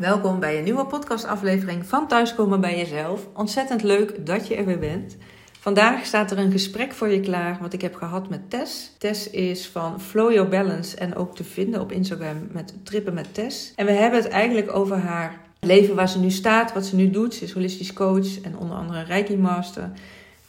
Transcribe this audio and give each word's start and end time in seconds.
Welkom 0.00 0.40
bij 0.40 0.58
een 0.58 0.64
nieuwe 0.64 0.86
podcastaflevering 0.86 1.86
van 1.86 2.08
Thuiskomen 2.08 2.60
bij 2.60 2.76
Jezelf. 2.78 3.26
Ontzettend 3.34 3.82
leuk 3.82 4.26
dat 4.26 4.46
je 4.46 4.54
er 4.54 4.64
weer 4.64 4.78
bent. 4.78 5.16
Vandaag 5.58 6.04
staat 6.04 6.30
er 6.30 6.38
een 6.38 6.50
gesprek 6.50 6.92
voor 6.92 7.08
je 7.08 7.20
klaar 7.20 7.58
wat 7.60 7.72
ik 7.72 7.80
heb 7.80 7.94
gehad 7.94 8.28
met 8.28 8.50
Tess. 8.50 8.92
Tess 8.98 9.30
is 9.30 9.66
van 9.66 10.00
Flow 10.00 10.32
Your 10.32 10.48
Balance 10.48 10.96
en 10.96 11.14
ook 11.14 11.36
te 11.36 11.44
vinden 11.44 11.80
op 11.80 11.92
Instagram 11.92 12.48
met 12.50 12.74
Trippen 12.82 13.14
met 13.14 13.34
Tess. 13.34 13.72
En 13.76 13.86
we 13.86 13.92
hebben 13.92 14.22
het 14.22 14.28
eigenlijk 14.28 14.74
over 14.74 14.96
haar 14.96 15.40
leven 15.58 15.94
waar 15.94 16.08
ze 16.08 16.20
nu 16.20 16.30
staat, 16.30 16.72
wat 16.72 16.86
ze 16.86 16.96
nu 16.96 17.10
doet. 17.10 17.34
Ze 17.34 17.44
is 17.44 17.52
holistisch 17.52 17.92
coach 17.92 18.40
en 18.40 18.56
onder 18.56 18.76
andere 18.76 19.02
Reiki 19.02 19.36
Master. 19.36 19.90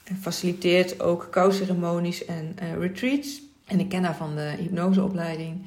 En 0.04 0.18
faciliteert 0.22 1.02
ook 1.02 1.28
kouceremonies 1.32 2.26
en 2.26 2.56
uh, 2.64 2.78
retreats. 2.80 3.42
En 3.66 3.80
ik 3.80 3.90
ken 3.90 4.04
haar 4.04 4.16
van 4.16 4.36
de 4.36 4.54
hypnoseopleiding. 4.60 5.66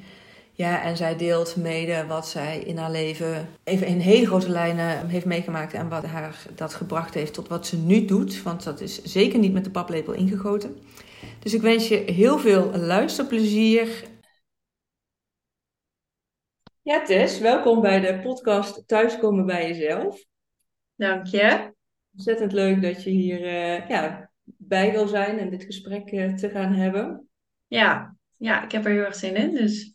Ja, 0.57 0.81
en 0.81 0.97
zij 0.97 1.15
deelt 1.17 1.55
mede 1.55 2.05
wat 2.07 2.27
zij 2.27 2.59
in 2.59 2.77
haar 2.77 2.91
leven 2.91 3.47
even 3.63 3.87
in 3.87 3.99
hele 3.99 4.25
grote 4.25 4.49
lijnen 4.49 5.07
heeft 5.07 5.25
meegemaakt 5.25 5.73
en 5.73 5.89
wat 5.89 6.05
haar 6.05 6.45
dat 6.55 6.73
gebracht 6.73 7.13
heeft 7.13 7.33
tot 7.33 7.47
wat 7.47 7.67
ze 7.67 7.77
nu 7.77 8.05
doet. 8.05 8.43
Want 8.43 8.63
dat 8.63 8.81
is 8.81 9.03
zeker 9.03 9.39
niet 9.39 9.53
met 9.53 9.63
de 9.63 9.71
paplepel 9.71 10.13
ingegoten. 10.13 10.77
Dus 11.39 11.53
ik 11.53 11.61
wens 11.61 11.87
je 11.87 11.95
heel 11.95 12.39
veel 12.39 12.77
luisterplezier. 12.77 14.03
Ja, 16.81 17.03
Tess, 17.03 17.39
welkom 17.39 17.81
bij 17.81 17.99
de 17.99 18.19
podcast 18.19 18.87
Thuiskomen 18.87 19.45
bij 19.45 19.67
Jezelf. 19.67 20.25
Dank 20.95 21.25
je. 21.25 21.73
Ontzettend 22.13 22.51
leuk 22.51 22.81
dat 22.81 23.03
je 23.03 23.09
hier 23.09 23.41
uh, 23.41 23.89
ja, 23.89 24.31
bij 24.43 24.91
wil 24.91 25.07
zijn 25.07 25.39
en 25.39 25.49
dit 25.49 25.63
gesprek 25.63 26.11
uh, 26.11 26.33
te 26.33 26.49
gaan 26.49 26.73
hebben. 26.73 27.29
Ja, 27.67 28.15
ja, 28.37 28.63
ik 28.63 28.71
heb 28.71 28.85
er 28.85 28.91
heel 28.91 29.03
erg 29.03 29.15
zin 29.15 29.35
in. 29.35 29.51
Dus 29.51 29.94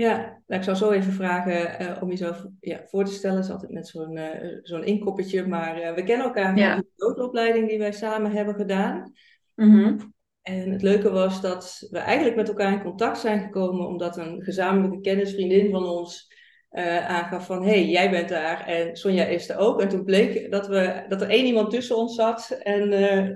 ja, 0.00 0.16
nou, 0.46 0.60
ik 0.60 0.62
zou 0.62 0.76
zo 0.76 0.90
even 0.90 1.12
vragen 1.12 1.82
uh, 1.82 2.02
om 2.02 2.08
jezelf 2.08 2.46
ja, 2.60 2.80
voor 2.86 3.04
te 3.04 3.12
stellen. 3.12 3.36
Dat 3.36 3.44
is 3.44 3.50
altijd 3.50 3.72
met 3.72 3.88
zo'n 3.88 4.16
uh, 4.16 4.58
zo'n 4.62 4.84
inkoppertje. 4.84 5.46
Maar 5.46 5.80
uh, 5.80 5.94
we 5.94 6.02
kennen 6.02 6.26
elkaar 6.26 6.58
van 6.58 6.76
de 6.76 6.86
doodopleiding 6.96 7.68
die 7.68 7.78
wij 7.78 7.92
samen 7.92 8.30
hebben 8.30 8.54
gedaan. 8.54 9.12
Mm 9.54 9.70
-hmm. 9.70 10.14
En 10.42 10.70
het 10.70 10.82
leuke 10.82 11.10
was 11.10 11.40
dat 11.40 11.86
we 11.90 11.98
eigenlijk 11.98 12.36
met 12.36 12.48
elkaar 12.48 12.72
in 12.72 12.82
contact 12.82 13.18
zijn 13.18 13.40
gekomen. 13.40 13.86
Omdat 13.86 14.16
een 14.16 14.42
gezamenlijke 14.42 15.00
kennisvriendin 15.00 15.70
van 15.70 15.84
ons 15.84 16.34
aangaf 17.06 17.46
van... 17.46 17.62
Hé, 17.62 17.70
hey, 17.70 17.88
jij 17.88 18.10
bent 18.10 18.28
daar 18.28 18.66
en 18.66 18.96
Sonja 18.96 19.24
is 19.24 19.48
er 19.48 19.58
ook. 19.58 19.80
En 19.80 19.88
toen 19.88 20.04
bleek 20.04 20.50
dat, 20.50 20.66
we, 20.66 21.04
dat 21.08 21.22
er 21.22 21.28
één 21.28 21.46
iemand 21.46 21.70
tussen 21.70 21.96
ons 21.96 22.14
zat. 22.14 22.50
En 22.62 22.88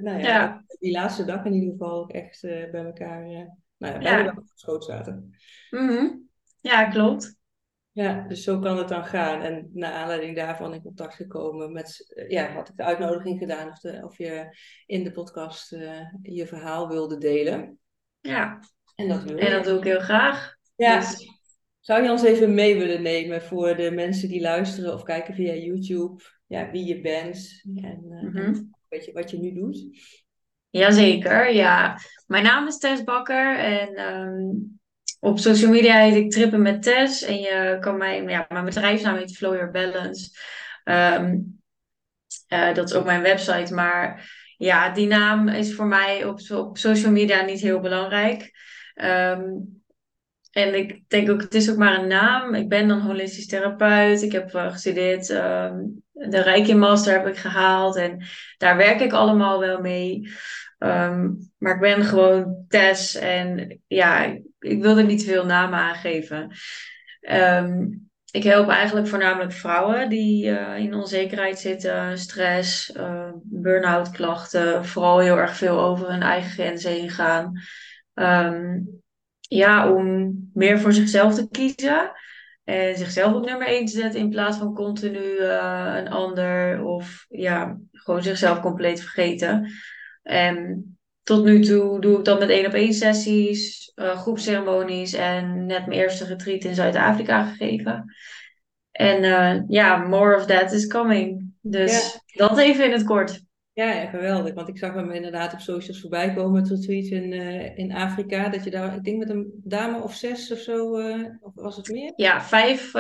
nou 0.03 0.19
ja, 0.19 0.19
ja, 0.19 0.65
die 0.79 0.93
laatste 0.93 1.25
dag 1.25 1.45
in 1.45 1.53
ieder 1.53 1.71
geval 1.71 2.03
ook 2.03 2.13
echt 2.13 2.41
bij 2.43 2.85
elkaar... 2.85 3.23
nou 3.77 3.93
ja, 3.93 3.99
bijna 3.99 4.19
ja. 4.19 4.43
geschoten 4.53 4.95
zaten. 4.95 5.37
Mm 5.71 5.89
-hmm. 5.89 6.25
Ja, 6.65 6.85
klopt. 6.85 7.37
Ja, 7.93 8.25
dus 8.29 8.43
zo 8.43 8.59
kan 8.59 8.79
het 8.79 8.89
dan 8.89 9.05
gaan. 9.05 9.41
En 9.41 9.71
naar 9.73 9.93
aanleiding 9.93 10.37
daarvan 10.37 10.75
in 10.75 10.83
contact 10.83 11.15
gekomen 11.15 11.73
met, 11.73 12.15
ja, 12.29 12.53
had 12.53 12.69
ik 12.69 12.77
de 12.77 12.83
uitnodiging 12.83 13.39
gedaan 13.39 13.69
of, 13.69 13.79
de, 13.79 14.01
of 14.05 14.19
je 14.19 14.57
in 14.87 15.05
de 15.05 15.13
podcast 15.13 15.73
uh, 15.73 16.01
je 16.23 16.47
verhaal 16.47 16.89
wilde 16.89 17.19
delen. 17.19 17.79
Ja, 18.21 18.59
en 18.95 19.09
dat, 19.09 19.23
wil 19.23 19.39
en 19.39 19.51
dat 19.51 19.65
doe 19.65 19.79
ik 19.79 19.85
heel 19.85 20.01
graag. 20.01 20.55
Ja. 20.77 20.99
Dus... 20.99 21.33
Zou 21.81 22.03
je 22.03 22.11
ons 22.11 22.23
even 22.23 22.55
mee 22.55 22.79
willen 22.79 23.03
nemen 23.03 23.43
voor 23.43 23.77
de 23.77 23.91
mensen 23.91 24.29
die 24.29 24.41
luisteren 24.41 24.95
of 24.95 25.03
kijken 25.03 25.35
via 25.35 25.55
YouTube, 25.55 26.23
ja, 26.47 26.71
wie 26.71 26.85
je 26.85 27.01
bent 27.01 27.63
en, 27.75 28.05
uh, 28.05 28.23
mm 28.23 28.37
-hmm. 28.37 28.75
weet 28.89 29.05
je, 29.05 29.13
wat 29.13 29.31
je 29.31 29.39
nu 29.39 29.53
doet? 29.53 29.85
Jazeker, 30.71 31.53
ja. 31.53 31.99
Mijn 32.27 32.43
naam 32.43 32.67
is 32.67 32.79
Tess 32.79 33.05
Bakker 33.05 33.59
en 33.59 34.01
um, 34.01 34.81
op 35.25 35.39
social 35.39 35.71
media 35.71 35.99
heet 35.99 36.15
ik 36.15 36.31
Trippen 36.31 36.63
met 36.63 36.83
Tess. 36.83 37.23
En 37.23 37.41
je 37.41 37.77
kan 37.81 37.97
mij, 37.97 38.23
ja, 38.23 38.47
mijn 38.49 38.65
bedrijfsnaam 38.65 39.17
heet 39.17 39.37
Flow 39.37 39.55
Your 39.55 39.71
Balance. 39.71 40.31
Um, 40.85 41.61
uh, 42.49 42.75
dat 42.75 42.89
is 42.89 42.95
ook 42.95 43.05
mijn 43.05 43.23
website. 43.23 43.75
Maar 43.75 44.33
ja, 44.57 44.91
die 44.91 45.07
naam 45.07 45.49
is 45.49 45.75
voor 45.75 45.87
mij 45.87 46.25
op, 46.25 46.41
op 46.51 46.79
social 46.79 47.13
media 47.13 47.43
niet 47.43 47.61
heel 47.61 47.81
belangrijk. 47.81 48.53
Um, 48.95 49.83
en 50.51 50.75
ik 50.75 51.09
denk 51.09 51.31
ook, 51.31 51.41
het 51.41 51.55
is 51.55 51.71
ook 51.71 51.77
maar 51.77 51.99
een 51.99 52.09
naam. 52.09 52.55
Ik 52.55 52.69
ben 52.69 52.89
dan 52.89 53.01
holistisch 53.01 53.47
therapeut. 53.47 54.23
Ik 54.23 54.33
heb 54.33 54.55
uh, 54.55 54.71
gestudeerd, 54.71 55.31
um, 55.31 56.03
de 56.13 56.41
Reiki 56.41 56.75
Master 56.75 57.13
heb 57.13 57.27
ik 57.27 57.37
gehaald. 57.37 57.97
En 57.97 58.25
daar 58.57 58.77
werk 58.77 59.01
ik 59.01 59.13
allemaal 59.13 59.61
wel 59.61 59.81
mee. 59.81 60.33
Maar 61.59 61.75
ik 61.75 61.81
ben 61.81 62.05
gewoon 62.05 62.65
Tess. 62.69 63.15
En 63.15 63.81
ja, 63.87 64.39
ik 64.65 64.83
wil 64.83 64.99
er 64.99 65.05
niet 65.05 65.25
veel 65.25 65.47
namen 65.47 65.79
aangeven. 65.79 66.51
Um, 67.21 68.09
ik 68.31 68.43
help 68.43 68.69
eigenlijk 68.69 69.09
voornamelijk 69.09 69.53
vrouwen 69.53 70.09
die 70.09 70.47
uh, 70.47 70.79
in 70.79 70.95
onzekerheid 70.95 71.59
zitten, 71.59 72.19
stress, 72.19 72.97
uh, 72.97 73.31
burn-out 73.43 74.11
klachten, 74.11 74.85
vooral 74.85 75.19
heel 75.19 75.39
erg 75.39 75.57
veel 75.57 75.81
over 75.81 76.11
hun 76.11 76.23
eigen 76.23 76.51
grenzen 76.51 76.91
heen 76.91 77.11
gaan. 77.11 77.61
Um, 78.15 79.03
ja, 79.41 79.93
om 79.93 80.35
meer 80.55 80.81
voor 80.81 80.93
zichzelf 80.93 81.35
te 81.35 81.49
kiezen 81.49 82.13
en 82.65 82.97
zichzelf 82.97 83.35
op 83.35 83.45
nummer 83.45 83.67
1 83.67 83.85
te 83.85 83.93
zetten 83.93 84.21
in 84.21 84.31
plaats 84.31 84.57
van 84.57 84.75
continu 84.75 85.39
uh, 85.41 85.93
een 85.97 86.09
ander 86.09 86.83
of 86.85 87.27
ja, 87.29 87.79
gewoon 87.93 88.23
zichzelf 88.23 88.61
compleet 88.61 89.01
vergeten. 89.01 89.71
En 90.23 90.94
tot 91.25 91.45
nu 91.45 91.61
toe 91.61 92.01
doe 92.01 92.19
ik 92.19 92.25
dat 92.25 92.39
met 92.39 92.49
één 92.49 92.67
op 92.67 92.73
één 92.73 92.93
sessies, 92.93 93.93
uh, 93.95 94.17
groepsceremonies 94.17 95.13
en 95.13 95.67
net 95.67 95.87
mijn 95.87 96.01
eerste 96.01 96.25
retreat 96.25 96.65
in 96.65 96.75
Zuid-Afrika 96.75 97.45
gegeven. 97.45 98.15
En 98.91 99.23
uh, 99.23 99.63
ja, 99.69 99.97
more 99.97 100.37
of 100.37 100.47
that 100.47 100.73
is 100.73 100.87
coming. 100.87 101.53
Dus 101.61 102.21
ja. 102.27 102.47
dat 102.47 102.59
even 102.59 102.85
in 102.85 102.93
het 102.93 103.05
kort. 103.05 103.43
Ja, 103.73 103.93
ja, 103.93 104.07
geweldig. 104.07 104.55
Want 104.55 104.69
ik 104.69 104.79
zag 104.79 104.95
hem 104.95 105.11
inderdaad 105.11 105.53
op 105.53 105.61
socials 105.61 106.01
voorbij 106.01 106.35
komen, 106.35 106.61
het 106.61 106.71
retreat 106.71 107.05
in, 107.05 107.33
uh, 107.33 107.79
in 107.79 107.93
Afrika. 107.93 108.49
Dat 108.49 108.65
je 108.65 108.71
daar, 108.71 108.95
ik 108.95 109.05
denk 109.05 109.19
met 109.19 109.31
een 109.31 109.61
dame 109.65 110.03
of 110.03 110.15
zes 110.15 110.53
of 110.53 110.59
zo, 110.59 110.91
of 111.41 111.55
was 111.55 111.77
het 111.77 111.89
meer? 111.89 112.13
Ja, 112.17 112.41
vijf, 112.41 112.91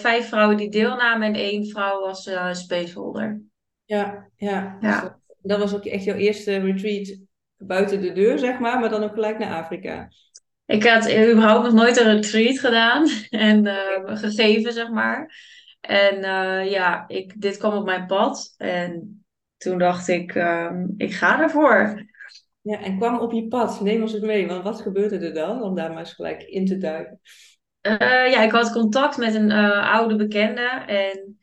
vijf 0.00 0.28
vrouwen 0.28 0.56
die 0.56 0.70
deelnamen 0.70 1.26
en 1.26 1.34
één 1.34 1.66
vrouw 1.66 2.00
was 2.00 2.30
spaceholder. 2.52 3.42
Ja, 3.84 4.28
ja. 4.36 4.76
ja. 4.80 5.00
Dus 5.00 5.00
dat, 5.00 5.18
dat 5.40 5.58
was 5.58 5.74
ook 5.74 5.84
echt 5.84 6.04
jouw 6.04 6.16
eerste 6.16 6.56
retreat 6.56 7.18
buiten 7.66 8.00
de 8.00 8.12
deur, 8.12 8.38
zeg 8.38 8.58
maar, 8.58 8.80
maar 8.80 8.90
dan 8.90 9.02
ook 9.02 9.14
gelijk 9.14 9.38
naar 9.38 9.62
Afrika. 9.62 10.08
Ik 10.66 10.84
had 10.84 11.10
überhaupt 11.10 11.64
nog 11.64 11.72
nooit 11.72 12.00
een 12.00 12.14
retreat 12.14 12.58
gedaan 12.58 13.08
en 13.30 13.66
uh, 13.66 14.16
gegeven, 14.16 14.72
zeg 14.72 14.90
maar. 14.90 15.34
En 15.80 16.16
uh, 16.16 16.70
ja, 16.70 17.04
ik, 17.08 17.40
dit 17.40 17.56
kwam 17.56 17.76
op 17.76 17.84
mijn 17.84 18.06
pad 18.06 18.54
en 18.56 19.24
toen 19.56 19.78
dacht 19.78 20.08
ik, 20.08 20.34
um, 20.34 20.94
ik 20.96 21.14
ga 21.14 21.42
ervoor. 21.42 22.10
Ja, 22.60 22.80
en 22.80 22.98
kwam 22.98 23.18
op 23.18 23.32
je 23.32 23.48
pad. 23.48 23.80
Neem 23.80 24.02
ons 24.02 24.14
eens 24.14 24.24
mee, 24.24 24.46
want 24.46 24.64
wat 24.64 24.80
gebeurde 24.80 25.18
er 25.18 25.34
dan? 25.34 25.62
Om 25.62 25.74
daar 25.74 25.88
maar 25.90 25.98
eens 25.98 26.12
gelijk 26.12 26.42
in 26.42 26.66
te 26.66 26.78
duiken. 26.78 27.20
Uh, 27.82 27.98
ja, 28.30 28.42
ik 28.42 28.50
had 28.50 28.72
contact 28.72 29.16
met 29.16 29.34
een 29.34 29.50
oude 29.82 30.16
bekende 30.16 30.68
en 30.86 31.38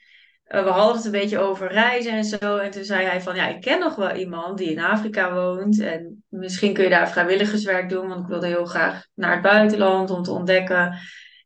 uh, 0.49 0.63
we 0.63 0.69
hadden 0.69 0.95
het 0.95 1.05
een 1.05 1.11
beetje 1.11 1.39
over 1.39 1.71
reizen 1.71 2.11
en 2.11 2.23
zo. 2.23 2.57
En 2.57 2.71
toen 2.71 2.83
zei 2.83 3.05
hij 3.05 3.21
van, 3.21 3.35
ja, 3.35 3.47
ik 3.47 3.61
ken 3.61 3.79
nog 3.79 3.95
wel 3.95 4.15
iemand 4.15 4.57
die 4.57 4.71
in 4.71 4.79
Afrika 4.79 5.33
woont. 5.33 5.79
En 5.79 6.23
misschien 6.27 6.73
kun 6.73 6.83
je 6.83 6.89
daar 6.89 7.11
vrijwilligerswerk 7.11 7.89
doen, 7.89 8.07
want 8.07 8.21
ik 8.21 8.27
wilde 8.27 8.47
heel 8.47 8.65
graag 8.65 9.05
naar 9.13 9.31
het 9.31 9.41
buitenland 9.41 10.09
om 10.09 10.23
te 10.23 10.31
ontdekken. 10.31 10.97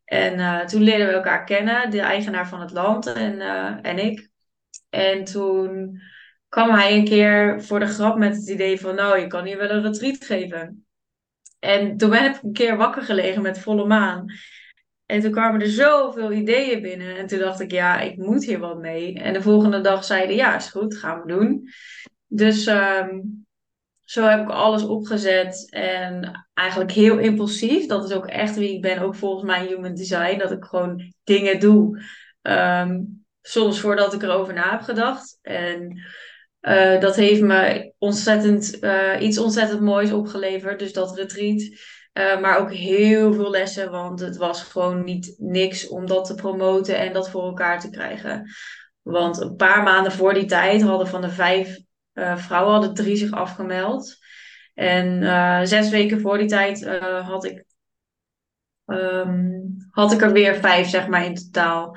En 0.04 0.38
uh, 0.38 0.60
toen 0.60 0.82
leerden 0.82 1.06
we 1.06 1.12
elkaar 1.12 1.44
kennen, 1.44 1.90
de 1.90 2.00
eigenaar 2.00 2.48
van 2.48 2.60
het 2.60 2.70
land 2.70 3.06
en, 3.06 3.34
uh, 3.34 3.76
en 3.82 3.98
ik. 3.98 4.28
En 4.90 5.24
toen 5.24 6.00
kwam 6.48 6.70
hij 6.70 6.96
een 6.96 7.04
keer 7.04 7.62
voor 7.62 7.78
de 7.78 7.86
grap 7.86 8.16
met 8.16 8.36
het 8.36 8.48
idee 8.48 8.80
van, 8.80 8.94
nou, 8.94 9.20
je 9.20 9.26
kan 9.26 9.44
hier 9.44 9.58
wel 9.58 9.70
een 9.70 9.82
retreat 9.82 10.24
geven. 10.24 10.86
En 11.58 11.96
toen 11.96 12.10
ben 12.10 12.24
ik 12.24 12.42
een 12.42 12.52
keer 12.52 12.76
wakker 12.76 13.02
gelegen 13.02 13.42
met 13.42 13.58
volle 13.58 13.86
maan. 13.86 14.32
En 15.14 15.20
toen 15.20 15.30
kwamen 15.30 15.60
er 15.60 15.68
zoveel 15.68 16.32
ideeën 16.32 16.82
binnen. 16.82 17.16
En 17.16 17.26
toen 17.26 17.38
dacht 17.38 17.60
ik, 17.60 17.70
ja, 17.70 18.00
ik 18.00 18.16
moet 18.16 18.44
hier 18.44 18.58
wat 18.58 18.78
mee. 18.78 19.14
En 19.14 19.32
de 19.32 19.42
volgende 19.42 19.80
dag 19.80 20.04
zeiden, 20.04 20.36
ja, 20.36 20.56
is 20.56 20.68
goed, 20.68 20.96
gaan 20.96 21.20
we 21.20 21.26
doen. 21.26 21.68
Dus 22.26 22.66
um, 22.66 23.46
zo 24.04 24.24
heb 24.24 24.40
ik 24.40 24.48
alles 24.48 24.82
opgezet. 24.82 25.66
En 25.70 26.44
eigenlijk 26.54 26.90
heel 26.90 27.18
impulsief. 27.18 27.86
Dat 27.86 28.04
is 28.04 28.16
ook 28.16 28.26
echt 28.26 28.56
wie 28.56 28.74
ik 28.74 28.82
ben, 28.82 28.98
ook 28.98 29.14
volgens 29.14 29.44
mijn 29.44 29.66
human 29.66 29.94
design. 29.94 30.38
Dat 30.38 30.52
ik 30.52 30.64
gewoon 30.64 31.12
dingen 31.24 31.60
doe. 31.60 32.02
Um, 32.42 33.24
soms 33.40 33.80
voordat 33.80 34.14
ik 34.14 34.22
erover 34.22 34.54
na 34.54 34.70
heb 34.70 34.80
gedacht. 34.80 35.38
En 35.42 36.00
uh, 36.60 37.00
dat 37.00 37.16
heeft 37.16 37.42
me 37.42 37.92
ontzettend, 37.98 38.78
uh, 38.80 39.16
iets 39.20 39.38
ontzettend 39.38 39.80
moois 39.80 40.12
opgeleverd. 40.12 40.78
Dus 40.78 40.92
dat 40.92 41.16
retreat. 41.16 41.62
Uh, 42.18 42.40
maar 42.40 42.58
ook 42.58 42.72
heel 42.72 43.32
veel 43.32 43.50
lessen, 43.50 43.90
want 43.90 44.20
het 44.20 44.36
was 44.36 44.62
gewoon 44.62 45.04
niet 45.04 45.34
niks 45.38 45.88
om 45.88 46.06
dat 46.06 46.24
te 46.24 46.34
promoten 46.34 46.98
en 46.98 47.12
dat 47.12 47.30
voor 47.30 47.42
elkaar 47.42 47.80
te 47.80 47.90
krijgen. 47.90 48.50
Want 49.02 49.40
een 49.40 49.56
paar 49.56 49.82
maanden 49.82 50.12
voor 50.12 50.34
die 50.34 50.44
tijd 50.44 50.82
hadden 50.82 51.06
van 51.08 51.20
de 51.20 51.30
vijf 51.30 51.78
uh, 52.12 52.36
vrouwen 52.36 52.72
hadden 52.72 52.94
drie 52.94 53.16
zich 53.16 53.30
afgemeld. 53.30 54.16
En 54.74 55.22
uh, 55.22 55.60
zes 55.62 55.90
weken 55.90 56.20
voor 56.20 56.38
die 56.38 56.48
tijd 56.48 56.84
had, 57.22 57.44
ik, 57.44 57.64
um, 58.86 59.76
had 59.90 60.12
ik 60.12 60.22
er 60.22 60.32
weer 60.32 60.54
vijf, 60.54 60.88
zeg 60.88 61.06
maar, 61.06 61.24
in 61.24 61.34
totaal. 61.34 61.96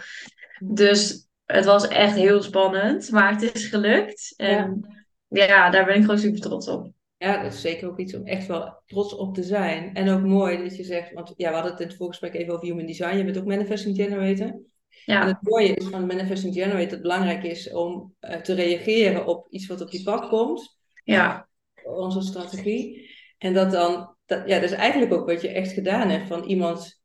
Dus 0.59 1.27
het 1.45 1.65
was 1.65 1.87
echt 1.87 2.15
heel 2.15 2.41
spannend, 2.41 3.11
maar 3.11 3.31
het 3.31 3.53
is 3.53 3.65
gelukt. 3.65 4.33
En 4.37 4.95
ja, 5.27 5.69
daar 5.69 5.85
ben 5.85 5.95
ik 5.95 6.01
gewoon 6.01 6.19
super 6.19 6.41
trots 6.41 6.67
op. 6.67 6.91
Ja, 7.17 7.43
dat 7.43 7.53
is 7.53 7.61
zeker 7.61 7.87
ook 7.89 7.99
iets 7.99 8.15
om 8.15 8.25
echt 8.25 8.47
wel 8.47 8.81
trots 8.85 9.15
op 9.15 9.35
te 9.35 9.43
zijn. 9.43 9.93
En 9.93 10.09
ook 10.09 10.23
mooi 10.23 10.63
dat 10.63 10.75
je 10.75 10.83
zegt, 10.83 11.13
want 11.13 11.33
ja, 11.35 11.47
we 11.47 11.53
hadden 11.53 11.71
het 11.71 11.81
in 11.81 11.87
het 11.87 11.95
voorgesprek 11.95 12.33
even 12.33 12.53
over 12.53 12.65
human 12.65 12.85
design. 12.85 13.17
Je 13.17 13.23
bent 13.23 13.37
ook 13.37 13.45
manifesting 13.45 13.95
generator. 13.95 14.59
Ja. 15.05 15.21
En 15.21 15.27
het 15.27 15.37
mooie 15.41 15.73
is 15.73 15.85
van 15.85 16.05
manifesting 16.05 16.53
generator 16.53 16.81
dat 16.81 16.91
het 16.91 17.01
belangrijk 17.01 17.43
is 17.43 17.71
om 17.71 18.15
uh, 18.21 18.35
te 18.35 18.53
reageren 18.53 19.25
op 19.25 19.47
iets 19.49 19.67
wat 19.67 19.81
op 19.81 19.91
je 19.91 20.03
pad 20.03 20.27
komt. 20.27 20.77
Ja. 21.03 21.47
Onze 21.83 22.21
strategie. 22.21 23.09
En 23.37 23.53
dat 23.53 23.71
dan, 23.71 24.15
dat, 24.25 24.43
ja, 24.45 24.59
dat 24.59 24.69
is 24.69 24.77
eigenlijk 24.77 25.13
ook 25.13 25.27
wat 25.27 25.41
je 25.41 25.47
echt 25.47 25.71
gedaan 25.71 26.09
hebt. 26.09 26.27
Van 26.27 26.43
iemand 26.43 26.96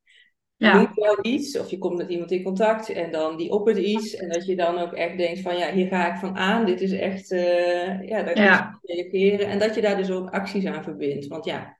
ja. 0.63 0.79
doet 0.79 0.95
jou 0.95 1.19
iets, 1.23 1.59
of 1.59 1.71
je 1.71 1.79
komt 1.79 1.97
met 1.97 2.09
iemand 2.09 2.31
in 2.31 2.43
contact 2.43 2.89
en 2.89 3.11
dan 3.11 3.37
die 3.37 3.51
oppert 3.51 3.79
iets. 3.79 4.17
En 4.17 4.29
dat 4.29 4.47
je 4.47 4.57
dan 4.57 4.79
ook 4.79 4.93
echt 4.93 5.17
denkt 5.17 5.41
van 5.41 5.59
ja, 5.59 5.73
hier 5.73 5.87
ga 5.87 6.13
ik 6.13 6.19
van 6.19 6.37
aan. 6.37 6.67
Dit 6.67 6.81
is 6.81 6.93
echt, 6.93 7.31
uh, 7.31 8.09
ja, 8.09 8.23
daar 8.23 8.39
ja. 8.39 8.79
reageren. 8.83 9.47
En 9.47 9.59
dat 9.59 9.75
je 9.75 9.81
daar 9.81 9.97
dus 9.97 10.11
ook 10.11 10.31
acties 10.31 10.67
aan 10.67 10.85
verbindt. 10.85 11.27
Want 11.27 11.45
ja, 11.45 11.79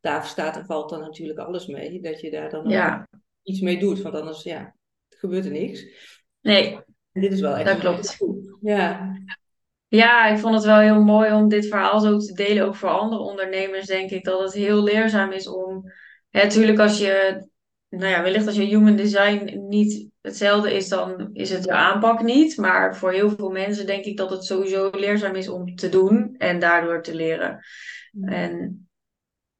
daar 0.00 0.24
staat 0.24 0.56
en 0.56 0.66
valt 0.66 0.90
dan 0.90 1.00
natuurlijk 1.00 1.38
alles 1.38 1.66
mee. 1.66 2.00
Dat 2.00 2.20
je 2.20 2.30
daar 2.30 2.50
dan 2.50 3.06
iets 3.42 3.60
mee 3.60 3.78
doet. 3.78 4.02
Want 4.02 4.14
anders, 4.14 4.42
ja, 4.42 4.74
gebeurt 5.08 5.44
er 5.44 5.52
niks. 5.52 5.86
Nee. 6.40 6.78
En 7.12 7.20
dit 7.20 7.32
is 7.32 7.40
wel 7.40 7.56
echt 7.56 7.66
dat 7.66 7.78
klopt. 7.78 8.16
Goed. 8.16 8.56
Ja. 8.60 9.12
Ja, 9.88 10.26
ik 10.26 10.38
vond 10.38 10.54
het 10.54 10.64
wel 10.64 10.78
heel 10.78 11.02
mooi 11.02 11.32
om 11.32 11.48
dit 11.48 11.66
verhaal 11.66 12.00
zo 12.00 12.18
te 12.18 12.32
delen. 12.32 12.66
Ook 12.66 12.74
voor 12.74 12.88
andere 12.88 13.22
ondernemers 13.22 13.86
denk 13.86 14.10
ik 14.10 14.24
dat 14.24 14.40
het 14.40 14.52
heel 14.52 14.82
leerzaam 14.82 15.32
is 15.32 15.48
om... 15.48 15.92
natuurlijk 16.30 16.78
als 16.78 16.98
je 16.98 17.46
nou 17.96 18.10
ja, 18.10 18.22
wellicht 18.22 18.46
als 18.46 18.56
je 18.56 18.62
human 18.62 18.96
design 18.96 19.66
niet 19.68 20.08
hetzelfde 20.20 20.74
is, 20.74 20.88
dan 20.88 21.30
is 21.32 21.50
het 21.50 21.64
je 21.64 21.72
aanpak 21.72 22.22
niet. 22.22 22.56
Maar 22.56 22.96
voor 22.96 23.12
heel 23.12 23.30
veel 23.30 23.50
mensen 23.50 23.86
denk 23.86 24.04
ik 24.04 24.16
dat 24.16 24.30
het 24.30 24.44
sowieso 24.44 24.90
leerzaam 24.92 25.34
is 25.34 25.48
om 25.48 25.74
te 25.74 25.88
doen 25.88 26.34
en 26.38 26.58
daardoor 26.58 27.02
te 27.02 27.14
leren. 27.14 27.64
En 28.20 28.88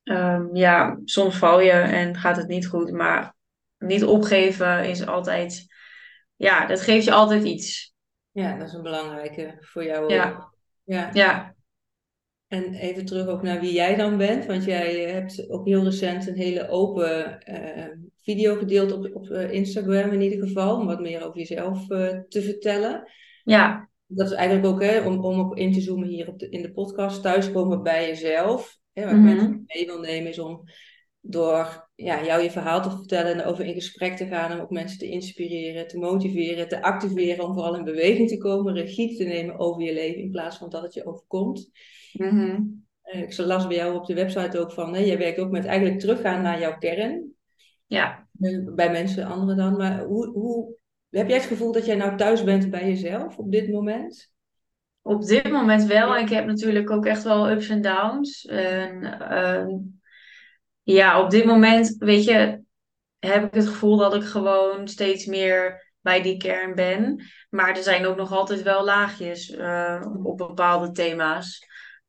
um, 0.05 0.57
ja, 0.57 0.99
soms 1.05 1.37
val 1.37 1.61
je 1.61 1.71
en 1.71 2.17
gaat 2.17 2.37
het 2.37 2.49
niet 2.49 2.67
goed, 2.67 2.91
maar 2.91 3.35
niet 3.79 4.05
opgeven 4.05 4.85
is 4.85 5.07
altijd, 5.07 5.67
ja, 6.37 6.67
dat 6.67 6.81
geeft 6.81 7.05
je 7.05 7.13
altijd 7.13 7.45
iets. 7.45 7.95
Ja, 8.31 8.57
dat 8.57 8.69
is 8.69 8.75
een 8.75 8.83
belangrijke 8.83 9.57
voor 9.61 9.85
jou. 9.85 10.13
Ja. 10.13 10.51
ja. 11.13 11.54
En 12.55 12.75
even 12.75 13.05
terug 13.05 13.27
ook 13.27 13.43
naar 13.43 13.61
wie 13.61 13.73
jij 13.73 13.97
dan 13.97 14.17
bent, 14.17 14.47
want 14.47 14.65
jij 14.65 14.95
hebt 14.95 15.51
ook 15.51 15.67
heel 15.67 15.85
recent 15.85 16.27
een 16.27 16.37
hele 16.37 16.69
open 16.69 17.39
uh, 17.49 17.85
video 18.21 18.57
gedeeld 18.57 18.93
op, 18.93 19.11
op 19.15 19.31
eh, 19.31 19.51
Instagram 19.51 20.11
in 20.11 20.21
ieder 20.21 20.47
geval, 20.47 20.77
om 20.77 20.87
wat 20.87 21.01
meer 21.01 21.25
over 21.25 21.39
jezelf 21.39 21.91
uh, 21.91 22.09
te 22.29 22.43
vertellen. 22.43 23.09
Ja. 23.45 23.89
Dat 24.07 24.31
is 24.31 24.37
eigenlijk 24.37 24.67
ook, 24.67 24.83
hè, 24.83 25.01
om, 25.01 25.25
om 25.25 25.41
op 25.41 25.57
in 25.57 25.73
te 25.73 25.81
zoomen 25.81 26.09
hier 26.09 26.29
op 26.29 26.39
de, 26.39 26.49
in 26.49 26.63
de 26.63 26.73
podcast, 26.73 27.23
thuiskomen 27.23 27.83
bij 27.83 28.07
jezelf. 28.07 28.79
Hè, 28.93 29.05
waar 29.05 29.15
ik 29.15 29.21
mensen 29.21 29.65
mee 29.67 29.87
wil 29.87 30.01
nemen 30.01 30.31
is 30.31 30.39
om 30.39 30.63
door 31.27 31.89
ja, 31.95 32.25
jou 32.25 32.43
je 32.43 32.51
verhaal 32.51 32.83
te 32.83 32.91
vertellen 32.91 33.33
en 33.33 33.45
over 33.45 33.65
in 33.65 33.75
gesprek 33.75 34.17
te 34.17 34.27
gaan, 34.27 34.53
om 34.53 34.61
ook 34.61 34.71
mensen 34.71 34.99
te 34.99 35.09
inspireren, 35.09 35.89
te 35.89 35.99
motiveren, 35.99 36.69
te 36.69 36.83
activeren, 36.83 37.45
om 37.45 37.55
vooral 37.55 37.77
in 37.77 37.85
beweging 37.85 38.29
te 38.29 38.39
komen, 38.39 38.75
regie 38.75 39.17
te 39.17 39.25
nemen 39.25 39.59
over 39.59 39.83
je 39.83 39.93
leven 39.93 40.21
in 40.21 40.31
plaats 40.31 40.57
van 40.57 40.71
dat 40.71 40.83
het 40.83 40.95
je 40.95 41.07
overkomt. 41.07 41.71
Mhm. 42.13 42.63
Eh, 43.03 43.21
Ik 43.21 43.39
las 43.39 43.67
bij 43.67 43.77
jou 43.77 43.95
op 43.95 44.07
de 44.07 44.15
website 44.15 44.59
ook 44.59 44.73
van, 44.73 44.95
hè, 44.95 45.01
jij 45.01 45.19
werkt 45.19 45.39
ook 45.39 45.51
met 45.51 45.65
eigenlijk 45.65 46.01
teruggaan 46.01 46.43
naar 46.43 46.61
jouw 46.61 46.79
kern. 46.79 47.33
Ja. 47.87 48.29
Bij 48.75 48.91
mensen, 48.91 49.27
anderen 49.27 49.57
dan. 49.57 49.77
Maar 49.77 50.05
hoe, 50.05 50.27
hoe, 50.27 50.77
heb 51.11 51.29
jij 51.29 51.37
het 51.37 51.47
gevoel 51.47 51.73
dat 51.73 51.87
jij 51.87 51.97
nou 51.97 52.17
thuis 52.17 52.45
bent 52.45 52.71
bij 52.71 52.89
jezelf 52.89 53.39
op 53.39 53.53
dit 53.53 53.69
moment? 53.69 54.33
Op 55.03 55.23
dit 55.23 55.51
moment 55.51 55.85
wel. 55.85 56.17
Ik 56.17 56.29
heb 56.29 56.47
natuurlijk 56.47 56.91
ook 56.91 57.07
echt 57.07 57.23
wel 57.23 57.51
ups 57.51 57.69
en 57.69 57.83
downs. 57.83 58.45
En, 58.45 59.03
ehm, 59.21 59.69
ja, 60.85 61.23
op 61.23 61.31
dit 61.31 61.45
moment, 61.45 61.97
weet 61.99 62.25
je, 62.25 62.63
heb 63.19 63.45
ik 63.45 63.55
het 63.55 63.67
gevoel 63.67 63.97
dat 63.97 64.15
ik 64.15 64.23
gewoon 64.23 64.89
steeds 64.89 65.27
meer 65.27 65.93
bij 66.01 66.23
die 66.23 66.37
kern 66.37 66.75
ben. 66.75 67.23
Maar 67.51 67.77
er 67.77 67.83
zijn 67.83 68.07
ook 68.07 68.17
nog 68.17 68.33
altijd 68.33 68.63
wel 68.63 68.85
laagjes 68.85 69.51
eh, 69.51 70.03
op 70.23 70.39
bepaalde 70.39 70.91
thema's. 70.91 71.67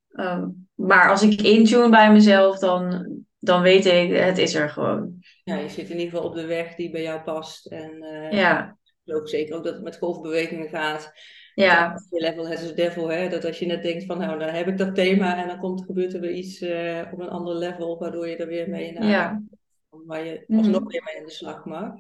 Ehm, 0.10 0.48
maar 0.74 1.10
als 1.10 1.24
ik 1.24 1.42
intune 1.42 1.90
bij 1.90 2.12
mezelf, 2.12 2.60
dan, 2.60 3.08
dan 3.40 3.62
weet 3.62 3.86
ik, 3.86 4.16
het 4.16 4.38
is 4.38 4.56
er 4.56 4.70
gewoon. 4.70 5.18
Ja, 5.44 5.56
je 5.56 5.70
zit 5.70 5.90
in 5.90 5.98
ieder 6.00 6.14
geval 6.14 6.30
op 6.30 6.36
de 6.36 6.46
weg 6.46 6.76
die 6.76 6.92
bij 6.92 7.02
jou 7.02 7.22
past. 7.22 7.66
En 7.66 8.02
eh, 8.02 8.32
Ja, 8.32 8.70
ik 8.70 9.02
geloof 9.04 9.30
zeker 9.30 9.56
ook 9.56 9.64
dat 9.64 9.74
het 9.74 9.84
met 9.84 9.98
golfbewegingen 9.98 10.70
gaat. 10.70 11.12
Ja, 11.56 11.94
je 12.10 12.20
level 12.20 12.48
has 12.48 12.72
a 12.72 12.74
devil, 12.74 13.10
hè? 13.10 13.30
Dat 13.30 13.46
als 13.46 13.60
je 13.60 13.66
net 13.66 13.84
denkt 13.84 14.06
van 14.06 14.18
nou, 14.18 14.40
dan 14.40 14.50
heb 14.50 14.68
ik 14.68 14.78
dat 14.78 14.96
thema 14.96 15.42
en 15.42 15.48
dan 15.48 15.60
komt, 15.60 15.84
gebeurt 15.86 16.14
er 16.14 16.20
weer 16.20 16.32
iets 16.34 16.62
eh, 16.62 17.02
op 17.12 17.20
een 17.20 17.30
ander 17.30 17.56
level, 17.56 17.98
waardoor 18.00 18.28
je 18.28 18.36
er 18.36 18.48
weer 18.48 18.70
mee 18.70 18.94
naar 18.94 19.10
ja. 19.10 19.42
waar 19.90 20.26
je 20.26 20.44
Mhm. 20.48 20.60
alsnog 20.60 20.92
weer 20.92 21.02
mee 21.04 21.18
aan 21.20 21.26
de 21.26 21.32
slag 21.32 21.66
mag. 21.66 21.94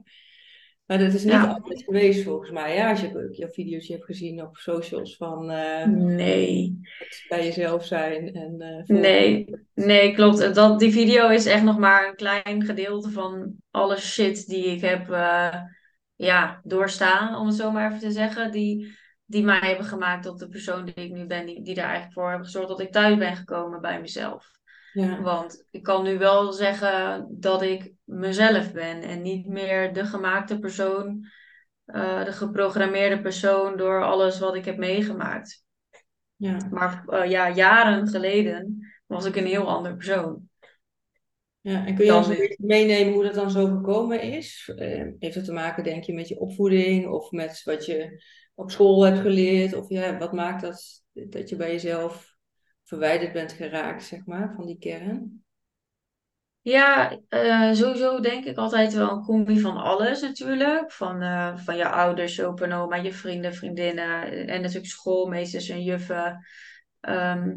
Maar 0.86 0.98
dat 0.98 1.14
is 1.14 1.24
niet 1.24 1.34
Ja. 1.34 1.48
altijd 1.48 1.84
geweest 1.84 2.24
volgens 2.24 2.52
mij. 2.52 2.76
Ja, 2.76 2.90
als 2.90 3.02
je 3.02 3.08
ook 3.08 3.34
jouw 3.34 3.50
video's 3.50 3.88
hebt 3.88 4.06
gezien 4.06 4.42
op 4.42 4.56
socials 4.58 5.16
van 5.18 5.52
eh, 5.52 5.86
Nee. 5.86 6.80
bij 7.28 7.44
jezelf 7.46 7.86
zijn 7.86 8.34
en 8.34 8.62
eh, 8.62 8.84
Nee, 8.98 9.46
nee, 9.74 10.14
klopt. 10.14 10.56
Dat, 10.56 10.80
die 10.80 10.92
video 10.92 11.30
is 11.30 11.46
echt 11.46 11.64
nog 11.64 11.78
maar 11.78 12.08
een 12.08 12.16
klein 12.16 12.64
gedeelte 12.66 13.10
van 13.10 13.56
alle 13.72 13.98
shit 13.98 14.48
die 14.48 14.66
ik 14.66 14.82
heb 14.82 15.08
ja, 16.16 16.62
doorstaan, 16.64 17.36
om 17.36 17.48
het 17.48 17.56
zo 17.56 17.72
maar 17.72 17.88
even 17.88 18.00
te 18.00 18.12
zeggen. 18.12 18.52
Die, 18.52 18.96
die 19.26 19.44
mij 19.44 19.60
hebben 19.60 19.86
gemaakt 19.86 20.24
tot 20.24 20.40
de 20.40 20.48
persoon 20.48 20.86
die 20.86 20.94
ik 20.94 21.12
nu 21.12 21.26
ben, 21.26 21.46
die, 21.46 21.62
die 21.62 21.76
er 21.76 21.84
eigenlijk 21.84 22.14
voor 22.14 22.28
hebben 22.28 22.46
gezorgd 22.46 22.68
dat 22.68 22.80
ik 22.80 22.92
thuis 22.92 23.18
ben 23.18 23.36
gekomen 23.36 23.82
bij 23.82 24.02
mezelf. 24.02 24.52
Ja, 24.94 25.22
Want 25.22 25.66
ik 25.72 25.84
kan 25.84 26.04
nu 26.04 26.18
wel 26.18 26.54
zeggen 26.54 27.28
dat 27.30 27.62
ik 27.62 27.92
mezelf 28.04 28.72
ben 28.72 29.02
en 29.02 29.22
niet 29.22 29.48
meer 29.48 29.94
de 29.94 30.06
gemaakte 30.06 30.60
persoon, 30.60 31.28
eh, 31.86 32.26
de 32.26 32.32
geprogrammeerde 32.32 33.22
persoon 33.22 33.78
door 33.78 34.04
alles 34.04 34.40
wat 34.40 34.56
ik 34.56 34.66
heb 34.66 34.78
meegemaakt. 34.78 35.64
ja. 36.36 36.58
Maar 36.72 37.04
eh, 37.08 37.30
ja, 37.30 37.52
jaren 37.52 38.08
geleden 38.08 38.88
was 39.06 39.26
ik 39.26 39.36
een 39.36 39.46
heel 39.46 39.70
ander 39.70 39.96
persoon. 39.96 40.50
Ja, 41.62 41.86
en 41.86 41.96
kun 41.96 42.06
je 42.06 42.12
Dan 42.12 42.18
ons 42.18 42.28
een 42.28 42.38
beetje 42.38 42.66
meenemen 42.66 43.14
hoe 43.14 43.24
dat 43.24 43.34
dan 43.34 43.52
zo 43.52 43.66
gekomen 43.68 44.22
is? 44.22 44.72
Eh, 44.76 45.06
heeft 45.20 45.36
het 45.36 45.46
te 45.46 45.54
maken, 45.54 45.84
denk 45.84 46.04
je, 46.04 46.14
met 46.14 46.28
je 46.28 46.40
opvoeding 46.40 47.08
of 47.08 47.32
met 47.32 47.62
wat 47.64 47.86
je 47.86 48.24
op 48.56 48.72
school 48.72 49.06
hebt 49.06 49.20
geleerd? 49.20 49.74
Of 49.74 49.90
ja, 49.90 50.18
wat 50.18 50.34
maakt 50.34 50.62
dat, 50.62 51.04
dat 51.12 51.50
je 51.50 51.56
bij 51.56 51.72
jezelf 51.72 52.36
verwijderd 52.84 53.34
bent 53.34 53.52
geraakt, 53.52 54.04
zeg 54.04 54.26
maar, 54.26 54.54
van 54.56 54.66
die 54.66 54.80
kern? 54.80 55.44
Ja, 56.62 57.20
eh, 57.30 57.74
sowieso 57.74 58.20
denk 58.20 58.46
ik 58.46 58.58
altijd 58.58 58.94
wel 58.94 59.10
een 59.10 59.24
combi 59.24 59.60
van 59.60 59.78
alles 59.78 60.22
natuurlijk. 60.22 60.92
Van, 60.92 61.22
eh, 61.22 61.58
van 61.58 61.78
je 61.78 61.90
ouders, 61.90 62.36
je 62.36 62.46
opa 62.46 62.66
en 62.66 62.74
oma, 62.74 62.96
je 62.96 63.14
vrienden, 63.14 63.54
vriendinnen 63.54 64.48
en 64.48 64.62
natuurlijk 64.62 64.88
schoolmeesters 64.92 65.70
en 65.70 65.84
juffen. 65.84 66.46
Ehm, 67.00 67.54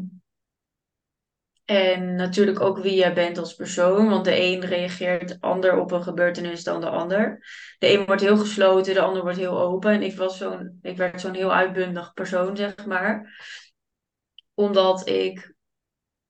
en 1.69 2.15
natuurlijk 2.15 2.59
ook 2.59 2.77
wie 2.77 2.95
jij 2.95 3.13
bent 3.13 3.37
als 3.37 3.53
persoon, 3.53 4.09
want 4.09 4.25
de 4.25 4.41
een 4.41 4.65
reageert 4.65 5.37
ander 5.39 5.77
op 5.77 5.91
een 5.91 6.03
gebeurtenis 6.03 6.63
dan 6.63 6.81
de 6.81 6.89
ander. 6.89 7.45
De 7.79 7.93
een 7.93 8.05
wordt 8.05 8.21
heel 8.21 8.37
gesloten, 8.37 8.93
de 8.93 9.01
ander 9.01 9.21
wordt 9.21 9.37
heel 9.37 9.59
open. 9.59 9.91
En 9.91 10.01
ik 10.01 10.15
was 10.17 10.37
zo'n, 10.37 10.79
ik 10.81 10.97
werd 10.97 11.21
zo'n 11.21 11.33
heel 11.33 11.53
uitbundig 11.53 12.13
persoon, 12.13 12.57
zeg 12.57 12.85
maar. 12.85 13.41
Omdat 14.53 15.07
ik 15.07 15.55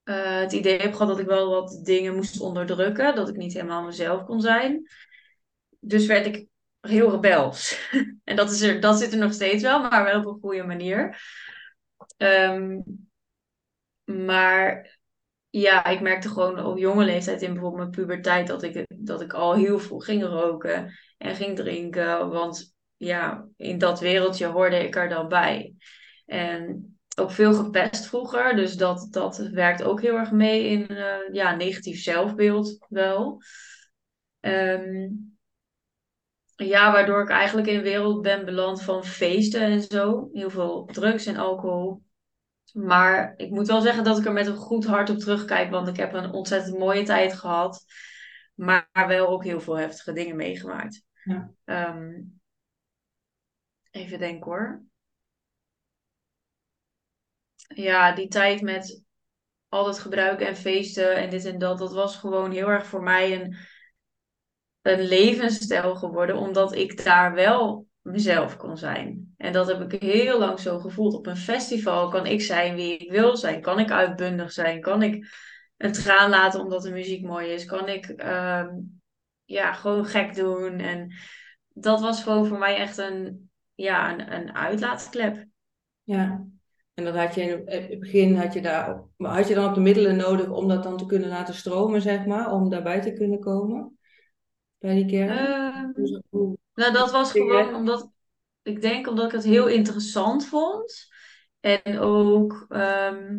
eh, 0.02 0.40
het 0.40 0.52
idee 0.52 0.78
heb 0.78 0.92
gehad 0.92 1.08
dat 1.08 1.18
ik 1.18 1.26
wel 1.26 1.50
wat 1.50 1.80
dingen 1.84 2.14
moest 2.14 2.40
onderdrukken, 2.40 3.14
dat 3.14 3.28
ik 3.28 3.36
niet 3.36 3.52
helemaal 3.52 3.82
mezelf 3.82 4.24
kon 4.24 4.40
zijn. 4.40 4.88
Dus 5.78 6.06
werd 6.06 6.26
ik 6.26 6.46
heel 6.80 7.10
rebels. 7.10 7.90
En 8.24 8.36
dat, 8.36 8.50
is 8.50 8.60
er, 8.60 8.80
dat 8.80 8.98
zit 8.98 9.12
er 9.12 9.18
nog 9.18 9.32
steeds 9.32 9.62
wel, 9.62 9.80
maar 9.80 10.04
wel 10.04 10.18
op 10.20 10.26
een 10.26 10.40
goede 10.40 10.62
manier. 10.62 11.22
Ehm, 12.16 12.80
maar 14.04 14.98
ja, 15.50 15.84
ik 15.84 16.00
merkte 16.00 16.28
gewoon 16.28 16.64
op 16.64 16.78
jonge 16.78 17.04
leeftijd, 17.04 17.42
in 17.42 17.52
bijvoorbeeld 17.52 17.82
mijn 17.82 18.06
puberteit, 18.06 18.46
dat 18.46 18.62
ik, 18.62 18.86
dat 18.96 19.20
ik 19.20 19.32
al 19.32 19.54
heel 19.54 19.78
veel 19.78 19.98
ging 19.98 20.24
roken 20.24 20.98
en 21.18 21.34
ging 21.34 21.56
drinken. 21.56 22.28
Want 22.28 22.74
ja, 22.96 23.48
in 23.56 23.78
dat 23.78 24.00
wereldje 24.00 24.46
hoorde 24.46 24.84
ik 24.84 24.96
er 24.96 25.08
dan 25.08 25.28
bij. 25.28 25.74
En 26.26 26.90
ook 27.18 27.30
veel 27.30 27.54
gepest 27.54 28.06
vroeger, 28.06 28.56
dus 28.56 28.76
dat, 28.76 29.06
dat 29.10 29.36
werkt 29.36 29.82
ook 29.82 30.00
heel 30.00 30.16
erg 30.16 30.30
mee 30.30 30.64
in 30.64 30.88
eh, 30.88 31.32
ja, 31.32 31.54
negatief 31.54 32.02
zelfbeeld 32.02 32.86
wel. 32.88 33.42
Ehm, 34.40 35.08
ja, 36.56 36.92
waardoor 36.92 37.22
ik 37.22 37.28
eigenlijk 37.28 37.68
in 37.68 37.76
een 37.76 37.82
wereld 37.82 38.22
ben 38.22 38.44
beland 38.44 38.82
van 38.82 39.04
feesten 39.04 39.60
en 39.60 39.82
zo. 39.82 40.28
Heel 40.32 40.50
veel 40.50 40.84
drugs 40.84 41.26
en 41.26 41.36
alcohol. 41.36 42.02
Maar 42.72 43.34
ik 43.36 43.50
moet 43.50 43.66
wel 43.66 43.80
zeggen 43.80 44.04
dat 44.04 44.18
ik 44.18 44.24
er 44.24 44.32
met 44.32 44.46
een 44.46 44.56
goed 44.56 44.86
hart 44.86 45.10
op 45.10 45.18
terugkijk, 45.18 45.70
want 45.70 45.88
ik 45.88 45.96
heb 45.96 46.12
een 46.12 46.32
ontzettend 46.32 46.78
mooie 46.78 47.02
tijd 47.02 47.34
gehad, 47.34 47.84
maar 48.54 48.88
wel 48.92 49.28
ook 49.28 49.44
heel 49.44 49.60
veel 49.60 49.78
heftige 49.78 50.12
dingen 50.12 50.36
meegemaakt. 50.36 51.02
Ja. 51.24 51.52
Ehm, 51.64 52.20
even 53.90 54.18
denken 54.18 54.46
hoor. 54.46 54.82
Ja, 57.74 58.12
die 58.12 58.28
tijd 58.28 58.60
met 58.60 59.04
al 59.68 59.86
het 59.86 59.98
gebruiken 59.98 60.46
en 60.46 60.56
feesten 60.56 61.16
en 61.16 61.30
dit 61.30 61.44
en 61.44 61.58
dat, 61.58 61.78
dat 61.78 61.92
was 61.92 62.16
gewoon 62.16 62.50
heel 62.50 62.68
erg 62.68 62.86
voor 62.86 63.02
mij 63.02 63.40
een, 63.40 63.56
een 64.82 65.00
levensstijl 65.00 65.96
geworden, 65.96 66.36
omdat 66.36 66.74
ik 66.74 67.04
daar 67.04 67.34
wel 67.34 67.86
mezelf 68.00 68.56
kon 68.56 68.76
zijn. 68.76 69.29
En 69.40 69.52
dat 69.52 69.66
heb 69.66 69.92
ik 69.92 70.02
heel 70.02 70.38
lang 70.38 70.60
zo 70.60 70.78
gevoeld. 70.78 71.14
Op 71.14 71.26
een 71.26 71.36
festival 71.36 72.08
kan 72.08 72.26
ik 72.26 72.40
zijn 72.40 72.74
wie 72.74 72.96
ik 72.96 73.10
wil 73.10 73.36
zijn. 73.36 73.60
Kan 73.60 73.78
ik 73.78 73.90
uitbundig 73.90 74.52
zijn? 74.52 74.80
Kan 74.80 75.02
ik 75.02 75.34
een 75.76 75.92
traan 75.92 76.30
laten 76.30 76.60
omdat 76.60 76.82
de 76.82 76.90
muziek 76.90 77.22
mooi 77.22 77.48
is? 77.48 77.64
Kan 77.64 77.88
ik 77.88 78.06
ehm, 78.06 78.68
ja, 79.44 79.72
gewoon 79.72 80.04
gek 80.04 80.34
doen? 80.34 80.78
En 80.78 81.12
dat 81.68 82.00
was 82.00 82.22
gewoon 82.22 82.46
voor 82.46 82.58
mij 82.58 82.76
echt 82.76 82.98
een, 82.98 83.50
ja, 83.74 84.12
een, 84.12 84.32
een 84.32 84.54
uitlaatklep. 84.54 85.46
Ja, 86.02 86.46
en 86.94 87.04
dan 87.04 87.16
had 87.16 87.34
je 87.34 87.42
in 87.42 87.62
het 87.64 88.00
begin 88.00 88.36
had 88.36 88.52
je 88.52 88.60
daar, 88.60 89.02
had 89.16 89.48
je 89.48 89.54
dan 89.54 89.68
ook 89.68 89.74
de 89.74 89.80
middelen 89.80 90.16
nodig 90.16 90.48
om 90.48 90.68
dat 90.68 90.82
dan 90.82 90.96
te 90.96 91.06
kunnen 91.06 91.28
laten 91.28 91.54
stromen, 91.54 92.02
zeg 92.02 92.26
maar, 92.26 92.52
om 92.52 92.70
daarbij 92.70 93.00
te 93.00 93.12
kunnen 93.12 93.40
komen 93.40 93.98
bij 94.78 94.94
die 94.94 95.06
kern? 95.06 95.38
Ehm, 95.38 95.90
nou, 96.74 96.92
dat 96.92 97.10
was 97.10 97.30
gewoon 97.30 97.74
omdat 97.74 98.10
ik 98.62 98.80
denk 98.80 99.08
omdat 99.08 99.26
ik 99.26 99.32
het 99.32 99.44
heel 99.44 99.66
interessant 99.66 100.46
vond. 100.46 101.08
En 101.60 101.98
ook, 101.98 102.66
ehm, 102.68 103.38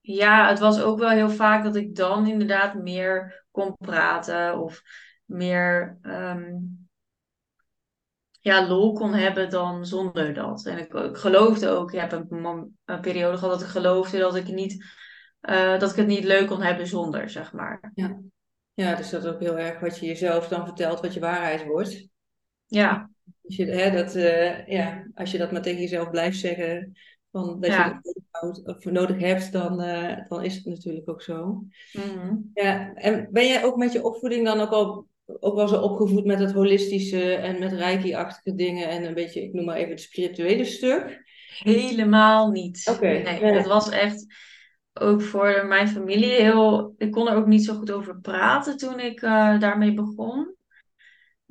ja, 0.00 0.48
het 0.48 0.58
was 0.58 0.80
ook 0.80 0.98
wel 0.98 1.08
heel 1.08 1.30
vaak 1.30 1.64
dat 1.64 1.76
ik 1.76 1.94
dan 1.94 2.26
inderdaad 2.26 2.74
meer 2.74 3.44
kon 3.50 3.76
praten 3.76 4.58
of 4.58 4.82
meer 5.24 5.98
ehm, 6.02 6.54
ja, 8.40 8.68
lol 8.68 8.92
kon 8.92 9.14
hebben 9.14 9.50
dan 9.50 9.86
zonder 9.86 10.34
dat. 10.34 10.66
En 10.66 10.78
ik, 10.78 10.94
ik 10.94 11.16
geloofde 11.16 11.68
ook, 11.68 11.92
ik 11.92 12.00
heb 12.00 12.12
een, 12.12 12.76
een, 12.84 13.00
periode 13.00 13.36
gehad 13.36 13.58
dat 13.58 13.62
ik 13.62 13.72
geloofde 13.74 14.18
dat 14.18 14.36
ik, 14.36 14.46
niet, 14.46 14.84
uh, 15.42 15.78
dat 15.78 15.90
ik 15.90 15.96
het 15.96 16.06
niet 16.06 16.24
leuk 16.24 16.46
kon 16.46 16.62
hebben 16.62 16.86
zonder, 16.86 17.30
zeg 17.30 17.52
maar. 17.52 17.92
Ja. 17.94 18.20
ja, 18.74 18.94
dus 18.94 19.10
dat 19.10 19.24
is 19.24 19.30
ook 19.30 19.40
heel 19.40 19.58
erg 19.58 19.80
wat 19.80 19.98
je 19.98 20.06
jezelf 20.06 20.48
dan 20.48 20.64
vertelt, 20.64 21.00
wat 21.00 21.14
je 21.14 21.20
waarheid 21.20 21.64
wordt. 21.64 22.08
Ja. 22.66 23.10
Als 23.48 23.56
je, 23.56 23.64
hè, 23.64 23.90
dat, 23.90 24.16
uh, 24.16 24.66
ja, 24.66 25.06
als 25.14 25.30
je 25.30 25.38
dat 25.38 25.52
maar 25.52 25.62
tegen 25.62 25.80
jezelf 25.80 26.10
blijft 26.10 26.38
zeggen, 26.38 26.96
van, 27.30 27.60
dat 27.60 27.72
je 27.72 27.82
het 27.82 28.22
nodig, 28.40 28.76
of 28.76 28.84
nodig 28.84 29.18
hebt, 29.18 29.52
dan, 29.52 29.82
uh, 29.82 30.28
dan 30.28 30.44
is 30.44 30.54
het 30.54 30.64
natuurlijk 30.64 31.08
ook 31.08 31.22
zo. 31.22 31.64
Mm 31.92 32.50
Ja, 32.54 32.94
en 32.94 33.28
ben 33.30 33.46
jij 33.46 33.64
ook 33.64 33.76
met 33.76 33.92
je 33.92 34.04
opvoeding 34.04 34.44
dan 34.44 34.60
ook 34.60 34.70
al 34.70 35.06
ook 35.40 35.54
wel 35.54 35.68
zo 35.68 35.80
opgevoed 35.80 36.24
met 36.24 36.38
het 36.38 36.52
holistische 36.52 37.34
en 37.34 37.58
met 37.58 37.72
reiki-achtige 37.72 38.54
dingen 38.54 38.88
en 38.88 39.04
een 39.04 39.14
beetje, 39.14 39.42
ik 39.42 39.52
noem 39.52 39.64
maar 39.64 39.76
even 39.76 39.90
het 39.90 40.00
spirituele 40.00 40.64
stuk? 40.64 41.22
Helemaal 41.58 42.50
niet. 42.50 42.90
Oké. 42.90 43.06
Nee, 43.06 43.44
het 43.44 43.66
was 43.66 43.88
echt 43.88 44.26
ook 44.92 45.22
voor 45.22 45.66
mijn 45.66 45.88
familie 45.88 46.30
heel. 46.30 46.94
Ik 46.96 47.10
kon 47.10 47.28
er 47.28 47.36
ook 47.36 47.46
niet 47.46 47.64
zo 47.64 47.74
goed 47.74 47.90
over 47.90 48.20
praten 48.20 48.76
toen 48.76 49.00
ik 49.00 49.22
uh, 49.22 49.60
daarmee 49.60 49.94
begon. 49.94 50.54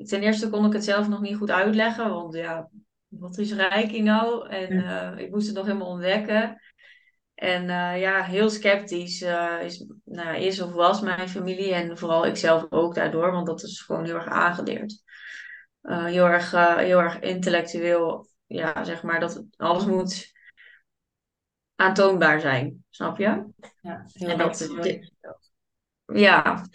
Ten 0.06 0.22
eerste 0.22 0.50
kon 0.50 0.66
ik 0.66 0.74
het 0.74 0.84
zelf 0.84 1.08
nog 1.08 1.22
niet 1.22 1.36
goed 1.36 1.52
uitleggen, 1.52 2.10
want 2.10 2.34
ja, 2.36 2.70
wat 3.08 3.38
is 3.38 3.54
reiki 3.54 4.02
nou? 4.02 4.50
En 4.50 4.74
uh, 4.74 5.14
ik 5.18 5.32
moest 5.32 5.48
het 5.48 5.56
nog 5.56 5.66
helemaal 5.66 5.88
ontdekken. 5.88 6.62
En 7.34 7.64
uh, 7.64 8.00
ja, 8.00 8.24
heel 8.24 8.50
sceptisch 8.50 9.22
uh, 9.22 9.62
is, 9.64 9.86
nou, 10.04 10.38
is 10.38 10.62
of 10.62 10.74
was 10.74 11.02
mijn 11.02 11.30
familie 11.30 11.74
en 11.74 11.98
vooral 11.98 12.26
ik 12.26 12.36
zelf 12.36 12.66
ook 12.70 12.96
daardoor, 12.96 13.32
want 13.32 13.48
dat 13.48 13.64
is 13.64 13.82
gewoon 13.82 14.06
heel 14.06 14.16
erg 14.16 14.28
aangeleerd. 14.28 15.04
Heel, 15.82 16.26
erg, 16.26 16.52
heel 16.78 17.00
erg 17.00 17.20
intellectueel, 17.20 18.28
ja, 18.46 18.84
zeg 18.84 19.04
maar, 19.04 19.20
dat 19.20 19.44
alles 19.56 19.86
moet 19.86 20.32
aantoonbaar 21.76 22.40
zijn, 22.40 22.86
snap 22.90 23.18
je? 23.18 23.46
Ja, 23.82 24.06
heel 24.14 24.30
en 24.30 24.38
dat, 24.38 24.70
ja, 26.14 26.66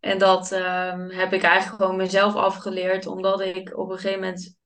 en 0.00 0.18
dat 0.18 0.52
um, 0.52 1.10
heb 1.10 1.32
ik 1.32 1.42
eigenlijk 1.42 1.82
gewoon 1.82 1.96
mezelf 1.96 2.34
afgeleerd, 2.34 3.06
omdat 3.06 3.40
ik 3.40 3.78
op 3.78 3.90
een 3.90 3.98
gegeven 3.98 4.20
moment 4.20 4.56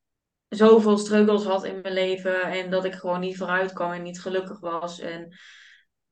zoveel 0.48 0.98
struggles 0.98 1.44
had 1.44 1.64
in 1.64 1.80
mijn 1.80 1.94
leven 1.94 2.42
en 2.42 2.70
dat 2.70 2.84
ik 2.84 2.94
gewoon 2.94 3.20
niet 3.20 3.36
vooruit 3.36 3.72
kwam 3.72 3.92
en 3.92 4.02
niet 4.02 4.20
gelukkig 4.20 4.60
was. 4.60 4.98
En 4.98 5.38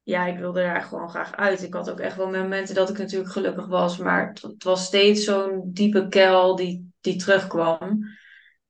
ja, 0.02 0.26
ik 0.26 0.38
wilde 0.38 0.62
daar 0.62 0.82
gewoon 0.82 1.10
graag 1.10 1.34
uit. 1.34 1.62
Ik 1.62 1.74
had 1.74 1.90
ook 1.90 2.00
echt 2.00 2.16
wel 2.16 2.30
momenten 2.30 2.74
dat 2.74 2.90
ik 2.90 2.98
natuurlijk 2.98 3.32
gelukkig 3.32 3.66
was, 3.66 3.96
maar 3.96 4.28
het, 4.28 4.64
was 4.64 4.84
steeds 4.84 5.24
zo'n 5.24 5.70
diepe 5.72 6.08
kel 6.08 6.56
die, 6.56 6.92
die 7.00 7.16
terugkwam. 7.16 8.04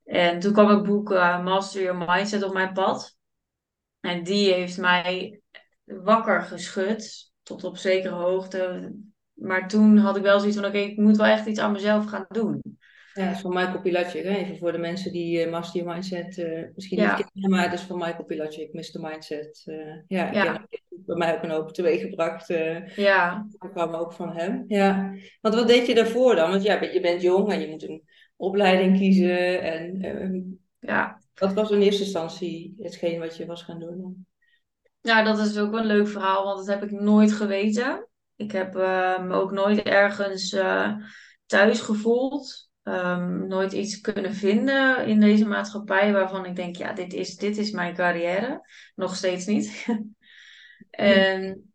En 0.04 0.38
toen 0.38 0.52
kwam 0.52 0.68
het 0.68 0.82
boek 0.82 1.10
uh, 1.10 1.44
Master 1.44 1.82
Your 1.82 2.06
Mindset 2.06 2.42
op 2.42 2.52
mijn 2.52 2.72
pad. 2.72 3.16
En 4.00 4.24
die 4.24 4.52
heeft 4.52 4.78
mij 4.78 5.40
wakker 5.84 6.42
geschud, 6.42 7.32
tot 7.42 7.64
op 7.64 7.76
zekere 7.76 8.14
hoogte. 8.14 8.92
Maar 9.38 9.68
toen 9.68 9.96
had 9.96 10.16
ik 10.16 10.22
wel 10.22 10.38
zoiets 10.38 10.56
van, 10.56 10.66
oké, 10.66 10.78
ik 10.78 10.96
moet 10.96 11.16
wel 11.16 11.26
echt 11.26 11.46
iets 11.46 11.58
aan 11.58 11.72
mezelf 11.72 12.06
gaan 12.06 12.26
doen. 12.28 12.78
Ja, 13.14 13.24
dat 13.26 13.34
is 13.34 13.40
van 13.40 13.54
Michael 13.54 13.80
Pilatschik. 13.80 14.24
Even 14.24 14.58
voor 14.58 14.72
de 14.72 14.78
mensen 14.78 15.12
die 15.12 15.44
uh, 15.44 15.50
Master 15.50 15.80
Your 15.80 15.94
Mindset 15.94 16.36
uh, 16.38 16.64
misschien 16.74 16.98
niet 16.98 17.30
kennen, 17.32 17.50
maar 17.50 17.62
het 17.62 17.72
is 17.72 17.80
van 17.80 17.98
Michael 17.98 18.24
Pilatschik, 18.24 18.72
Mr. 18.72 19.00
Mindset. 19.00 19.62
Uh, 19.66 19.76
ja, 20.06 20.32
ja. 20.32 20.54
Ik 20.68 20.82
heb 20.88 21.00
bij 21.06 21.16
mij 21.16 21.34
ook 21.34 21.42
een 21.42 21.50
hoop 21.50 21.72
teweeggebracht. 21.72 22.46
ja. 22.96 23.46
Dat 23.58 23.70
kwam 23.70 23.94
ook 23.94 24.12
van 24.12 24.36
hem. 24.36 24.64
Ja. 24.68 25.14
Want 25.40 25.54
wat 25.54 25.68
deed 25.68 25.86
je 25.86 25.94
daarvoor 25.94 26.34
dan? 26.34 26.50
Want 26.50 26.62
ja, 26.62 26.82
je 26.82 27.00
bent 27.00 27.22
jong 27.22 27.52
en 27.52 27.60
je 27.60 27.68
moet 27.68 27.88
een 27.88 28.02
opleiding 28.36 28.98
kiezen. 28.98 29.62
En 29.62 30.02
ehm, 30.02 30.40
ja. 30.78 31.20
wat 31.34 31.52
was 31.52 31.70
in 31.70 31.80
eerste 31.80 32.02
instantie 32.02 32.74
hetgeen 32.78 33.18
wat 33.18 33.36
je 33.36 33.46
was 33.46 33.62
gaan 33.62 33.78
doen 33.78 34.00
dan? 34.00 34.26
Nou, 35.02 35.24
dat 35.24 35.38
is 35.38 35.58
ook 35.58 35.72
een 35.72 35.86
leuk 35.86 36.08
verhaal, 36.08 36.44
want 36.44 36.58
dat 36.58 36.66
heb 36.66 36.90
ik 36.90 37.00
nooit 37.00 37.32
geweten. 37.32 38.07
Ik 38.38 38.52
heb 38.52 38.74
me 38.74 39.16
um, 39.18 39.32
ook 39.32 39.52
nooit 39.52 39.82
ergens 39.82 40.56
thuis 41.46 41.80
gevoeld. 41.80 42.70
Um, 42.82 43.46
nooit 43.46 43.72
iets 43.72 44.00
kunnen 44.00 44.34
vinden 44.34 45.06
in 45.06 45.20
deze 45.20 45.44
maatschappij 45.46 46.12
waarvan 46.12 46.44
ik 46.44 46.56
denk, 46.56 46.76
ja, 46.76 46.92
dit 46.92 47.12
is, 47.12 47.36
dit 47.36 47.56
is 47.56 47.70
mijn 47.70 47.94
carrière. 47.94 48.68
Nog 48.94 49.16
steeds 49.16 49.46
niet. 49.46 49.86
en 50.90 51.72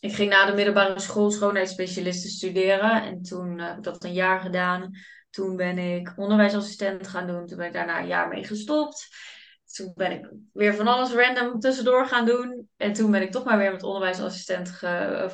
ik 0.00 0.14
ging 0.14 0.30
na 0.30 0.46
de 0.46 0.54
middelbare 0.54 1.00
school 1.00 1.30
schoonheidsspecialisten 1.30 2.30
studeren. 2.30 3.02
En 3.02 3.22
toen 3.22 3.58
heb 3.58 3.76
ik 3.76 3.82
dat 3.82 4.04
een 4.04 4.12
jaar 4.12 4.40
gedaan. 4.40 4.90
Toen 5.30 5.56
ben 5.56 5.78
ik 5.78 6.12
onderwijsassistent 6.16 7.08
gaan 7.08 7.26
doen. 7.26 7.46
Toen 7.46 7.56
ben 7.56 7.66
ik 7.66 7.72
daarna 7.72 8.00
een 8.00 8.06
jaar 8.06 8.28
mee 8.28 8.44
gestopt. 8.44 9.08
Toen 9.76 9.92
ben 9.94 10.12
ik 10.12 10.30
weer 10.52 10.74
van 10.74 10.86
alles 10.86 11.12
random 11.12 11.60
tussendoor 11.60 12.06
gaan 12.06 12.26
doen. 12.26 12.68
En 12.76 12.92
toen 12.92 13.10
ben 13.10 13.22
ik 13.22 13.30
toch 13.30 13.44
maar 13.44 13.58
weer 13.58 13.72
met 13.72 13.82
onderwijsassistent 13.82 14.80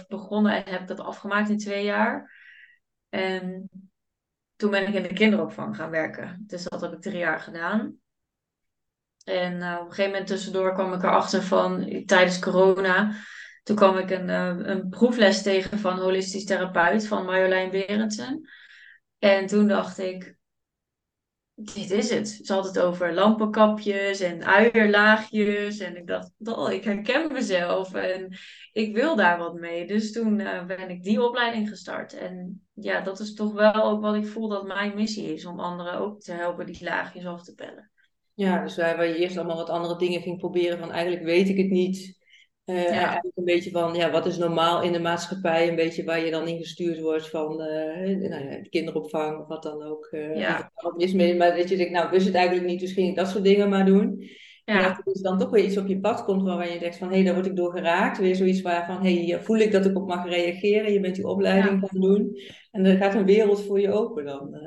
begonnen. 0.09 0.65
En 0.65 0.73
heb 0.73 0.87
dat 0.87 1.01
afgemaakt 1.01 1.49
in 1.49 1.59
twee 1.59 1.85
jaar. 1.85 2.41
En 3.09 3.71
toen 4.57 4.71
ben 4.71 4.89
ik 4.89 4.95
in 4.95 5.03
de 5.03 5.13
kinderopvang 5.13 5.77
gaan 5.77 5.91
werken. 5.91 6.45
Dus 6.47 6.63
dat 6.63 6.81
heb 6.81 6.93
ik 6.93 7.01
drie 7.01 7.19
jaar 7.19 7.41
gedaan. 7.41 7.97
En 9.25 9.53
uh, 9.53 9.77
op 9.81 9.87
een 9.87 9.89
gegeven 9.89 10.11
moment 10.11 10.27
tussendoor 10.27 10.75
kwam 10.75 10.93
ik 10.93 11.03
erachter 11.03 11.43
van, 11.43 12.03
tijdens 12.07 12.39
corona, 12.39 13.15
toen 13.63 13.77
kwam 13.77 13.97
ik 13.97 14.11
een, 14.11 14.29
uh, 14.29 14.55
een 14.59 14.89
proefles 14.89 15.43
tegen 15.43 15.79
van 15.79 15.99
holistisch 15.99 16.45
therapeut 16.45 17.07
van 17.07 17.25
Marjolein 17.25 17.71
Berendsen. 17.71 18.49
En 19.19 19.47
toen 19.47 19.69
dacht 19.69 19.99
ik, 19.99 20.37
dit 21.75 21.91
is 21.91 22.11
het. 22.11 22.29
Ze 22.43 22.53
had 22.53 22.65
het 22.65 22.79
over 22.79 23.15
lampenkapjes 23.15 24.21
en 24.21 24.45
uierlaagjes. 24.45 25.79
En 25.79 25.97
ik 25.97 26.07
dacht, 26.07 26.31
ik 26.71 26.85
herken 26.85 27.33
mezelf 27.33 27.95
en 27.95 28.37
ik 28.73 28.95
wil 28.95 29.17
daar 29.17 29.39
wat 29.39 29.55
mee. 29.55 29.87
Dus 29.87 30.13
toen 30.13 30.39
uh, 30.39 30.67
ben 30.67 30.91
ik 30.91 31.03
die 31.03 31.23
opleiding 31.23 31.69
gestart. 31.69 32.13
En 32.13 32.63
ja, 32.75 33.01
dat 33.01 33.21
is 33.21 33.35
toch 33.35 33.53
wel 33.53 33.75
ook 33.75 34.01
wat 34.01 34.15
ik 34.15 34.27
voel 34.27 34.49
dat 34.49 34.67
mijn 34.67 34.95
missie 34.95 35.35
is. 35.35 35.47
Om 35.47 35.61
anderen 35.61 35.99
ook 35.99 36.21
te 36.21 36.33
helpen 36.33 36.67
die 36.67 36.85
laagjes 36.85 37.27
af 37.27 37.43
te 37.43 37.55
pellen. 37.55 37.91
Ja, 38.35 38.63
dus 38.63 38.77
waar 38.77 39.07
je 39.07 39.17
eerst 39.17 39.37
allemaal 39.37 39.57
wat 39.57 39.71
andere 39.71 39.99
dingen 39.99 40.23
ging 40.23 40.39
proberen. 40.39 40.79
Van 40.79 40.93
eigenlijk 40.93 41.25
weet 41.25 41.49
ik 41.49 41.57
het 41.57 41.71
niet. 41.71 42.22
Uh, 42.67 42.83
ja. 42.83 42.91
Eigenlijk 42.91 43.37
een 43.37 43.45
beetje 43.45 43.71
van, 43.71 43.95
ja, 43.95 44.11
wat 44.11 44.27
is 44.27 44.39
normaal 44.39 44.83
in 44.83 44.93
de 44.93 45.01
maatschappij? 45.01 45.69
Een 45.69 45.77
beetje 45.77 46.05
waar 46.05 46.25
je 46.25 46.31
dan 46.31 46.49
in 46.49 46.59
gestuurd 46.59 47.01
wordt 47.01 47.29
van 47.29 47.53
uh, 47.53 48.29
nou 48.29 48.51
ja, 48.51 48.61
kinderopvang 48.71 49.41
of 49.41 49.47
wat 49.47 49.63
dan 49.63 49.83
ook. 49.83 50.09
Uh, 50.11 50.37
ja. 50.37 50.73
is 50.97 51.13
mee, 51.13 51.37
maar 51.37 51.57
dat 51.57 51.69
je 51.69 51.77
denkt, 51.77 51.93
nou, 51.93 52.11
wist 52.11 52.27
het 52.27 52.35
eigenlijk 52.35 52.67
niet, 52.67 52.81
dus 52.81 52.93
ging 52.93 53.09
ik 53.09 53.17
dat 53.17 53.29
soort 53.29 53.45
dingen 53.45 53.69
maar 53.69 53.85
doen. 53.85 54.31
Ja. 54.65 54.77
En 54.77 54.83
dat 54.83 54.97
er 54.97 55.05
dus 55.05 55.21
dan 55.21 55.39
toch 55.39 55.51
weer 55.51 55.65
iets 55.65 55.77
op 55.77 55.87
je 55.87 56.01
pad 56.01 56.25
komt 56.25 56.43
waarvan 56.43 56.73
je 56.73 56.79
denkt 56.79 56.97
van, 56.97 57.09
hé, 57.09 57.15
hey, 57.15 57.25
daar 57.25 57.35
word 57.35 57.47
ik 57.47 57.57
door 57.57 57.73
geraakt. 57.73 58.19
Weer 58.19 58.37
zoiets 58.37 58.63
waarvan, 58.63 59.03
hé, 59.03 59.25
hey, 59.27 59.43
voel 59.43 59.59
ik 59.59 59.73
dat 59.73 59.85
ik 59.85 59.97
op 59.97 60.09
mag 60.09 60.29
reageren. 60.29 60.93
Je 60.93 61.01
bent 61.01 61.15
die 61.15 61.27
opleiding 61.27 61.81
ja. 61.81 61.89
gaan 61.89 62.01
doen. 62.01 62.37
En 62.71 62.85
er 62.85 62.97
gaat 62.97 63.15
een 63.15 63.25
wereld 63.25 63.65
voor 63.65 63.81
je 63.81 63.93
open 63.93 64.25
dan. 64.25 64.59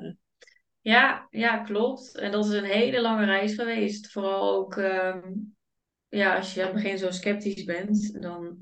Ja, 0.81 1.27
ja, 1.29 1.57
klopt. 1.57 2.17
En 2.17 2.31
dat 2.31 2.45
is 2.45 2.51
een 2.51 2.63
hele 2.63 3.01
lange 3.01 3.25
reis 3.25 3.53
geweest. 3.53 4.11
Vooral 4.11 4.55
ook... 4.55 4.75
Um 4.75 5.53
ja, 6.15 6.35
als 6.37 6.53
je 6.53 6.59
aan 6.61 6.73
het 6.73 6.75
begin 6.75 6.97
zo 6.97 7.11
sceptisch 7.11 7.63
bent, 7.63 8.21
dan 8.21 8.57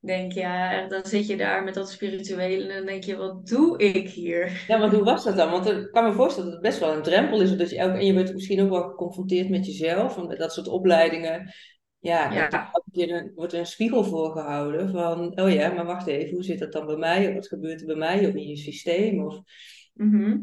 denk 0.00 0.32
ja, 0.32 0.86
dan 0.88 1.04
zit 1.04 1.26
je 1.26 1.36
daar 1.36 1.64
met 1.64 1.74
dat 1.74 1.90
spirituele 1.90 2.68
en 2.68 2.76
dan 2.76 2.86
denk 2.86 3.04
je, 3.04 3.16
wat 3.16 3.46
doe 3.46 3.78
ik 3.78 4.08
hier? 4.08 4.64
Ja, 4.66 4.78
want 4.78 4.92
hoe 4.92 5.04
was 5.04 5.24
dat 5.24 5.36
dan? 5.36 5.50
Want 5.50 5.66
ik 5.66 5.92
kan 5.92 6.04
me 6.04 6.12
voorstellen 6.12 6.50
dat 6.50 6.58
het 6.58 6.68
best 6.70 6.80
wel 6.80 6.96
een 6.96 7.02
drempel 7.02 7.40
is. 7.40 7.56
Dat 7.56 7.70
je 7.70 7.78
elke, 7.78 7.98
en 7.98 8.06
je 8.06 8.12
wordt 8.12 8.32
misschien 8.34 8.62
ook 8.62 8.70
wel 8.70 8.82
geconfronteerd 8.88 9.48
met 9.48 9.66
jezelf. 9.66 10.14
Want 10.14 10.28
met 10.28 10.38
dat 10.38 10.52
soort 10.52 10.68
opleidingen. 10.68 11.52
Ja, 11.98 12.32
Ja. 12.32 12.70
wordt 13.34 13.52
er 13.52 13.58
een 13.58 13.66
spiegel 13.66 14.04
voorgehouden. 14.04 14.90
Van, 14.90 15.40
oh 15.40 15.52
ja, 15.52 15.72
maar 15.72 15.86
wacht 15.86 16.06
even. 16.06 16.34
Hoe 16.34 16.44
zit 16.44 16.58
dat 16.58 16.72
dan 16.72 16.86
bij 16.86 16.96
mij? 16.96 17.34
Wat 17.34 17.48
gebeurt 17.48 17.80
er 17.80 17.86
bij 17.86 17.96
mij? 17.96 18.26
Of 18.28 18.34
in 18.34 18.48
je 18.48 18.56
systeem? 18.56 19.24
Of, 19.24 19.40
Mhm. 19.94 20.36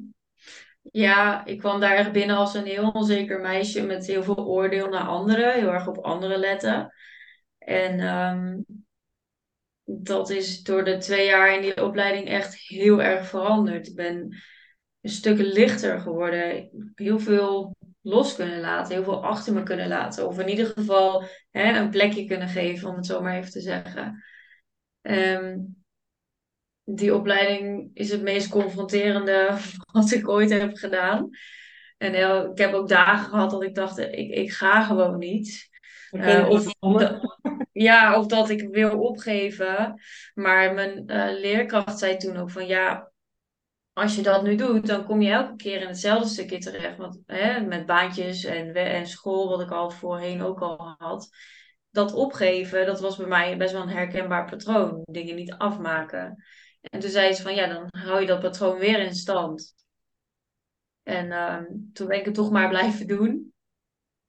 Ja, 0.92 1.46
ik 1.46 1.58
kwam 1.58 1.80
daar 1.80 1.96
echt 1.96 2.12
binnen 2.12 2.36
als 2.36 2.54
een 2.54 2.66
heel 2.66 2.90
onzeker 2.90 3.40
meisje 3.40 3.86
met 3.86 4.06
heel 4.08 4.24
veel 4.24 4.46
oordeel 4.46 4.90
naar 4.90 5.08
anderen, 5.08 5.54
heel 5.54 5.72
erg 5.72 5.88
op 5.88 5.98
anderen 5.98 6.40
letten. 6.40 6.94
En 7.58 8.00
ehm, 8.00 8.62
dat 9.84 10.30
is 10.30 10.64
door 10.64 10.84
de 10.84 10.98
twee 10.98 11.26
jaar 11.26 11.56
in 11.56 11.62
die 11.62 11.84
opleiding 11.84 12.28
echt 12.28 12.56
heel 12.56 13.02
erg 13.02 13.28
veranderd. 13.28 13.88
Ik 13.88 13.96
ben 13.96 14.16
een 15.02 15.10
stuk 15.10 15.38
lichter 15.38 16.00
geworden, 16.00 16.70
heel 16.96 17.20
veel 17.20 17.76
los 18.02 18.36
kunnen 18.36 18.60
laten, 18.60 18.94
heel 18.94 19.04
veel 19.04 19.24
achter 19.24 19.54
me 19.54 19.64
kunnen 19.64 19.88
laten. 19.88 20.28
Of 20.28 20.40
in 20.40 20.50
ieder 20.50 20.66
geval 20.66 21.24
hè, 21.52 21.80
een 21.80 21.90
plekje 21.90 22.26
kunnen 22.26 22.48
geven, 22.48 22.90
om 22.90 22.96
het 22.96 23.06
zo 23.06 23.22
maar 23.22 23.38
even 23.38 23.52
te 23.52 23.62
zeggen. 23.62 24.24
Ehm, 25.02 25.58
die 26.86 27.16
opleiding 27.16 27.90
is 27.94 28.12
het 28.12 28.22
meest 28.22 28.50
confronterende 28.50 29.58
wat 29.92 30.12
ik 30.12 30.30
ooit 30.30 30.50
heb 30.50 30.76
gedaan. 30.76 31.30
En 31.98 32.14
heel- 32.14 32.52
ik 32.52 32.58
heb 32.58 32.74
ook 32.74 32.88
dagen 32.88 33.30
gehad 33.30 33.52
dat 33.52 33.64
ik 33.64 33.76
dacht, 33.76 33.98
ik, 33.98 34.30
ik 34.32 34.52
ga 34.52 34.84
gewoon 34.84 35.18
niet. 35.18 35.70
Eh, 36.12 36.50
of, 36.50 36.64
wel 36.64 36.74
van. 36.80 36.98
da- 36.98 37.20
ja, 37.72 38.20
of 38.20 38.26
dat 38.26 38.50
ik 38.50 38.68
wil 38.72 39.00
opgeven. 39.00 40.02
Maar 40.34 40.74
mijn 40.74 41.08
eh, 41.08 41.40
leerkracht 41.40 42.00
zei 42.00 42.18
toen 42.18 42.38
ook 42.38 42.52
van 42.52 42.68
ja, 42.68 43.12
als 43.94 44.16
je 44.16 44.22
dat 44.22 44.44
nu 44.44 44.56
doet, 44.56 44.88
dan 44.88 45.06
kom 45.06 45.22
je 45.22 45.32
elke 45.32 45.56
keer 45.56 45.82
in 45.82 45.88
hetzelfde 45.88 46.28
stukje 46.30 46.58
terecht. 46.58 46.98
Want, 46.98 47.20
hè, 47.26 47.60
met 47.62 47.86
baantjes 47.86 48.44
en, 48.44 48.74
en 48.74 49.08
school, 49.08 49.50
wat 49.50 49.62
ik 49.62 49.72
al 49.72 49.90
voorheen 49.90 50.42
ook 50.42 50.60
al 50.62 50.96
had. 50.98 51.30
Dat 51.90 52.14
opgeven, 52.14 52.86
dat 52.86 53.00
was 53.00 53.18
bij 53.18 53.28
mij 53.28 53.58
best 53.58 53.74
wel 53.74 53.82
een 53.82 53.90
herkenbaar 53.90 54.50
patroon. 54.50 55.02
Dingen 55.06 55.36
niet 55.36 55.54
afmaken. 55.54 56.44
En 56.90 57.00
toen 57.00 57.10
zei 57.10 57.34
ze 57.34 57.42
van 57.42 57.56
ja, 57.56 57.68
dan 57.68 57.88
hou 57.90 58.22
je 58.22 58.28
dat 58.28 58.40
patroon 58.40 58.80
weer 58.80 59.00
in 59.00 59.16
stand. 59.16 59.76
En 61.04 61.32
ehm, 61.32 61.64
toen 61.94 62.08
ben 62.08 62.20
ik 62.20 62.26
het 62.26 62.34
toch 62.34 62.52
maar 62.52 62.70
blijven 62.70 63.08
doen. 63.08 63.54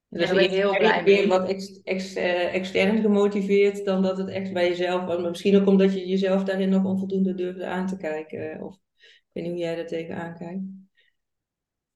En 0.09 0.19
Dus 0.19 0.27
daar 0.27 0.37
ben 0.37 0.45
ik 0.45 0.51
heel 0.51 0.77
blij 0.77 1.05
weer 1.05 1.29
wat 1.29 1.49
ex, 1.49 1.83
ex, 1.83 2.15
eh, 2.15 2.55
extern 2.55 3.01
gemotiveerd 3.01 3.85
dan 3.85 4.03
dat 4.03 4.19
het 4.19 4.29
echt 4.29 4.53
bij 4.53 4.69
jezelf 4.69 5.05
was. 5.05 5.21
Maar 5.21 5.31
misschien 5.31 5.61
ook 5.61 5.67
omdat 5.67 5.93
je 5.93 6.07
jezelf 6.07 6.45
daarin 6.45 6.69
nog 6.69 6.85
onvoldoende 6.85 7.35
durfde 7.35 7.67
aan 7.67 7.87
te 7.87 7.97
kijken. 7.97 8.63
Of 8.63 8.75
ik 8.75 9.31
weet 9.33 9.45
niet 9.45 9.53
hoe 9.53 9.63
jij 9.63 9.75
daar 9.77 9.87
tegenaan 9.87 10.35
kijkt. 10.35 10.63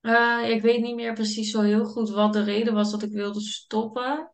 Eh, 0.01 0.51
ik 0.51 0.63
weet 0.63 0.81
niet 0.81 0.95
meer 0.95 1.13
precies 1.13 1.51
zo 1.51 1.61
heel 1.61 1.85
goed 1.85 2.11
wat 2.11 2.33
de 2.33 2.43
reden 2.43 2.75
was 2.75 2.91
dat 2.91 3.03
ik 3.03 3.13
wilde 3.13 3.41
stoppen. 3.41 4.33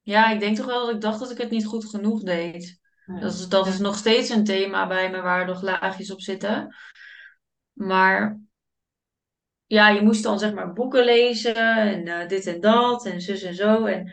Ja, 0.00 0.30
ik 0.30 0.40
denk 0.40 0.56
toch 0.56 0.66
wel 0.66 0.86
dat 0.86 0.94
ik 0.94 1.00
dacht 1.00 1.20
dat 1.20 1.30
ik 1.30 1.38
het 1.38 1.50
niet 1.50 1.66
goed 1.66 1.84
genoeg 1.84 2.22
deed. 2.22 2.80
Ja. 3.06 3.20
Dat 3.20 3.32
is, 3.32 3.48
dat 3.48 3.66
is 3.66 3.78
nog 3.78 3.96
steeds 3.96 4.28
een 4.28 4.44
thema 4.44 4.86
bij 4.86 5.10
me 5.10 5.20
waar 5.20 5.46
nog 5.46 5.62
laagjes 5.62 6.12
op 6.12 6.20
zitten. 6.20 6.74
Maar 7.72 8.40
ja, 9.66 9.88
je 9.88 10.02
moest 10.02 10.22
dan 10.22 10.38
zeg 10.38 10.54
maar 10.54 10.72
boeken 10.72 11.04
lezen 11.04 11.54
en 11.56 12.06
eh, 12.06 12.28
dit 12.28 12.46
en 12.46 12.60
dat 12.60 13.06
en 13.06 13.20
zus 13.20 13.42
en 13.42 13.54
zo. 13.54 13.84
En, 13.84 14.12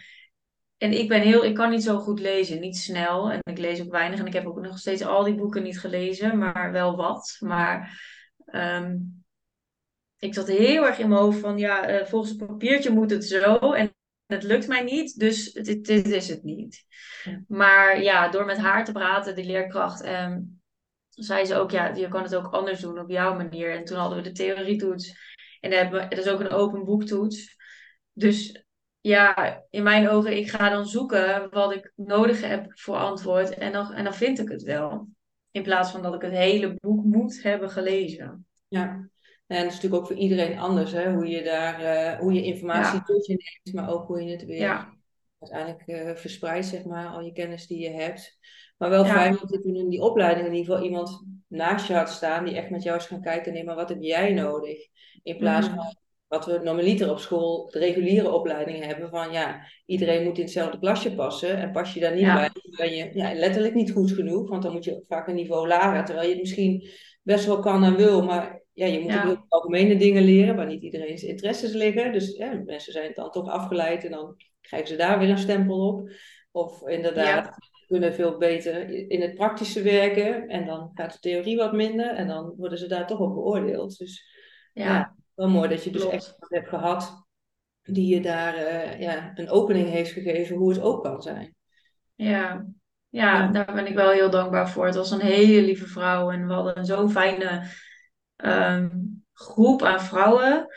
en 0.77 0.91
ik 0.91 1.07
ben 1.07 1.21
heel, 1.21 1.43
ik 1.43 1.55
kan 1.55 1.69
niet 1.69 1.83
zo 1.83 1.99
goed 1.99 2.19
lezen, 2.19 2.59
niet 2.59 2.77
snel. 2.77 3.31
En 3.31 3.39
ik 3.43 3.57
lees 3.57 3.81
ook 3.81 3.91
weinig 3.91 4.19
en 4.19 4.25
ik 4.25 4.33
heb 4.33 4.45
ook 4.45 4.59
nog 4.59 4.79
steeds 4.79 5.01
al 5.01 5.23
die 5.23 5.35
boeken 5.35 5.63
niet 5.63 5.79
gelezen, 5.79 6.37
maar 6.37 6.71
wel 6.71 6.95
wat. 6.95 7.37
Maar 7.39 8.01
ehm, 8.45 8.97
ik 10.17 10.33
zat 10.33 10.47
heel 10.47 10.85
erg 10.85 10.99
in 10.99 11.09
mijn 11.09 11.21
hoofd 11.21 11.39
van, 11.39 11.57
ja, 11.57 11.85
eh, 11.87 12.05
volgens 12.05 12.31
het 12.31 12.47
papiertje 12.47 12.91
moet 12.91 13.11
het 13.11 13.25
zo 13.25 13.73
en 13.73 13.95
het 14.31 14.43
lukt 14.43 14.67
mij 14.67 14.83
niet, 14.83 15.19
dus 15.19 15.51
dit, 15.51 15.85
dit 15.85 16.07
is 16.07 16.27
het 16.27 16.43
niet. 16.43 16.85
Ja. 17.23 17.43
Maar 17.47 18.01
ja, 18.01 18.29
door 18.29 18.45
met 18.45 18.57
haar 18.57 18.85
te 18.85 18.91
praten, 18.91 19.35
die 19.35 19.45
leerkracht, 19.45 20.01
ehm, 20.01 20.39
zei 21.09 21.45
ze 21.45 21.55
ook, 21.55 21.71
ja, 21.71 21.87
je 21.87 22.07
kan 22.07 22.23
het 22.23 22.35
ook 22.35 22.53
anders 22.53 22.79
doen 22.79 22.99
op 22.99 23.09
jouw 23.09 23.35
manier. 23.35 23.71
En 23.71 23.85
toen 23.85 23.97
hadden 23.97 24.17
we 24.17 24.23
de 24.23 24.31
theorietoets 24.31 25.09
en 25.59 25.69
dan 25.69 25.79
hebben 25.79 25.99
we, 25.99 26.05
het 26.15 26.17
is 26.17 26.27
ook 26.27 26.39
een 26.39 26.49
open 26.49 26.83
boektoets. 26.85 27.55
Dus 28.13 28.65
ja, 29.01 29.61
in 29.69 29.83
mijn 29.83 30.09
ogen, 30.09 30.37
ik 30.37 30.49
ga 30.49 30.69
dan 30.69 30.85
zoeken 30.85 31.49
wat 31.49 31.73
ik 31.73 31.91
nodig 31.95 32.41
heb 32.41 32.79
voor 32.79 32.95
antwoord 32.95 33.53
en 33.53 33.71
dan, 33.71 33.93
en 33.93 34.03
dan 34.03 34.13
vind 34.13 34.39
ik 34.39 34.49
het 34.49 34.63
wel. 34.63 35.07
In 35.51 35.63
plaats 35.63 35.91
van 35.91 36.01
dat 36.01 36.13
ik 36.13 36.21
het 36.21 36.31
hele 36.31 36.73
boek 36.79 37.03
moet 37.03 37.43
hebben 37.43 37.69
gelezen. 37.69 38.45
Ja. 38.67 39.09
En 39.51 39.57
dat 39.63 39.71
is 39.71 39.73
natuurlijk 39.75 40.01
ook 40.01 40.07
voor 40.07 40.17
iedereen 40.17 40.59
anders, 40.59 40.91
hè? 40.91 41.13
Hoe 41.13 41.27
je 41.27 41.43
daar, 41.43 41.79
eh, 41.81 42.19
hoe 42.19 42.33
je 42.33 42.43
informatie 42.43 42.99
Ja. 42.99 43.03
tot 43.03 43.25
je 43.25 43.31
neemt, 43.63 43.75
maar 43.75 43.93
ook 43.93 44.07
hoe 44.07 44.23
je 44.23 44.31
het 44.31 44.45
weer 44.45 44.57
Ja, 44.59 44.93
uiteindelijk 45.39 45.87
eh, 45.87 46.15
verspreidt, 46.15 46.65
zeg 46.65 46.83
maar, 46.83 47.07
al 47.07 47.21
je 47.21 47.31
kennis 47.31 47.67
die 47.67 47.79
je 47.79 47.89
hebt. 47.89 48.39
Maar 48.77 48.89
wel 48.89 49.05
Ja. 49.05 49.11
fijn 49.13 49.31
dat 49.39 49.49
je 49.49 49.59
toen 49.59 49.75
in 49.75 49.89
die 49.89 50.01
opleiding 50.01 50.47
in 50.47 50.53
ieder 50.53 50.71
geval 50.71 50.87
iemand 50.89 51.25
naast 51.47 51.87
je 51.87 51.93
had 51.93 52.09
staan 52.09 52.45
die 52.45 52.55
echt 52.55 52.69
met 52.69 52.83
jou 52.83 52.97
is 52.97 53.05
gaan 53.05 53.21
kijken, 53.21 53.53
nee, 53.53 53.63
maar 53.63 53.75
wat 53.75 53.89
heb 53.89 54.01
jij 54.01 54.33
nodig? 54.33 54.77
In 55.23 55.37
plaats 55.37 55.67
Mhm. 55.67 55.75
van 55.75 55.95
wat 56.27 56.45
we 56.45 56.59
normaliter 56.63 57.09
op 57.09 57.19
school, 57.19 57.69
de 57.69 57.79
reguliere 57.79 58.31
opleidingen 58.31 58.87
hebben, 58.87 59.09
van 59.09 59.31
ja, 59.31 59.65
iedereen 59.85 60.23
moet 60.23 60.37
in 60.37 60.43
hetzelfde 60.43 60.79
klasje 60.79 61.15
passen 61.15 61.57
en 61.57 61.71
pas 61.71 61.93
je 61.93 61.99
daar 61.99 62.15
niet 62.15 62.33
bij, 62.33 62.49
dan 62.53 62.75
ben 62.87 62.93
je 62.95 63.09
ja, 63.13 63.33
letterlijk 63.33 63.73
niet 63.73 63.91
goed 63.91 64.11
genoeg, 64.11 64.49
want 64.49 64.63
dan 64.63 64.71
moet 64.71 64.83
je 64.83 65.03
vaak 65.07 65.27
een 65.27 65.35
niveau 65.35 65.67
lager, 65.67 66.05
terwijl 66.05 66.27
je 66.27 66.33
het 66.33 66.41
misschien 66.41 66.89
best 67.21 67.45
wel 67.45 67.59
kan 67.59 67.83
en 67.83 67.95
wil, 67.95 68.23
maar 68.23 68.60
ja, 68.81 68.87
je 68.93 68.99
moet 68.99 69.11
Ja. 69.11 69.19
ook 69.21 69.25
heel 69.27 69.45
algemene 69.47 69.97
dingen 69.97 70.23
leren 70.23 70.55
waar 70.55 70.65
niet 70.65 70.81
iedereen 70.83 71.17
zijn 71.17 71.31
interesses 71.31 71.73
liggen. 71.73 72.11
Dus 72.13 72.37
ja, 72.37 72.61
mensen 72.65 72.93
zijn 72.93 73.11
dan 73.13 73.31
toch 73.31 73.49
afgeleid 73.49 74.03
en 74.05 74.11
dan 74.11 74.35
krijgen 74.61 74.87
ze 74.87 74.95
daar 74.95 75.19
weer 75.19 75.29
een 75.29 75.37
stempel 75.37 75.87
op. 75.87 76.09
Of 76.51 76.87
inderdaad, 76.87 77.49
kunnen 77.87 78.13
veel 78.13 78.37
beter 78.37 78.89
in 79.09 79.21
het 79.21 79.35
praktische 79.35 79.81
werken 79.81 80.47
en 80.47 80.65
dan 80.65 80.91
gaat 80.93 81.13
de 81.13 81.19
theorie 81.19 81.57
wat 81.57 81.73
minder 81.73 82.09
en 82.15 82.27
dan 82.27 82.53
worden 82.57 82.77
ze 82.77 82.87
daar 82.87 83.07
toch 83.07 83.19
op 83.19 83.33
beoordeeld. 83.33 83.97
Dus 83.97 84.25
ja, 84.73 85.15
wel 85.33 85.49
mooi 85.49 85.69
dat 85.69 85.83
je 85.83 85.89
dus 85.91 86.01
klopt. 86.01 86.15
echt 86.15 86.25
iemand 86.33 86.51
hebt 86.53 86.67
gehad 86.69 87.25
die 87.81 88.15
je 88.15 88.21
daar 88.21 88.55
eh, 88.55 88.99
ja, 88.99 89.31
een 89.35 89.49
opening 89.49 89.89
heeft 89.89 90.11
gegeven 90.11 90.55
hoe 90.55 90.69
het 90.73 90.81
ook 90.81 91.03
kan 91.03 91.21
zijn. 91.21 91.55
Ja. 92.15 92.29
Ja, 92.29 92.65
Ja. 93.09 93.47
daar 93.47 93.73
ben 93.73 93.87
ik 93.87 93.95
wel 93.95 94.09
heel 94.11 94.29
dankbaar 94.29 94.69
voor. 94.69 94.85
Het 94.85 94.95
was 94.95 95.11
een 95.11 95.19
hele 95.21 95.61
lieve 95.61 95.87
vrouw 95.87 96.31
en 96.31 96.47
we 96.47 96.53
hadden 96.53 96.85
zo'n 96.85 97.11
fijne 97.11 97.63
ehm, 98.41 98.89
groep 99.33 99.83
aan 99.83 100.01
vrouwen. 100.01 100.67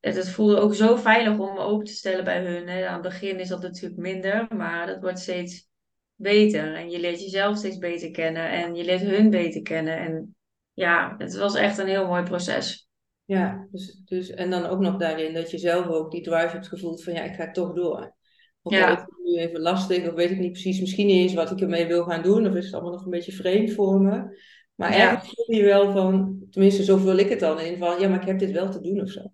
Het, 0.00 0.16
het 0.16 0.30
voelde 0.30 0.56
ook 0.56 0.74
zo 0.74 0.96
veilig 0.96 1.38
om 1.38 1.54
me 1.54 1.60
open 1.60 1.86
te 1.86 1.92
stellen 1.92 2.24
bij 2.24 2.44
hun. 2.44 2.68
Hè. 2.68 2.86
Aan 2.86 3.02
het 3.02 3.02
begin 3.02 3.40
is 3.40 3.48
dat 3.48 3.62
natuurlijk 3.62 4.00
minder, 4.00 4.46
maar 4.56 4.86
dat 4.86 5.00
wordt 5.00 5.18
steeds 5.18 5.68
beter. 6.14 6.74
En 6.74 6.90
je 6.90 7.00
leert 7.00 7.20
jezelf 7.20 7.56
steeds 7.56 7.78
beter 7.78 8.10
kennen 8.10 8.50
en 8.50 8.74
je 8.74 8.84
leert 8.84 9.00
hun 9.00 9.30
beter 9.30 9.62
kennen. 9.62 9.98
En 9.98 10.36
ja, 10.72 11.14
het 11.18 11.36
was 11.36 11.54
echt 11.54 11.78
een 11.78 11.86
heel 11.86 12.06
mooi 12.06 12.22
proces. 12.22 12.88
Ja, 13.24 13.66
dus, 13.70 14.02
dus, 14.04 14.30
en 14.30 14.50
dan 14.50 14.66
ook 14.66 14.80
nog 14.80 14.96
daarin 14.96 15.34
dat 15.34 15.50
je 15.50 15.58
zelf 15.58 15.86
ook 15.86 16.10
die 16.10 16.22
drive 16.22 16.48
hebt 16.48 16.68
gevoeld 16.68 17.04
van 17.04 17.12
ja, 17.12 17.22
ik 17.22 17.34
ga 17.34 17.50
toch 17.50 17.74
door. 17.74 18.14
Al 18.62 18.72
Ja. 18.72 18.92
is 18.92 19.00
het 19.00 19.10
nu 19.24 19.38
even 19.38 19.60
lastig, 19.60 20.08
of 20.08 20.14
weet 20.14 20.30
ik 20.30 20.38
niet 20.38 20.52
precies, 20.52 20.80
misschien 20.80 21.06
niet 21.06 21.20
eens 21.20 21.34
wat 21.34 21.50
ik 21.50 21.60
ermee 21.60 21.86
wil 21.86 22.04
gaan 22.04 22.22
doen, 22.22 22.46
of 22.46 22.54
is 22.54 22.64
het 22.64 22.74
allemaal 22.74 22.92
nog 22.92 23.04
een 23.04 23.10
beetje 23.10 23.32
vreemd 23.32 23.72
voor 23.72 24.00
me. 24.00 24.38
Maar 24.76 24.96
Ja. 24.96 25.10
ergens 25.10 25.32
voel 25.34 25.56
je 25.56 25.64
wel 25.64 25.92
van, 25.92 26.38
tenminste 26.50 26.84
zo 26.84 26.96
vul 26.96 27.16
ik 27.16 27.28
het 27.28 27.40
dan 27.40 27.60
in, 27.60 27.78
van 27.78 28.00
ja, 28.00 28.08
maar 28.08 28.20
ik 28.20 28.26
heb 28.26 28.38
dit 28.38 28.50
wel 28.50 28.70
te 28.70 28.80
doen 28.80 29.00
of 29.00 29.08
zo. 29.10 29.32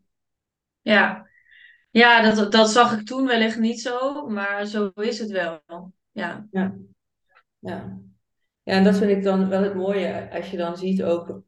Ja, 0.81 1.27
ja 1.91 2.35
dat, 2.35 2.53
dat 2.53 2.71
zag 2.71 2.99
ik 2.99 3.07
toen 3.07 3.27
wellicht 3.27 3.59
niet 3.59 3.81
zo, 3.81 4.27
maar 4.29 4.67
zo 4.67 4.91
is 4.95 5.19
het 5.19 5.31
wel. 5.31 5.61
Ja, 6.13 6.47
Ja. 6.51 6.75
Ja. 7.59 8.01
Ja, 8.65 8.73
en 8.73 8.85
dat 8.85 8.97
vind 8.99 9.11
ik 9.11 9.23
dan 9.23 9.49
wel 9.49 9.63
het 9.63 9.75
mooie, 9.75 10.31
als 10.33 10.51
je 10.51 10.57
dan 10.57 10.77
ziet 10.77 11.03
ook 11.03 11.43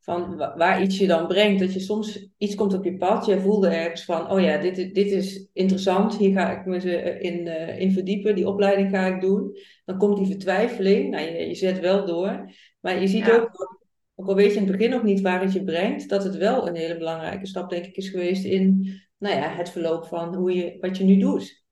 van 0.00 0.36
wa- 0.36 0.56
waar 0.56 0.82
iets 0.82 0.98
je 0.98 1.06
dan 1.06 1.26
brengt, 1.26 1.60
dat 1.60 1.72
je 1.72 1.80
soms 1.80 2.28
iets 2.38 2.54
komt 2.54 2.74
op 2.74 2.84
je 2.84 2.96
pad, 2.96 3.26
jij 3.26 3.40
voelde 3.40 3.68
ergens 3.68 4.04
van, 4.04 4.30
oh 4.30 4.40
ja, 4.40 4.56
dit, 4.58 4.78
is- 4.78 4.92
dit 4.92 5.10
is 5.10 5.46
interessant, 5.52 6.16
hier 6.16 6.32
ga 6.32 6.58
ik 6.58 6.66
me 6.66 6.80
ze 6.80 7.18
in, 7.20 7.46
eh, 7.46 7.80
in 7.80 7.92
verdiepen, 7.92 8.34
die 8.34 8.48
opleiding 8.48 8.90
ga 8.90 9.06
ik 9.06 9.20
doen. 9.20 9.56
Dan 9.84 9.98
komt 9.98 10.16
die 10.16 10.26
vertwijfeling, 10.26 11.10
nou, 11.10 11.24
je, 11.24 11.46
je 11.48 11.54
zet 11.54 11.80
wel 11.80 12.06
door, 12.06 12.50
maar 12.80 13.00
je 13.00 13.06
ziet 13.06 13.26
Ja. 13.26 13.36
ook, 13.36 13.78
ook 14.14 14.28
al 14.28 14.34
weet 14.34 14.52
je 14.52 14.58
in 14.58 14.62
het 14.66 14.72
begin 14.76 14.90
nog 14.90 15.02
niet 15.02 15.20
waar 15.20 15.40
het 15.40 15.52
je 15.52 15.64
brengt, 15.64 16.08
dat 16.08 16.24
het 16.24 16.36
wel 16.36 16.68
een 16.68 16.76
hele 16.76 16.98
belangrijke 16.98 17.46
stap, 17.46 17.70
denk 17.70 17.84
ik, 17.84 17.96
is 17.96 18.08
geweest 18.08 18.44
in, 18.44 19.00
nou 19.18 19.36
ja, 19.36 19.48
het 19.48 19.70
verloop 19.70 20.06
van 20.06 20.34
hoe 20.34 20.52
je, 20.54 20.76
wat 20.80 20.96
je 20.96 21.04
nu 21.04 21.18
doet. 21.18 21.64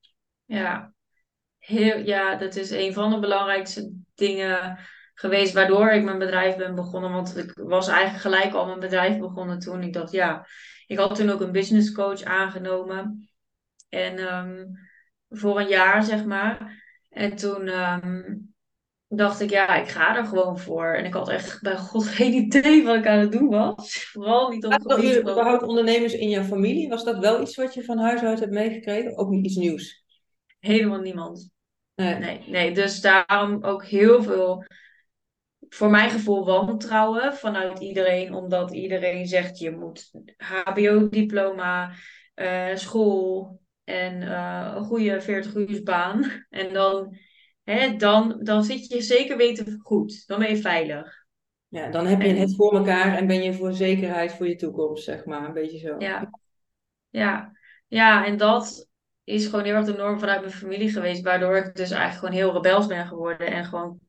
ja. 0.45 0.93
Heel, 1.59 1.99
ja, 1.99 2.37
dat 2.37 2.57
is 2.57 2.71
een 2.71 2.93
van 2.93 3.11
de 3.11 3.19
belangrijkste 3.19 3.93
dingen 4.15 4.79
geweest 5.15 5.53
waardoor 5.53 5.91
ik 5.91 6.05
mijn 6.05 6.19
bedrijf 6.19 6.57
ben 6.57 6.75
begonnen. 6.75 7.13
Want 7.13 7.37
ik 7.37 7.53
was 7.55 7.89
eigenlijk 7.89 8.21
gelijk 8.23 8.55
al 8.55 8.67
mijn 8.67 8.81
bedrijf 8.81 9.19
begonnen 9.19 9.59
toen. 9.59 9.83
Ik 9.83 9.93
dacht, 9.93 10.13
ja, 10.13 10.47
ik 10.87 10.99
had 10.99 11.15
toen 11.15 11.31
ook 11.31 11.41
een 11.41 11.53
business 11.53 11.93
coach 11.93 12.23
aangenomen. 12.23 13.29
En 13.89 14.19
ehm, 14.19 14.65
voor 15.29 15.61
een 15.61 15.69
jaar, 15.69 16.03
zeg 16.03 16.25
maar. 16.25 16.83
En 17.11 17.37
toen, 17.37 17.69
ehm, 17.69 18.35
dacht 19.09 19.41
ik, 19.41 19.51
ja, 19.51 19.75
ik 19.75 19.89
ga 19.89 20.17
er 20.17 20.25
gewoon 20.25 20.59
voor. 20.59 20.95
En 20.95 21.05
ik 21.05 21.13
had 21.13 21.29
echt 21.29 21.63
bij 21.63 21.77
god 21.77 22.07
geen 22.19 22.33
idee 22.33 22.85
wat 22.85 22.97
ik 22.97 23.07
aan 23.07 23.19
het 23.19 23.33
doen 23.33 23.49
was. 23.49 24.05
Vooral 24.13 24.49
niet 24.49 24.65
op 24.65 24.73
het 24.73 24.81
Hadden 24.81 24.97
gebied 24.99 25.15
jullie 25.15 25.29
van... 25.29 25.33
überhaupt 25.33 25.63
ondernemers 25.63 26.13
in 26.13 26.29
jouw 26.29 26.43
familie? 26.43 26.89
Was 26.89 27.05
dat 27.05 27.19
wel 27.19 27.41
iets 27.41 27.57
wat 27.57 27.75
je 27.75 27.85
van 27.85 27.99
huis 27.99 28.21
uit 28.21 28.41
hebt 28.41 28.53
meegekregen? 28.53 29.17
Ook 29.19 29.31
niet 29.31 29.45
iets 29.45 29.57
nieuws? 29.57 30.05
Helemaal 30.59 31.01
niemand. 31.01 31.51
Nee. 31.95 32.15
Nee, 32.15 32.41
nee. 32.47 32.73
Dus 32.73 33.01
daarom 33.01 33.65
ook 33.65 33.85
heel 33.85 34.23
veel, 34.23 34.65
voor 35.69 35.91
mijn 35.91 36.11
gevoel, 36.11 36.45
wantrouwen 36.45 37.35
vanuit 37.35 37.79
iedereen. 37.79 38.35
Omdat 38.35 38.73
iedereen 38.73 39.27
zegt, 39.27 39.59
je 39.59 39.71
moet 39.71 40.11
HBO-diploma, 40.37 41.93
eh, 42.35 42.75
school 42.75 43.61
en 43.85 44.23
eh, 44.23 44.73
een 44.75 44.85
goede 44.85 45.21
40 45.21 45.55
uursbaan. 45.55 46.47
En 46.51 46.73
dan, 46.73 47.17
hè, 47.73 47.97
dan, 47.97 48.41
dan 48.43 48.65
zit 48.65 48.87
je 48.87 49.01
zeker 49.01 49.37
weten 49.37 49.81
goed. 49.83 50.27
Dan 50.27 50.39
ben 50.39 50.49
je 50.51 50.57
veilig. 50.57 51.27
Ja, 51.69 51.91
dan 51.91 52.07
heb 52.07 52.23
je 52.23 52.29
het 52.29 52.55
voor 52.55 52.77
elkaar 52.77 53.17
en 53.17 53.27
ben 53.27 53.43
je 53.43 53.55
voor 53.55 53.73
zekerheid 53.73 54.33
voor 54.33 54.49
je 54.49 54.57
toekomst, 54.57 55.05
zeg 55.05 55.25
maar. 55.25 55.45
Een 55.45 55.53
beetje 55.53 55.79
zo. 55.79 55.95
ja, 55.99 56.31
ja, 57.09 57.53
ja, 57.87 58.27
en 58.27 58.37
dat 58.37 58.89
is 59.25 59.47
gewoon 59.47 59.65
heel 59.65 59.75
erg 59.75 59.87
de 59.87 59.93
norm 59.93 60.19
vanuit 60.19 60.41
mijn 60.41 60.53
familie 60.53 60.91
geweest. 60.91 61.23
Waardoor 61.23 61.57
ik 61.57 61.75
dus 61.75 61.91
eigenlijk 61.91 62.19
gewoon 62.19 62.35
heel 62.35 62.63
rebels 62.63 62.87
ben 62.87 63.07
geworden. 63.07 63.47
En 63.47 63.65
gewoon 63.65 64.01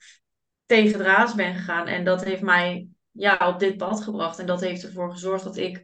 tegen 0.66 0.98
de 0.98 1.34
ben 1.36 1.56
gegaan. 1.56 1.88
En 1.88 2.04
dat 2.04 2.24
heeft 2.24 2.42
mij 2.42 2.88
ja, 3.12 3.38
op 3.48 3.60
dit 3.60 3.78
pad 3.78 4.02
gebracht. 4.02 4.40
En 4.40 4.46
dat 4.46 4.62
heeft 4.62 4.84
ervoor 4.84 5.12
gezorgd 5.12 5.44
dat 5.44 5.58
ik 5.58 5.84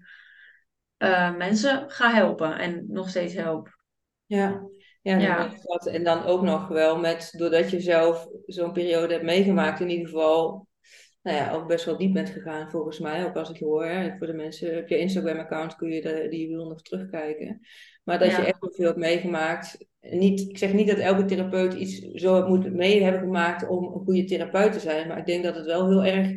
eh, 0.97 1.35
mensen 1.35 1.89
ga 1.89 2.13
helpen. 2.13 2.57
En 2.57 2.85
nog 2.88 3.09
steeds 3.09 3.33
help. 3.33 3.77
Ja, 4.25 4.61
ja, 5.13 5.51
dat. 5.61 5.87
En 5.87 6.03
dan 6.03 6.23
ook 6.23 6.41
nog 6.41 6.67
wel 6.67 6.99
met, 6.99 7.33
doordat 7.37 7.71
je 7.71 7.79
zelf 7.79 8.27
zo'n 8.45 8.71
periode 8.71 9.13
hebt 9.13 9.25
meegemaakt, 9.25 9.79
in 9.79 9.89
ieder 9.89 10.07
geval, 10.07 10.67
nou 11.21 11.37
ja, 11.37 11.51
ook 11.51 11.67
best 11.67 11.85
wel 11.85 11.97
diep 11.97 12.13
bent 12.13 12.29
gegaan, 12.29 12.69
volgens 12.69 12.99
mij. 12.99 13.25
Ook 13.25 13.35
als 13.35 13.49
ik 13.49 13.59
hoor, 13.59 13.85
hè, 13.85 14.17
voor 14.17 14.27
de 14.27 14.33
mensen, 14.33 14.77
op 14.77 14.87
je 14.87 14.97
Instagram-account 14.97 15.75
kun 15.75 15.89
je 15.89 16.01
de, 16.01 16.27
die 16.29 16.47
wil 16.47 16.67
nog 16.67 16.81
terugkijken. 16.81 17.59
Maar 18.03 18.19
dat 18.19 18.31
je 18.31 18.45
echt 18.45 18.59
wel 18.59 18.71
veel 18.71 18.85
hebt 18.85 18.97
meegemaakt. 18.97 19.85
Niet, 20.01 20.39
ik 20.39 20.57
zeg 20.57 20.73
niet 20.73 20.87
dat 20.87 20.97
elke 20.97 21.25
therapeut 21.25 21.73
iets 21.73 21.99
zo 21.99 22.47
moet 22.47 22.73
mee 22.73 23.03
hebben 23.03 23.21
gemaakt 23.21 23.67
om 23.67 23.83
een 23.83 24.03
goede 24.03 24.23
therapeut 24.23 24.73
te 24.73 24.79
zijn, 24.79 25.07
maar 25.07 25.17
ik 25.17 25.25
denk 25.25 25.43
dat 25.43 25.55
het 25.55 25.65
wel 25.65 25.89
heel 25.89 26.03
erg 26.03 26.31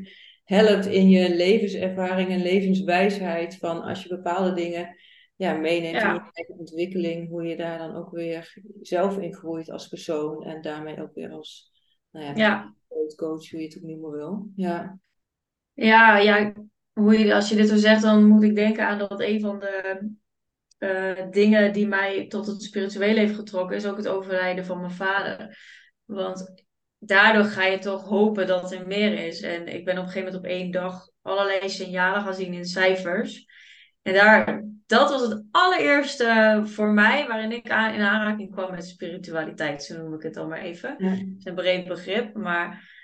helpt 0.44 0.86
in 0.86 1.08
je 1.08 1.34
levenservaring 1.34 2.30
en 2.30 2.42
levenswijsheid 2.42 3.56
van 3.56 3.82
als 3.82 4.02
je 4.02 4.08
bepaalde 4.08 4.54
dingen 4.54 4.96
ja, 5.38 5.52
meeneemt 5.52 6.02
in 6.02 6.12
je 6.12 6.30
eigen 6.32 6.58
ontwikkeling, 6.58 7.28
hoe 7.28 7.44
je 7.44 7.56
daar 7.56 7.78
dan 7.78 7.94
ook 7.94 8.10
weer 8.10 8.62
zelf 8.80 9.18
in 9.18 9.34
groeit 9.34 9.70
als 9.70 9.88
persoon 9.88 10.44
en 10.44 10.62
daarmee 10.62 11.02
ook 11.02 11.14
weer 11.14 11.30
als, 11.30 11.72
nou 12.10 12.26
ja, 12.26 12.34
ja. 12.34 12.74
coach, 13.16 13.50
hoe 13.50 13.60
je 13.60 13.66
het 13.66 13.76
ook 13.76 13.88
noemen 13.88 14.10
wil. 14.10 14.50
Ja, 14.56 14.98
Ja, 15.72 16.18
ja. 16.18 16.52
Hoe 16.92 17.18
je, 17.18 17.34
als 17.34 17.48
je 17.48 17.56
dit 17.56 17.68
zo 17.68 17.76
zegt, 17.76 18.02
dan 18.02 18.26
moet 18.26 18.42
ik 18.42 18.54
denken 18.54 18.86
aan 18.86 18.98
dat 18.98 19.20
een 19.20 19.40
van 19.40 19.58
de 19.58 20.08
eh, 20.78 21.30
dingen 21.30 21.72
die 21.72 21.86
mij 21.86 22.26
tot 22.26 22.46
het 22.46 22.62
spirituele 22.62 23.20
heeft 23.20 23.34
getrokken, 23.34 23.76
is 23.76 23.86
ook 23.86 23.96
het 23.96 24.08
overlijden 24.08 24.64
van 24.64 24.80
mijn 24.80 24.92
vader. 24.92 25.58
Want 26.04 26.64
daardoor 26.98 27.44
ga 27.44 27.64
je 27.64 27.78
toch 27.78 28.04
hopen 28.04 28.46
dat 28.46 28.72
er 28.72 28.86
meer 28.86 29.26
is. 29.26 29.40
En 29.40 29.66
ik 29.66 29.84
ben 29.84 29.98
op 29.98 30.04
een 30.04 30.10
gegeven 30.10 30.32
moment 30.32 30.44
op 30.44 30.50
één 30.50 30.70
dag 30.70 31.08
allerlei 31.22 31.68
signalen 31.68 32.22
gaan 32.22 32.34
zien 32.34 32.52
in 32.52 32.64
cijfers. 32.64 33.46
En 34.02 34.14
daar, 34.14 34.64
dat 34.88 35.10
was 35.10 35.22
het 35.22 35.44
allereerste 35.50 36.60
voor 36.64 36.88
mij 36.88 37.26
waarin 37.26 37.52
ik 37.52 37.70
aan, 37.70 37.94
in 37.94 38.00
aanraking 38.00 38.52
kwam 38.52 38.70
met 38.70 38.86
spiritualiteit, 38.86 39.82
zo 39.82 40.02
noem 40.02 40.14
ik 40.14 40.22
het 40.22 40.34
dan 40.34 40.48
maar 40.48 40.60
even. 40.60 40.94
ja, 40.98 41.08
Het 41.08 41.34
is 41.38 41.44
een 41.44 41.54
breed 41.54 41.88
begrip, 41.88 42.34
maar... 42.34 42.96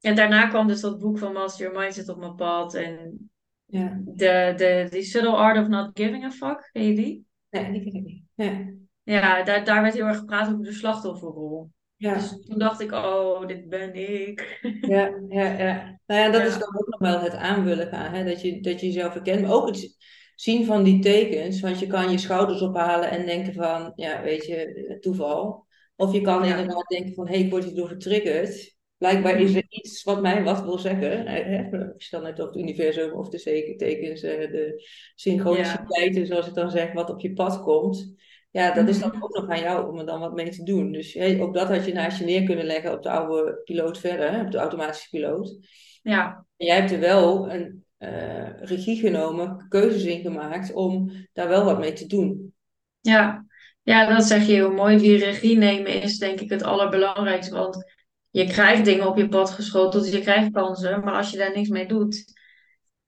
En 0.00 0.14
daarna 0.14 0.46
kwam 0.48 0.66
dus 0.66 0.80
dat 0.80 0.98
boek 0.98 1.18
van 1.18 1.32
Master 1.32 1.66
Your 1.66 1.80
Mindset 1.80 2.08
op 2.08 2.18
mijn 2.18 2.34
pad. 2.34 2.74
En 2.74 3.30
ja. 3.64 4.00
de, 4.04 4.52
de, 4.56 4.86
The 4.90 5.02
Subtle 5.02 5.30
Art 5.36 5.58
of 5.58 5.68
Not 5.68 5.90
Giving 5.94 6.24
a 6.24 6.30
Fuck, 6.30 6.68
ken 6.72 6.82
je 6.82 6.94
die? 6.94 7.26
Nee, 7.50 7.72
die 7.72 7.82
ken 7.82 7.94
ik 7.94 8.04
niet. 8.04 8.22
Ja, 8.34 8.72
Ja, 9.02 9.42
daar, 9.42 9.64
daar 9.64 9.82
werd 9.82 9.94
heel 9.94 10.06
erg 10.06 10.18
gepraat 10.18 10.52
over 10.52 10.64
de 10.64 10.72
slachtofferrol. 10.72 11.70
ja, 11.96 12.14
Dus 12.14 12.28
toen 12.28 12.58
dacht 12.58 12.80
ik, 12.80 12.92
oh, 12.92 13.46
dit 13.46 13.68
ben 13.68 13.94
ik. 13.94 14.60
ja, 14.80 15.10
ja, 15.28 15.44
ja. 15.44 15.98
Nou 16.06 16.20
ja, 16.20 16.30
dat 16.30 16.46
is 16.46 16.58
dan 16.58 16.78
ook 16.78 16.86
nog 16.86 16.98
wel 16.98 17.20
het 17.20 17.34
aanvullen 17.34 17.86
gaan, 17.86 18.12
hè? 18.14 18.24
Dat 18.24 18.40
je, 18.42 18.60
dat 18.60 18.80
je 18.80 18.86
jezelf 18.86 19.12
herkent, 19.12 19.40
maar 19.40 19.52
ook 19.52 19.66
het 19.66 19.96
zien 20.40 20.64
van 20.64 20.82
die 20.82 20.98
tekens, 20.98 21.60
want 21.60 21.78
je 21.78 21.86
kan 21.86 22.10
je 22.10 22.18
schouders 22.18 22.62
ophalen 22.62 23.10
en 23.10 23.26
denken 23.26 23.54
van, 23.54 23.92
ja, 23.94 24.22
weet 24.22 24.46
je, 24.46 24.96
toeval. 25.00 25.66
Of 25.96 26.12
je 26.12 26.20
kan 26.20 26.44
ja. 26.46 26.56
inderdaad 26.56 26.88
denken 26.88 27.14
van, 27.14 27.26
hé, 27.26 27.34
hey, 27.34 27.44
ik 27.44 27.50
word 27.50 27.64
hierdoor 27.64 27.88
getriggerd. 27.88 28.76
Blijkbaar 28.96 29.40
is 29.40 29.54
er 29.54 29.66
iets 29.68 30.02
wat 30.02 30.20
mij 30.20 30.42
wat 30.42 30.62
wil 30.62 30.78
zeggen. 30.78 31.26
Hè? 31.26 31.62
Als 31.94 32.08
je 32.08 32.16
dan 32.16 32.22
net 32.22 32.40
over 32.40 32.52
het 32.54 32.62
universum 32.62 33.12
of 33.12 33.28
de 33.28 33.74
tekens, 33.76 34.22
eh, 34.22 34.50
de 34.50 34.74
Ja. 34.76 34.84
synchroniciteiten, 35.14 36.26
zoals 36.26 36.46
ik 36.46 36.54
dan 36.54 36.70
zeg, 36.70 36.92
wat 36.92 37.10
op 37.10 37.20
je 37.20 37.32
pad 37.32 37.62
komt. 37.62 38.14
Ja, 38.50 38.74
dat 38.74 38.88
is 38.88 38.98
dan 38.98 39.08
Mhm. 39.08 39.22
ook 39.22 39.34
nog 39.34 39.48
aan 39.48 39.60
jou 39.60 39.92
om 39.92 39.98
er 39.98 40.06
dan 40.06 40.20
wat 40.20 40.34
mee 40.34 40.50
te 40.50 40.62
doen. 40.62 40.92
Dus 40.92 41.14
hey, 41.14 41.40
ook 41.40 41.54
dat 41.54 41.68
had 41.68 41.86
je 41.86 41.92
naast 41.92 42.18
je 42.18 42.24
neer 42.24 42.42
kunnen 42.42 42.64
leggen 42.64 42.92
op 42.92 43.02
de 43.02 43.10
oude 43.10 43.60
piloot 43.64 43.98
verder, 43.98 44.32
hè, 44.32 44.40
op 44.40 44.50
de 44.50 44.58
automatische 44.58 45.08
piloot. 45.08 45.58
Ja. 46.02 46.46
En 46.56 46.66
jij 46.66 46.76
hebt 46.76 46.90
er 46.90 47.00
wel 47.00 47.50
een 47.50 47.84
eh, 48.00 48.60
regie 48.60 48.96
genomen, 48.96 49.66
keuzes 49.68 50.04
in 50.04 50.20
gemaakt 50.20 50.72
om 50.72 51.10
daar 51.32 51.48
wel 51.48 51.64
wat 51.64 51.78
mee 51.78 51.92
te 51.92 52.06
doen. 52.06 52.54
Ja. 53.00 53.44
Ja, 53.82 54.14
dat 54.14 54.24
zeg 54.24 54.46
je 54.46 54.52
heel 54.52 54.72
mooi. 54.72 54.98
Die 54.98 55.18
regie 55.18 55.56
nemen 55.56 56.02
is 56.02 56.18
denk 56.18 56.40
ik 56.40 56.50
het 56.50 56.62
allerbelangrijkste. 56.62 57.54
Want 57.54 57.84
je 58.30 58.46
krijgt 58.46 58.84
dingen 58.84 59.06
op 59.06 59.16
je 59.16 59.28
pad 59.28 59.50
geschoteld, 59.50 60.12
je 60.12 60.20
krijgt 60.20 60.50
kansen. 60.50 61.00
Maar 61.04 61.14
als 61.14 61.30
je 61.30 61.36
daar 61.36 61.54
niks 61.54 61.68
mee 61.68 61.86
doet, 61.86 62.24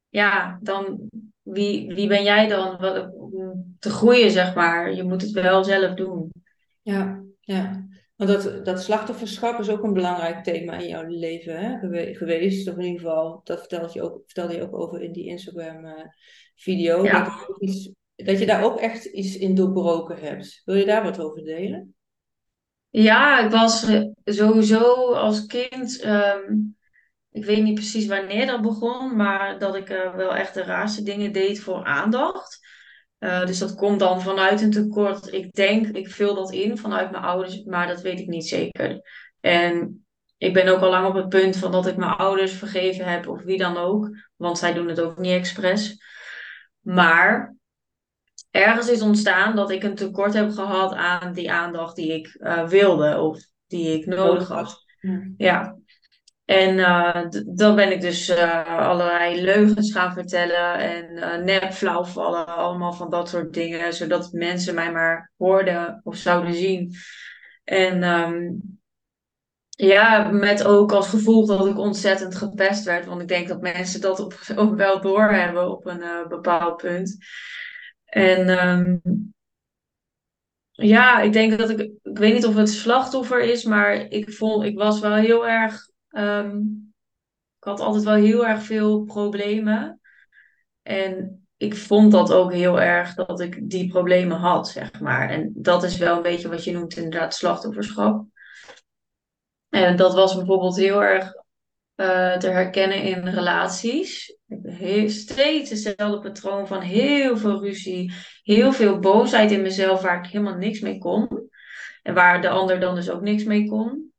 ja, 0.09 0.59
dan 0.63 1.09
wie, 1.43 1.95
wie 1.95 2.09
ben 2.09 2.23
jij 2.23 2.49
dan 2.49 2.77
te 3.79 3.91
groeien, 3.91 4.31
zeg 4.31 4.55
maar? 4.55 4.95
Je 4.95 5.03
moet 5.03 5.23
het 5.23 5.31
wel 5.31 5.65
zelf 5.65 5.95
doen. 5.95 6.31
Ja, 6.83 7.23
ja. 7.41 7.87
Want 8.23 8.43
dat, 8.43 8.65
dat 8.65 8.83
slachtofferschap 8.83 9.61
is 9.61 9.69
ook 9.69 9.83
een 9.83 9.93
belangrijk 9.93 10.45
thema 10.45 10.73
in 10.79 10.89
jouw 10.89 11.07
leven 11.07 11.59
hè, 11.59 11.79
gewe- 11.79 12.15
geweest. 12.15 12.69
Of 12.69 12.75
in 12.75 12.83
ieder 12.83 13.01
geval, 13.01 13.41
dat 13.45 13.59
vertelde 13.59 13.91
je 13.93 14.03
ook, 14.03 14.23
vertelde 14.25 14.55
je 14.55 14.63
ook 14.63 14.77
over 14.79 15.03
in 15.03 15.13
die 15.13 15.27
Instagram-video. 15.27 17.05
Ja. 17.05 17.47
iets- 17.59 17.91
dat 18.17 18.39
je 18.39 18.47
daar 18.47 18.65
ook 18.65 18.79
echt 18.81 19.05
iets 19.05 19.37
in 19.37 19.55
doorbroken 19.55 20.17
hebt. 20.19 20.63
Wil 20.65 20.75
je 20.75 20.85
daar 20.85 21.03
wat 21.03 21.21
over 21.21 21.45
delen? 21.45 21.95
Ja, 22.91 23.45
ik 23.45 23.51
was 23.51 23.85
eh, 23.85 24.03
sowieso 24.25 25.13
als 25.13 25.47
kind, 25.47 26.01
ehm, 26.01 26.55
ik 27.31 27.45
weet 27.45 27.63
niet 27.63 27.75
precies 27.75 28.07
wanneer 28.07 28.47
dat 28.47 28.63
begon, 28.63 29.17
maar 29.17 29.59
dat 29.59 29.77
ik 29.77 29.89
eh, 29.91 30.15
wel 30.15 30.35
echt 30.35 30.55
de 30.55 30.63
raarste 30.63 31.03
dingen 31.03 31.33
deed 31.33 31.61
voor 31.61 31.85
aandacht. 31.85 32.61
Eh, 33.23 33.47
dus 33.47 33.59
dat 33.59 33.75
komt 33.75 33.99
dan 33.99 34.21
vanuit 34.21 34.61
een 34.61 34.71
tekort. 34.71 35.33
Ik 35.33 35.53
denk, 35.53 35.87
ik 35.87 36.11
vul 36.11 36.35
dat 36.35 36.53
in 36.53 36.79
vanuit 36.79 37.11
mijn 37.11 37.23
ouders, 37.23 37.63
maar 37.65 37.87
dat 37.87 38.01
weet 38.01 38.21
ik 38.21 38.27
niet 38.27 38.49
zeker. 38.49 39.01
En 39.41 40.05
ik 40.39 40.53
ben 40.53 40.69
ook 40.69 40.81
al 40.81 40.91
lang 40.91 41.07
op 41.07 41.15
het 41.15 41.29
punt 41.29 41.57
van 41.57 41.73
dat 41.73 41.87
ik 41.87 41.97
mijn 41.97 42.11
ouders 42.11 42.53
vergeven 42.53 43.05
heb, 43.05 43.29
of 43.29 43.43
wie 43.43 43.59
dan 43.59 43.77
ook, 43.77 44.17
want 44.37 44.59
zij 44.59 44.73
doen 44.73 44.89
het 44.89 45.01
ook 45.01 45.19
niet 45.19 45.33
expres. 45.33 46.03
Maar 46.81 47.55
ergens 48.51 48.89
is 48.89 49.03
ontstaan 49.03 49.57
dat 49.57 49.71
ik 49.71 49.83
een 49.83 49.95
tekort 49.95 50.35
heb 50.35 50.51
gehad 50.51 50.95
aan 50.95 51.33
die 51.33 51.53
aandacht 51.53 51.97
die 51.97 52.13
ik 52.13 52.27
eh, 52.27 52.67
wilde 52.67 53.19
of 53.19 53.41
die 53.67 53.99
ik 53.99 54.07
nodig 54.07 54.49
had. 54.49 54.85
Ja. 55.37 55.77
En 56.53 56.79
eh, 56.79 57.27
dan 57.47 57.75
ben 57.75 57.93
ik 57.93 58.01
dus 58.01 58.29
eh, 58.29 58.79
allerlei 58.79 59.43
leugens 59.43 59.93
gaan 59.93 60.13
vertellen 60.13 60.79
en 60.79 61.17
eh 61.17 61.45
nep 61.45 61.73
flauwvallen, 61.73 62.47
allemaal 62.47 62.93
van 62.93 63.11
dat 63.11 63.29
soort 63.29 63.55
dingen, 63.55 63.93
zodat 63.93 64.33
mensen 64.33 64.75
mij 64.75 64.93
maar 64.93 65.33
hoorden 65.37 66.01
of 66.05 66.17
zouden 66.17 66.55
zien. 66.55 66.95
En 67.65 68.03
ehm, 68.03 68.51
ja, 69.69 70.31
met 70.31 70.65
ook 70.65 70.93
als 70.93 71.09
gevolg 71.09 71.47
dat 71.47 71.67
ik 71.67 71.79
ontzettend 71.79 72.35
gepest 72.35 72.85
werd, 72.85 73.07
want 73.07 73.21
ik 73.23 73.29
denk 73.29 73.49
dat 73.49 73.61
mensen 73.61 74.01
dat 74.01 74.21
op, 74.21 74.35
ook 74.57 74.77
wel 74.77 75.01
doorhebben 75.01 75.71
op 75.71 75.87
een 75.87 76.29
bepaald 76.29 76.77
punt. 76.77 77.17
En 78.05 78.49
ehm, 78.49 78.97
ja, 80.71 81.21
ik 81.21 81.33
denk 81.33 81.59
dat 81.59 81.71
ik, 81.71 81.81
ik 82.03 82.19
weet 82.19 82.35
niet 82.35 82.47
of 82.47 82.55
het 82.55 82.71
slachtoffer 82.71 83.41
is, 83.41 83.65
maar 83.65 83.95
ik 83.95 84.33
vond, 84.33 84.65
ik 84.65 84.79
was 84.79 85.01
wel 85.01 85.15
heel 85.15 85.49
erg, 85.49 85.91
ehm, 86.13 86.59
ik 87.59 87.69
had 87.69 87.81
altijd 87.81 88.05
wel 88.05 88.15
heel 88.15 88.47
erg 88.47 88.63
veel 88.63 89.05
problemen. 89.05 90.01
En 90.83 91.47
ik 91.57 91.77
vond 91.77 92.13
dat 92.13 92.33
ook 92.33 92.53
heel 92.53 92.81
erg 92.81 93.15
dat 93.15 93.41
ik 93.41 93.71
die 93.71 93.89
problemen 93.89 94.37
had, 94.37 94.69
zeg 94.69 95.01
maar. 95.01 95.31
En 95.31 95.53
dat 95.55 95.83
is 95.83 95.99
wel 95.99 96.17
een 96.17 96.23
beetje 96.23 96.49
wat 96.49 96.65
je 96.65 96.73
noemt 96.73 96.97
inderdaad 96.97 97.35
slachtofferschap. 97.35 98.27
En 99.69 99.97
dat 99.97 100.15
was 100.15 100.37
bijvoorbeeld 100.37 100.77
heel 100.77 101.03
erg 101.03 101.33
eh, 101.95 102.37
te 102.37 102.49
herkennen 102.49 103.03
in 103.03 103.29
relaties. 103.29 104.37
Ik 104.49 104.59
heb 104.63 105.09
steeds 105.09 105.71
hetzelfde 105.71 106.19
patroon 106.19 106.67
van 106.67 106.81
heel 106.81 107.37
veel 107.37 107.61
ruzie, 107.61 108.13
heel 108.43 108.73
veel 108.73 108.99
boosheid 108.99 109.51
in 109.51 109.63
mezelf 109.63 110.03
waar 110.03 110.25
ik 110.25 110.31
helemaal 110.31 110.57
niks 110.57 110.81
mee 110.81 110.99
kon. 110.99 111.51
En 112.03 112.15
waar 112.15 112.41
de 112.41 112.49
ander 112.49 112.81
dan 112.81 112.95
dus 112.95 113.11
ook 113.11 113.23
niks 113.23 113.45
mee 113.45 113.69
kon. 113.69 114.12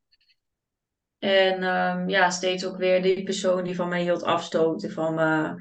En 1.24 1.64
ehm, 1.64 2.10
ja, 2.10 2.30
steeds 2.30 2.66
ook 2.66 2.78
weer 2.78 3.02
die 3.02 3.24
persoon 3.24 3.64
die 3.64 3.76
van 3.76 3.88
mij 3.90 4.02
hield 4.02 4.24
afstoten 4.24 4.92
van 4.92 5.14
me. 5.14 5.56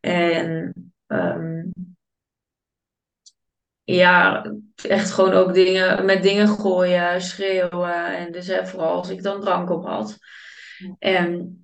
En 0.00 0.74
ehm, 1.06 1.62
ja, 3.84 4.44
echt 4.88 5.10
gewoon 5.10 5.32
ook 5.32 5.54
dingen, 5.54 6.04
met 6.04 6.22
dingen 6.22 6.48
gooien, 6.48 7.22
schreeuwen. 7.22 8.16
En 8.16 8.32
dus 8.32 8.50
vooral 8.62 8.92
als 8.96 9.10
ik 9.10 9.22
dan 9.22 9.40
drank 9.40 9.70
op 9.70 9.84
had. 9.84 10.18
En 10.98 11.61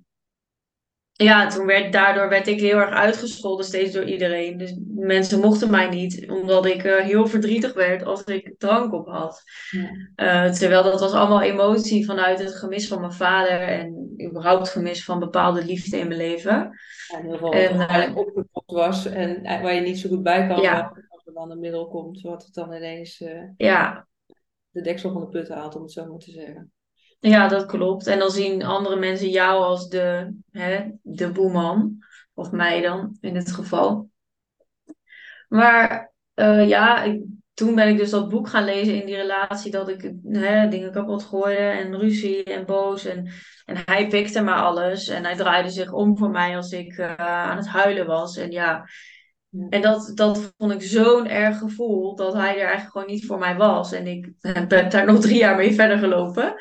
ja, 1.23 1.47
toen 1.47 1.65
werd, 1.65 1.91
daardoor 1.91 2.29
werd 2.29 2.47
ik 2.47 2.59
heel 2.59 2.77
erg 2.77 2.89
uitgescholden 2.89 3.65
steeds 3.65 3.93
door 3.93 4.03
iedereen. 4.03 4.57
Dus 4.57 4.79
mensen 4.95 5.39
mochten 5.39 5.69
mij 5.69 5.89
niet, 5.89 6.29
omdat 6.29 6.65
ik 6.65 6.83
uh, 6.83 6.95
heel 6.95 7.27
verdrietig 7.27 7.73
werd 7.73 8.03
als 8.03 8.23
ik 8.23 8.55
drank 8.57 8.93
op 8.93 9.07
had. 9.07 9.43
Ja. 9.69 10.45
Uh, 10.45 10.51
terwijl 10.51 10.83
dat 10.83 10.99
was 10.99 11.11
allemaal 11.11 11.41
emotie 11.41 12.05
vanuit 12.05 12.39
het 12.39 12.55
gemis 12.55 12.87
van 12.87 12.99
mijn 12.99 13.13
vader 13.13 13.61
en 13.61 14.15
überhaupt 14.27 14.69
gemis 14.69 15.05
van 15.05 15.19
bepaalde 15.19 15.65
liefde 15.65 15.97
in 15.97 16.07
mijn 16.07 16.19
leven. 16.19 16.51
Ja, 17.07 17.17
in 17.17 17.23
ieder 17.23 17.37
geval 17.37 17.53
en, 17.53 18.09
uh, 18.09 18.17
opgekocht 18.17 18.71
was 18.71 19.05
en 19.05 19.43
waar 19.43 19.73
je 19.73 19.81
niet 19.81 19.99
zo 19.99 20.09
goed 20.09 20.23
bij 20.23 20.47
kan 20.47 20.61
ja. 20.61 20.93
als 21.09 21.25
er 21.25 21.33
dan 21.33 21.51
een 21.51 21.59
middel 21.59 21.87
komt, 21.87 22.21
wat 22.21 22.45
het 22.45 22.53
dan 22.53 22.73
ineens 22.73 23.23
ja. 23.57 24.07
de 24.69 24.81
deksel 24.81 25.11
van 25.11 25.21
de 25.21 25.27
put 25.27 25.49
haalt, 25.49 25.75
om 25.75 25.81
het 25.81 25.91
zo 25.91 26.05
maar 26.05 26.17
te 26.17 26.31
zeggen. 26.31 26.71
Ja, 27.19 27.47
dat 27.47 27.65
klopt. 27.65 28.07
En 28.07 28.19
dan 28.19 28.31
zien 28.31 28.63
andere 28.63 28.95
mensen 28.95 29.29
jou 29.29 29.63
als 29.63 29.89
de, 29.89 30.35
hè, 30.51 30.89
de 31.01 31.31
boeman. 31.31 31.97
Of 32.33 32.51
mij 32.51 32.81
dan, 32.81 33.17
in 33.21 33.33
dit 33.33 33.51
geval. 33.51 34.09
Maar 35.47 36.13
uh, 36.35 36.67
ja, 36.67 37.03
ik, 37.03 37.21
toen 37.53 37.75
ben 37.75 37.87
ik 37.87 37.97
dus 37.97 38.09
dat 38.09 38.29
boek 38.29 38.49
gaan 38.49 38.63
lezen 38.63 38.99
in 38.99 39.05
die 39.05 39.15
relatie. 39.15 39.71
Dat 39.71 39.89
ik 39.89 40.13
hè, 40.23 40.67
dingen 40.67 40.91
kapot 40.91 41.23
gooide 41.23 41.59
en 41.59 41.97
ruzie 41.97 42.43
en 42.43 42.65
boos. 42.65 43.05
En, 43.05 43.31
en 43.65 43.77
hij 43.85 44.07
pikte 44.07 44.41
maar 44.41 44.61
alles. 44.61 45.07
En 45.07 45.23
hij 45.23 45.35
draaide 45.35 45.69
zich 45.69 45.91
om 45.91 46.17
voor 46.17 46.29
mij 46.29 46.55
als 46.55 46.71
ik 46.71 46.97
uh, 46.97 47.15
aan 47.15 47.57
het 47.57 47.67
huilen 47.67 48.05
was. 48.05 48.37
En 48.37 48.51
ja, 48.51 48.89
en 49.69 49.81
dat, 49.81 50.11
dat 50.15 50.53
vond 50.57 50.71
ik 50.71 50.81
zo'n 50.81 51.27
erg 51.27 51.57
gevoel. 51.57 52.15
Dat 52.15 52.33
hij 52.33 52.53
er 52.53 52.65
eigenlijk 52.65 52.91
gewoon 52.91 53.07
niet 53.07 53.25
voor 53.25 53.39
mij 53.39 53.55
was. 53.55 53.91
En 53.91 54.07
ik 54.07 54.31
ben 54.41 54.89
daar 54.89 55.05
nog 55.05 55.19
drie 55.19 55.37
jaar 55.37 55.55
mee 55.55 55.73
verder 55.73 55.97
gelopen. 55.97 56.55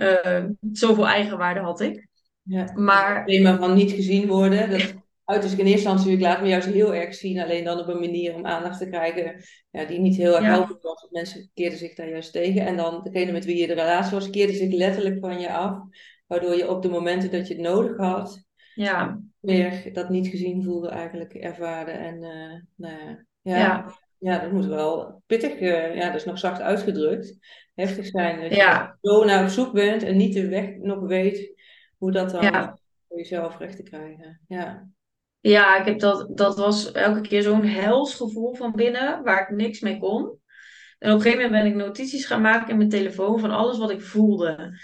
Uh, 0.00 0.44
zoveel 0.72 1.06
eigenwaarde 1.06 1.60
had 1.60 1.80
ik. 1.80 2.08
Ja, 2.42 2.72
maar... 2.74 3.24
thema 3.24 3.56
van 3.56 3.74
niet 3.74 3.90
gezien 3.90 4.26
worden, 4.26 4.70
dat 4.70 4.94
uit 5.30 5.44
is 5.44 5.52
ik 5.52 5.58
in 5.58 5.66
eerste 5.66 5.88
instantie, 5.88 6.12
ik 6.12 6.20
laat 6.20 6.40
me 6.42 6.48
juist 6.48 6.68
heel 6.68 6.94
erg 6.94 7.14
zien, 7.14 7.40
alleen 7.40 7.64
dan 7.64 7.78
op 7.78 7.88
een 7.88 8.00
manier 8.00 8.34
om 8.34 8.46
aandacht 8.46 8.78
te 8.78 8.88
krijgen 8.88 9.44
ja, 9.70 9.84
die 9.84 9.98
niet 9.98 10.16
heel 10.16 10.34
erg 10.34 10.44
ja. 10.44 10.50
helpend 10.50 10.82
was. 10.82 11.06
Mensen 11.10 11.50
keerden 11.54 11.78
zich 11.78 11.94
daar 11.94 12.08
juist 12.08 12.32
tegen. 12.32 12.66
En 12.66 12.76
dan 12.76 13.02
degene 13.02 13.32
met 13.32 13.44
wie 13.44 13.56
je 13.56 13.66
de 13.66 13.74
relatie 13.74 14.12
was, 14.12 14.30
keerde 14.30 14.52
zich 14.52 14.72
letterlijk 14.72 15.18
van 15.20 15.40
je 15.40 15.52
af. 15.52 15.78
Waardoor 16.26 16.56
je 16.56 16.70
op 16.70 16.82
de 16.82 16.88
momenten 16.88 17.30
dat 17.30 17.48
je 17.48 17.54
het 17.54 17.62
nodig 17.62 17.96
had, 17.96 18.44
ja. 18.74 19.20
weer 19.40 19.92
dat 19.92 20.08
niet 20.08 20.28
gezien 20.28 20.64
voelde 20.64 20.88
eigenlijk 20.88 21.34
ervaren. 21.34 21.98
En 21.98 22.14
uh, 22.14 22.60
nou 22.74 22.94
ja, 22.94 23.16
ja, 23.42 23.56
ja. 23.56 23.94
ja, 24.18 24.38
dat 24.38 24.52
moet 24.52 24.66
wel 24.66 25.22
pittig, 25.26 25.60
uh, 25.60 25.94
ja, 25.94 26.06
dat 26.06 26.14
is 26.14 26.24
nog 26.24 26.38
zacht 26.38 26.60
uitgedrukt 26.60 27.38
heftig 27.80 28.06
zijn. 28.06 28.40
Dat 28.40 28.54
je 28.54 28.94
zo 29.00 29.24
naar 29.24 29.42
op 29.42 29.48
zoek 29.48 29.72
bent 29.72 30.02
en 30.02 30.16
niet 30.16 30.34
de 30.34 30.48
weg 30.48 30.76
nog 30.76 31.00
weet 31.00 31.52
hoe 31.98 32.12
dat 32.12 32.30
dan 32.30 32.78
voor 33.08 33.18
jezelf 33.18 33.58
recht 33.58 33.76
te 33.76 33.82
krijgen. 33.82 34.40
Ja. 34.48 34.88
Ja, 35.40 35.78
ik 35.78 35.84
heb 35.84 35.98
dat, 35.98 36.36
dat 36.36 36.56
was 36.56 36.92
elke 36.92 37.20
keer 37.20 37.42
zo'n 37.42 37.64
hels 37.64 38.14
gevoel 38.14 38.54
van 38.54 38.72
binnen 38.72 39.22
waar 39.22 39.42
ik 39.42 39.56
niks 39.56 39.80
mee 39.80 39.98
kon. 39.98 40.38
En 40.98 41.10
op 41.10 41.16
een 41.16 41.22
gegeven 41.22 41.44
moment 41.44 41.62
ben 41.62 41.72
ik 41.72 41.78
notities 41.78 42.26
gaan 42.26 42.40
maken 42.40 42.68
in 42.68 42.76
mijn 42.76 42.88
telefoon 42.88 43.40
van 43.40 43.50
alles 43.50 43.78
wat 43.78 43.90
ik 43.90 44.00
voelde. 44.00 44.78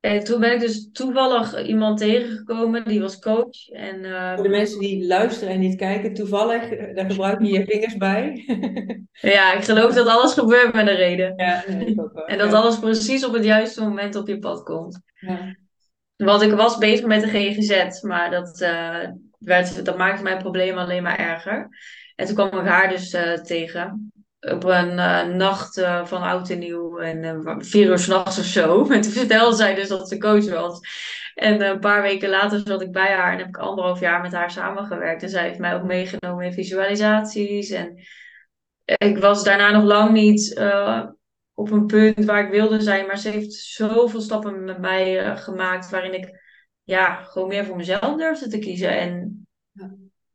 En 0.00 0.24
toen 0.24 0.40
ben 0.40 0.52
ik 0.52 0.60
dus 0.60 0.88
toevallig 0.92 1.62
iemand 1.66 1.98
tegengekomen, 1.98 2.84
die 2.84 3.00
was 3.00 3.18
coach. 3.18 3.68
En, 3.68 4.04
uh... 4.04 4.34
Voor 4.34 4.42
de 4.42 4.48
mensen 4.48 4.78
die 4.78 5.06
luisteren 5.06 5.54
en 5.54 5.60
niet 5.60 5.76
kijken, 5.76 6.14
toevallig, 6.14 6.70
eh, 6.70 6.94
daar 6.94 7.10
gebruik 7.10 7.40
je 7.40 7.52
je 7.52 7.64
vingers 7.64 7.96
bij. 7.96 8.44
ja, 9.12 9.52
ik 9.52 9.64
geloof 9.64 9.94
dat 9.94 10.06
alles 10.06 10.32
gebeurt 10.32 10.74
met 10.74 10.88
een 10.88 10.96
reden. 10.96 11.32
Ja, 11.36 11.64
nee, 11.68 12.00
ook 12.00 12.12
wel. 12.12 12.26
En 12.32 12.38
dat 12.38 12.52
alles 12.52 12.78
precies 12.78 13.24
op 13.24 13.32
het 13.32 13.44
juiste 13.44 13.82
moment 13.82 14.16
op 14.16 14.28
je 14.28 14.38
pad 14.38 14.62
komt. 14.62 15.00
Ja. 15.14 15.56
Want 16.16 16.42
ik 16.42 16.52
was 16.52 16.78
bezig 16.78 17.06
met 17.06 17.20
de 17.20 17.28
GGZ, 17.28 18.02
maar 18.02 18.30
dat, 18.30 18.60
uh, 18.60 19.08
werd, 19.38 19.84
dat 19.84 19.96
maakte 19.96 20.22
mijn 20.22 20.38
probleem 20.38 20.78
alleen 20.78 21.02
maar 21.02 21.18
erger. 21.18 21.68
En 22.16 22.26
toen 22.26 22.34
kwam 22.34 22.60
ik 22.60 22.66
haar 22.66 22.88
dus 22.88 23.14
uh, 23.14 23.32
tegen 23.32 24.12
op 24.40 24.64
een 24.64 24.92
uh, 24.92 25.24
nacht 25.26 25.78
uh, 25.78 26.04
van 26.06 26.22
oud 26.22 26.50
en 26.50 26.58
nieuw 26.58 26.98
en 26.98 27.22
uh, 27.22 27.54
vier 27.58 27.86
uur 27.86 27.98
s'nachts 27.98 28.38
of 28.38 28.44
zo. 28.44 28.84
En 28.90 29.00
toen 29.00 29.12
vertelde 29.12 29.56
zij 29.56 29.74
dus 29.74 29.88
dat 29.88 30.08
ze 30.08 30.18
coach 30.18 30.48
was. 30.48 30.80
En 31.34 31.62
een 31.62 31.80
paar 31.80 32.02
weken 32.02 32.28
later 32.28 32.60
zat 32.64 32.82
ik 32.82 32.92
bij 32.92 33.12
haar 33.12 33.32
en 33.32 33.38
heb 33.38 33.48
ik 33.48 33.56
anderhalf 33.56 34.00
jaar 34.00 34.20
met 34.20 34.32
haar 34.32 34.50
samengewerkt. 34.50 35.22
En 35.22 35.28
zij 35.28 35.46
heeft 35.46 35.58
mij 35.58 35.74
ook 35.74 35.82
meegenomen 35.82 36.44
in 36.44 36.52
visualisaties. 36.52 37.70
En 37.70 37.98
ik 38.84 39.18
was 39.18 39.44
daarna 39.44 39.70
nog 39.70 39.84
lang 39.84 40.10
niet 40.10 40.60
op 41.54 41.70
een 41.70 41.86
punt 41.86 42.24
waar 42.24 42.44
ik 42.44 42.50
wilde 42.50 42.80
zijn. 42.80 43.06
Maar 43.06 43.18
ze 43.18 43.28
heeft 43.28 43.52
zoveel 43.52 44.20
stappen 44.20 44.64
met 44.64 44.78
mij 44.78 45.36
gemaakt 45.36 45.90
waarin 45.90 46.14
ik 46.14 46.40
ja, 46.82 47.14
gewoon 47.14 47.48
meer 47.48 47.64
voor 47.64 47.76
mezelf 47.76 48.16
durfde 48.16 48.48
te 48.48 48.58
kiezen. 48.58 48.98
En 48.98 49.46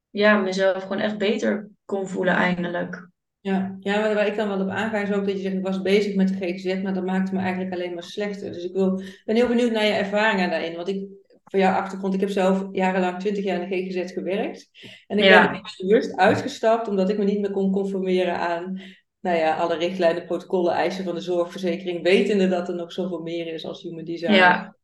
ja, 0.09 0.37
mezelf 0.37 0.81
gewoon 0.81 0.99
echt 0.99 1.17
beter 1.17 1.69
kon 1.85 2.07
voelen 2.07 2.33
eindelijk. 2.33 3.13
Ja, 3.45 3.77
ja, 3.79 3.99
maar 3.99 4.13
waar 4.13 4.27
ik 4.27 4.35
dan 4.35 4.47
wel 4.47 4.61
op 4.61 4.69
aanga 4.69 5.01
is 5.01 5.11
ook 5.11 5.25
dat 5.25 5.35
je 5.35 5.41
zegt, 5.41 5.55
ik 5.55 5.63
was 5.63 5.81
bezig 5.81 6.15
met 6.15 6.27
de 6.27 6.35
GGZ, 6.35 6.81
maar 6.81 6.93
dat 6.93 7.05
maakte 7.05 7.33
me 7.33 7.39
eigenlijk 7.39 7.73
alleen 7.73 7.93
maar 7.93 8.03
slechter. 8.03 8.51
Dus 8.51 8.63
ik 8.63 8.73
wil, 8.73 9.01
ben 9.25 9.35
heel 9.35 9.47
benieuwd 9.47 9.71
naar 9.71 9.85
je 9.85 9.91
ervaringen 9.91 10.49
daarin. 10.49 10.75
Want 10.75 10.87
ik, 10.87 11.07
voor 11.43 11.59
jouw 11.59 11.73
achtergrond, 11.73 12.13
ik 12.13 12.19
heb 12.19 12.29
zelf 12.29 12.67
jarenlang, 12.71 13.19
twintig 13.19 13.43
jaar 13.43 13.61
in 13.61 13.69
de 13.69 13.75
GGZ 13.75 14.13
gewerkt. 14.13 14.69
En 15.07 15.17
ik 15.17 15.23
ja. 15.23 15.51
ben 15.51 15.61
bewust 15.77 16.15
uitgestapt, 16.15 16.87
omdat 16.87 17.09
ik 17.09 17.17
me 17.17 17.23
niet 17.23 17.39
meer 17.39 17.51
kon 17.51 17.71
conformeren 17.71 18.39
aan 18.39 18.81
nou 19.19 19.37
ja, 19.37 19.55
alle 19.55 19.77
richtlijnen, 19.77 20.25
protocollen, 20.25 20.73
eisen 20.73 21.03
van 21.03 21.15
de 21.15 21.21
zorgverzekering, 21.21 22.03
wetende 22.03 22.47
dat 22.47 22.69
er 22.69 22.75
nog 22.75 22.91
zoveel 22.91 23.21
meer 23.21 23.53
is 23.53 23.65
als 23.65 23.81
human 23.81 24.05
design, 24.05 24.33
ja. 24.33 24.75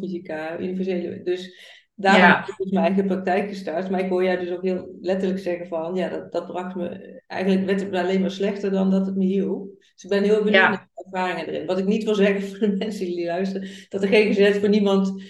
fysica, 0.00 0.58
universele. 0.58 1.22
Dus 1.22 1.54
Daarom 2.00 2.22
ja. 2.22 2.36
heb 2.36 2.48
ik 2.48 2.56
dus 2.56 2.70
mijn 2.70 2.84
eigen 2.84 3.06
praktijk 3.06 3.48
gestart. 3.48 3.90
Maar 3.90 4.00
ik 4.00 4.08
hoor 4.08 4.24
jij 4.24 4.36
dus 4.36 4.50
ook 4.50 4.62
heel 4.62 4.96
letterlijk 5.00 5.40
zeggen 5.40 5.66
van... 5.66 5.94
Ja, 5.94 6.08
dat, 6.08 6.32
dat 6.32 6.46
bracht 6.46 6.74
me... 6.74 7.22
Eigenlijk 7.26 7.66
werd 7.66 7.80
het 7.80 7.94
alleen 7.94 8.20
maar 8.20 8.30
slechter 8.30 8.70
dan 8.70 8.90
dat 8.90 9.06
het 9.06 9.16
me 9.16 9.24
hielp. 9.24 9.68
Dus 9.94 10.04
ik 10.04 10.10
ben 10.10 10.22
heel 10.22 10.42
benieuwd 10.42 10.62
naar 10.62 10.88
de 10.94 11.02
ervaringen 11.04 11.46
erin. 11.46 11.66
Wat 11.66 11.78
ik 11.78 11.86
niet 11.86 12.04
wil 12.04 12.14
zeggen 12.14 12.42
voor 12.42 12.58
de 12.58 12.76
mensen 12.84 13.06
die 13.06 13.26
luisteren... 13.26 13.68
Dat 13.88 14.02
er 14.02 14.08
geen 14.08 14.26
gezet 14.26 14.58
voor 14.58 14.68
niemand 14.68 15.22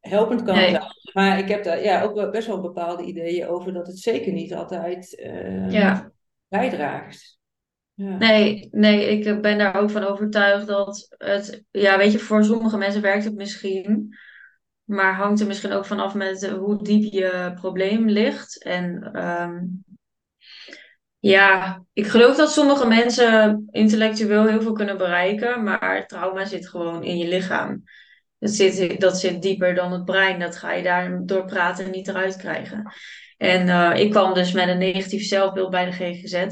helpend 0.00 0.42
kan 0.42 0.54
zijn. 0.54 0.82
Maar 1.12 1.38
ik 1.38 1.48
heb 1.48 1.64
daar 1.64 1.82
ja, 1.82 2.02
ook 2.02 2.30
best 2.30 2.46
wel 2.46 2.60
bepaalde 2.60 3.02
ideeën 3.02 3.46
over... 3.46 3.72
dat 3.72 3.86
het 3.86 3.98
zeker 3.98 4.32
niet 4.32 4.54
altijd 4.54 5.22
uh, 5.24 5.70
ja. 5.70 6.12
bijdraagt. 6.48 7.38
Ja. 7.94 8.16
Nee, 8.16 8.68
nee, 8.70 9.18
ik 9.18 9.40
ben 9.42 9.58
daar 9.58 9.76
ook 9.76 9.90
van 9.90 10.04
overtuigd 10.04 10.66
dat 10.66 11.14
het... 11.18 11.64
Ja, 11.70 11.98
weet 11.98 12.12
je, 12.12 12.18
voor 12.18 12.44
sommige 12.44 12.76
mensen 12.76 13.02
werkt 13.02 13.24
het 13.24 13.34
misschien... 13.34 14.16
Maar 14.88 15.14
hangt 15.14 15.40
er 15.40 15.46
misschien 15.46 15.72
ook 15.72 15.86
vanaf 15.86 16.14
met 16.14 16.50
hoe 16.50 16.82
diep 16.82 17.12
je 17.12 17.52
probleem 17.54 18.08
ligt. 18.08 18.62
En 18.62 19.18
um, 19.26 19.84
ja, 21.18 21.82
ik 21.92 22.06
geloof 22.06 22.36
dat 22.36 22.52
sommige 22.52 22.86
mensen 22.86 23.66
intellectueel 23.70 24.46
heel 24.46 24.62
veel 24.62 24.72
kunnen 24.72 24.96
bereiken, 24.96 25.62
maar 25.62 26.06
trauma 26.06 26.44
zit 26.44 26.68
gewoon 26.68 27.04
in 27.04 27.18
je 27.18 27.28
lichaam. 27.28 27.82
Dat 28.38 28.50
zit, 28.50 29.00
dat 29.00 29.18
zit 29.18 29.42
dieper 29.42 29.74
dan 29.74 29.92
het 29.92 30.04
brein. 30.04 30.38
Dat 30.38 30.56
ga 30.56 30.72
je 30.72 30.82
daar 30.82 31.20
door 31.26 31.44
praten 31.44 31.90
niet 31.90 32.08
eruit 32.08 32.36
krijgen. 32.36 32.92
En 33.36 33.66
uh, 33.66 33.92
ik 33.94 34.10
kwam 34.10 34.34
dus 34.34 34.52
met 34.52 34.68
een 34.68 34.78
negatief 34.78 35.22
zelfbeeld 35.22 35.70
bij 35.70 35.84
de 35.84 35.92
GGZ. 35.92 36.46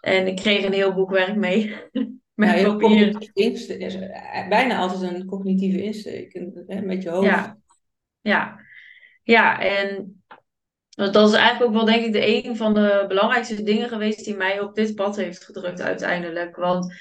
En 0.00 0.26
ik 0.26 0.36
kreeg 0.36 0.64
een 0.64 0.72
heel 0.72 0.94
boekwerk 0.94 1.36
mee. 1.36 1.76
Met 2.34 2.60
ja, 2.60 2.68
papier. 2.76 3.30
is 3.32 3.68
eh, 3.68 4.48
bijna 4.48 4.78
altijd 4.78 5.14
een 5.14 5.26
cognitieve 5.26 5.82
insteek 5.82 6.32
hè, 6.66 6.80
met 6.80 7.02
je 7.02 7.10
hoofd. 7.10 7.26
Ja, 7.26 7.58
ja. 8.20 8.60
ja 9.22 9.60
en 9.60 10.22
dat 10.88 11.28
is 11.28 11.34
eigenlijk 11.34 11.64
ook 11.64 11.76
wel 11.76 11.84
denk 11.84 12.04
ik 12.04 12.12
de 12.12 12.46
een 12.46 12.56
van 12.56 12.74
de 12.74 13.04
belangrijkste 13.08 13.62
dingen 13.62 13.88
geweest 13.88 14.24
die 14.24 14.36
mij 14.36 14.60
op 14.60 14.74
dit 14.74 14.94
pad 14.94 15.16
heeft 15.16 15.44
gedrukt 15.44 15.80
uiteindelijk. 15.80 16.56
Want 16.56 16.94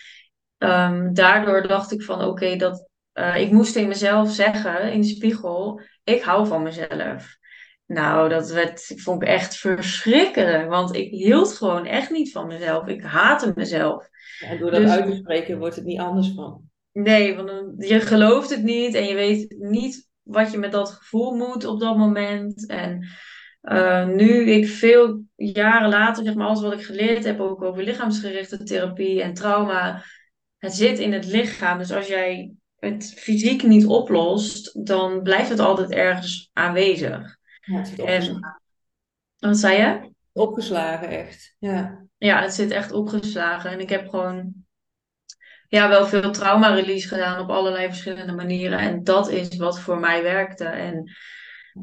um, 0.58 1.14
daardoor 1.14 1.68
dacht 1.68 1.92
ik 1.92 2.02
van 2.02 2.24
oké, 2.24 2.56
dat 2.56 2.90
uh, 3.14 3.42
ik 3.42 3.52
moest 3.52 3.76
in 3.76 3.88
mezelf 3.88 4.32
zeggen 4.32 4.92
in 4.92 5.02
de 5.02 5.08
spiegel, 5.08 5.82
ik 6.04 6.22
hou 6.22 6.48
van 6.48 6.64
mezelf. 6.64 7.38
Nou, 7.94 8.30
dat 8.30 8.52
werd, 8.52 8.94
vond 8.96 9.22
ik 9.22 9.28
echt 9.28 9.58
verschrikkelijk. 9.58 10.70
Want 10.70 10.96
ik 10.96 11.10
hield 11.10 11.54
gewoon 11.54 11.86
echt 11.86 12.10
niet 12.10 12.32
van 12.32 12.48
mezelf. 12.48 12.88
Ik 12.88 13.04
haatte 13.04 13.52
mezelf. 13.56 14.10
En 14.40 14.60
door 14.60 14.72
dat 14.72 14.82
dus, 14.82 14.90
uit 14.90 15.06
te 15.06 15.16
spreken 15.16 15.58
wordt 15.58 15.76
het 15.76 15.86
niet 15.86 16.00
anders 16.00 16.32
van. 16.36 16.62
Nee, 16.92 17.36
want 17.36 17.52
je 17.78 18.00
gelooft 18.00 18.50
het 18.50 18.64
niet 18.64 18.94
en 18.96 19.06
je 19.06 19.16
weet 19.16 19.56
niet 19.60 20.10
wat 20.22 20.52
je 20.52 20.58
met 20.58 20.72
dat 20.72 20.90
gevoel 20.90 21.36
moet 21.36 21.66
op 21.66 21.80
dat 21.80 21.98
moment. 21.98 22.68
En 22.68 23.08
uh, 23.62 24.08
nu 24.08 24.52
ik 24.52 24.68
veel 24.68 25.24
jaren 25.36 25.90
later, 25.90 26.24
zeg 26.24 26.34
maar, 26.34 26.48
alles 26.48 26.62
wat 26.62 26.74
ik 26.74 26.84
geleerd 26.84 27.24
heb, 27.24 27.40
ook 27.40 27.62
over 27.62 27.84
lichaamsgerichte 27.84 28.64
therapie 28.64 29.22
en 29.22 29.34
trauma, 29.34 30.04
het 30.58 30.74
zit 30.74 31.00
in 31.00 31.14
het 31.14 31.26
lichaam. 31.26 31.78
Dus 31.78 31.92
als 31.92 32.08
jij 32.08 32.52
het 32.76 33.14
fysiek 33.18 33.64
niet 33.64 33.86
oplost, 33.86 34.86
dan 34.86 35.22
blijft 35.22 35.50
het 35.50 35.60
altijd 35.60 35.92
ergens 35.92 36.50
aanwezig. 36.54 37.38
Ja, 37.66 37.78
het 37.78 37.88
zit 37.88 38.00
En 38.00 38.06
opgeslagen. 38.06 38.62
wat 39.38 39.58
zei 39.58 39.78
je? 39.78 40.12
Opgeslagen, 40.32 41.08
echt. 41.08 41.56
Ja. 41.60 42.06
Ja, 42.18 42.42
het 42.42 42.54
zit 42.54 42.72
echt 42.72 42.92
opgeslagen. 42.92 43.72
En 43.72 43.80
ik 43.80 43.90
heb 43.90 44.10
gewoon 44.10 44.54
ja, 45.68 45.90
wel 45.90 46.06
veel 46.06 46.32
trauma-release 46.32 47.08
gedaan 47.08 47.40
op 47.40 47.50
allerlei 47.50 47.88
verschillende 47.88 48.34
manieren. 48.34 48.80
En 48.80 49.04
dat 49.04 49.30
is 49.30 49.58
wat 49.58 49.80
voor 49.80 50.00
mij 50.00 50.24
werkte. 50.24 50.66
En 50.66 51.12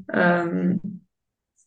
ehm, 0.06 0.76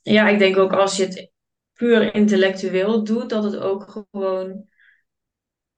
ja, 0.02 0.28
ik 0.28 0.40
denk 0.40 0.58
ook 0.58 0.74
als 0.74 0.98
je 0.98 1.04
het 1.04 1.32
puur 1.74 2.14
intellectueel 2.16 3.04
doet, 3.04 3.30
dat 3.30 3.44
het 3.44 3.56
ook 3.58 4.06
gewoon. 4.12 4.66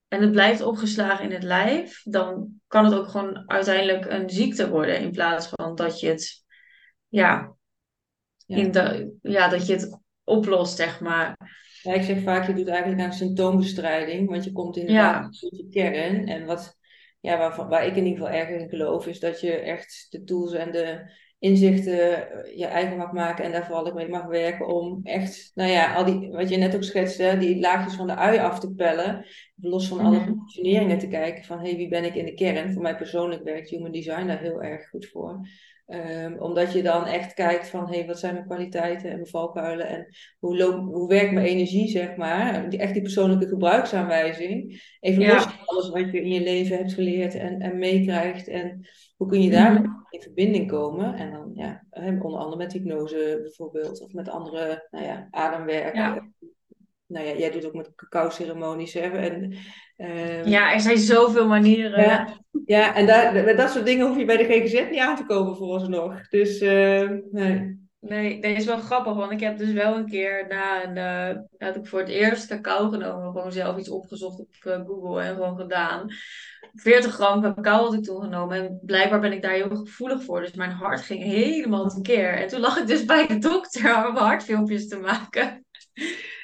En 0.07 0.21
het 0.21 0.31
blijft 0.31 0.61
opgeslagen 0.61 1.25
in 1.25 1.31
het 1.31 1.43
lijf, 1.43 2.01
dan 2.03 2.61
kan 2.67 2.85
het 2.85 2.93
ook 2.93 3.07
gewoon 3.07 3.49
uiteindelijk 3.49 4.05
een 4.05 4.29
ziekte 4.29 4.69
worden. 4.69 4.99
In 4.99 5.11
plaats 5.11 5.47
van 5.47 5.75
dat 5.75 5.99
je 5.99 6.07
het, 6.07 6.43
ja, 7.07 7.55
Ja. 8.45 8.57
in 8.57 8.71
de, 8.71 9.13
ja, 9.21 9.47
dat 9.47 9.67
je 9.67 9.73
het 9.73 9.99
oplost, 10.23 10.75
zeg 10.77 10.99
maar. 10.99 11.53
Ja, 11.81 11.93
ik 11.93 12.03
zeg 12.03 12.21
vaak, 12.21 12.47
je 12.47 12.53
doet 12.53 12.67
eigenlijk 12.67 13.01
aan 13.01 13.13
symptoombestrijding, 13.13 14.29
want 14.29 14.43
je 14.43 14.51
komt 14.51 14.75
Ja, 14.75 15.29
tot 15.29 15.57
je 15.57 15.67
kern. 15.69 16.27
En 16.27 16.45
wat, 16.45 16.77
ja, 17.19 17.37
waar, 17.37 17.67
waar 17.67 17.85
ik 17.85 17.95
in 17.95 18.05
ieder 18.05 18.19
geval 18.19 18.33
erg 18.39 18.49
in 18.49 18.69
geloof, 18.69 19.07
is 19.07 19.19
dat 19.19 19.41
je 19.41 19.51
echt 19.51 20.07
de 20.09 20.23
tools 20.23 20.53
en 20.53 20.71
de 20.71 21.11
inzichten 21.39 22.31
eh, 22.43 22.57
je 22.57 22.65
eigen 22.65 22.97
mag 22.97 23.11
maken 23.11 23.45
en 23.45 23.51
daar 23.51 23.65
vooral 23.65 23.87
ook 23.87 23.93
mee 23.93 24.09
mag 24.09 24.25
werken 24.25 24.67
om 24.67 24.99
echt, 25.03 25.51
nou 25.53 25.69
ja, 25.71 25.93
al 25.93 26.05
die, 26.05 26.29
wat 26.31 26.49
je 26.49 26.57
net 26.57 26.75
ook 26.75 26.83
schetste, 26.83 27.35
die 27.39 27.59
laagjes 27.59 27.95
van 27.95 28.07
de 28.07 28.15
ui 28.15 28.37
af 28.39 28.59
te 28.59 28.73
pellen, 28.73 29.25
los 29.55 29.87
van 29.87 29.99
alle 29.99 30.19
Mhm. 30.19 30.25
conditioneringen 30.25 30.97
te 30.99 31.07
kijken 31.07 31.43
van, 31.43 31.59
hé, 31.59 31.67
hey, 31.67 31.77
wie 31.77 31.87
ben 31.87 32.03
ik 32.03 32.15
in 32.15 32.25
de 32.25 32.33
kern? 32.33 32.73
Voor 32.73 32.81
mij 32.81 32.95
persoonlijk 32.95 33.43
werkt 33.43 33.69
Human 33.69 33.91
Design 33.91 34.27
daar 34.27 34.39
heel 34.39 34.63
erg 34.63 34.89
goed 34.89 35.05
voor. 35.07 35.47
Ehm, 35.85 36.37
omdat 36.37 36.73
je 36.73 36.83
dan 36.83 37.05
echt 37.05 37.33
kijkt 37.33 37.69
van, 37.69 37.87
hé, 37.87 37.97
hey, 37.97 38.07
wat 38.07 38.19
zijn 38.19 38.33
mijn 38.33 38.45
kwaliteiten 38.45 39.09
en 39.09 39.15
mijn 39.15 39.27
valkuilen 39.27 39.87
en 39.87 40.07
hoe, 40.39 40.57
loop, 40.57 40.93
hoe 40.93 41.07
werkt 41.07 41.31
mijn 41.31 41.45
energie, 41.45 41.87
zeg 41.87 42.15
maar. 42.15 42.69
Die, 42.69 42.79
echt 42.79 42.93
die 42.93 43.01
persoonlijke 43.01 43.47
gebruiksaanwijzing. 43.47 44.83
Even 44.99 45.27
los 45.27 45.43
van 45.43 45.65
alles 45.65 45.89
wat 45.89 46.11
je 46.11 46.21
in 46.21 46.31
je 46.31 46.41
leven 46.41 46.77
hebt 46.77 46.93
geleerd 46.93 47.35
en, 47.35 47.59
en 47.59 47.77
meekrijgt. 47.77 48.47
En 48.47 48.87
hoe 49.17 49.27
kun 49.27 49.41
je 49.41 49.49
daarmee 49.49 49.81
mhm. 49.81 49.91
in 50.09 50.21
verbinding 50.21 50.67
komen. 50.67 51.13
En 51.15 51.31
dan, 51.31 51.51
ja, 51.53 51.85
onder 52.21 52.39
andere 52.39 52.57
met 52.57 52.73
hypnose 52.73 53.39
bijvoorbeeld. 53.41 54.01
Of 54.01 54.13
met 54.13 54.29
andere, 54.29 54.87
nou 54.91 55.05
ja, 55.05 55.27
ademwerk. 55.31 55.95
Ja. 55.95 56.29
Nou 57.07 57.25
ja, 57.25 57.35
jij 57.35 57.51
doet 57.51 57.65
ook 57.65 57.73
met 57.73 57.95
cacao-ceremonies, 57.95 58.93
hè. 58.93 58.99
En, 58.99 59.53
ehm, 59.95 60.47
Ja, 60.47 60.73
er 60.73 60.79
zijn 60.79 60.97
zoveel 60.97 61.47
manieren. 61.47 62.01
ja, 62.01 62.27
ja, 62.65 62.95
en 62.95 63.05
daar, 63.05 63.43
met 63.43 63.57
dat 63.57 63.71
soort 63.71 63.85
dingen 63.85 64.07
hoef 64.07 64.17
je 64.17 64.25
bij 64.25 64.37
de 64.37 64.43
GGZ 64.43 64.89
niet 64.89 64.99
aan 64.99 65.15
te 65.15 65.25
komen 65.25 65.55
vooralsnog. 65.55 66.27
Dus, 66.29 66.59
eh, 66.59 67.09
nee. 67.31 67.83
Nee, 67.99 68.41
dat 68.41 68.51
is 68.51 68.65
wel 68.65 68.77
grappig, 68.77 69.13
want 69.13 69.31
ik 69.31 69.39
heb 69.39 69.57
dus 69.57 69.71
wel 69.71 69.95
een 69.95 70.05
keer 70.05 70.45
na 70.47 70.83
een, 70.83 70.97
eh, 70.97 71.67
had 71.67 71.75
ik 71.75 71.87
voor 71.87 71.99
het 71.99 72.09
eerst 72.09 72.47
cacao 72.47 72.89
genomen, 72.89 73.31
gewoon 73.31 73.51
zelf 73.51 73.77
iets 73.77 73.89
opgezocht 73.89 74.39
op 74.39 74.49
eh, 74.59 74.85
Google 74.85 75.21
en 75.21 75.35
gewoon 75.35 75.57
gedaan. 75.57 76.07
40 76.73 77.13
gram 77.13 77.41
cacao 77.41 77.83
had 77.83 77.93
ik 77.93 78.03
toen 78.03 78.21
genomen 78.21 78.57
en 78.57 78.79
blijkbaar 78.81 79.19
ben 79.19 79.31
ik 79.31 79.41
daar 79.41 79.51
heel 79.51 79.75
gevoelig 79.75 80.23
voor, 80.23 80.41
dus 80.41 80.53
mijn 80.53 80.71
hart 80.71 81.01
ging 81.01 81.23
helemaal 81.23 81.89
tekeer. 81.89 82.33
En 82.33 82.47
toen 82.47 82.59
lag 82.59 82.77
ik 82.77 82.87
dus 82.87 83.05
bij 83.05 83.27
de 83.27 83.37
dokter 83.37 84.07
om 84.07 84.15
hartfilmpjes 84.15 84.87
te 84.87 84.97
maken. 84.97 85.65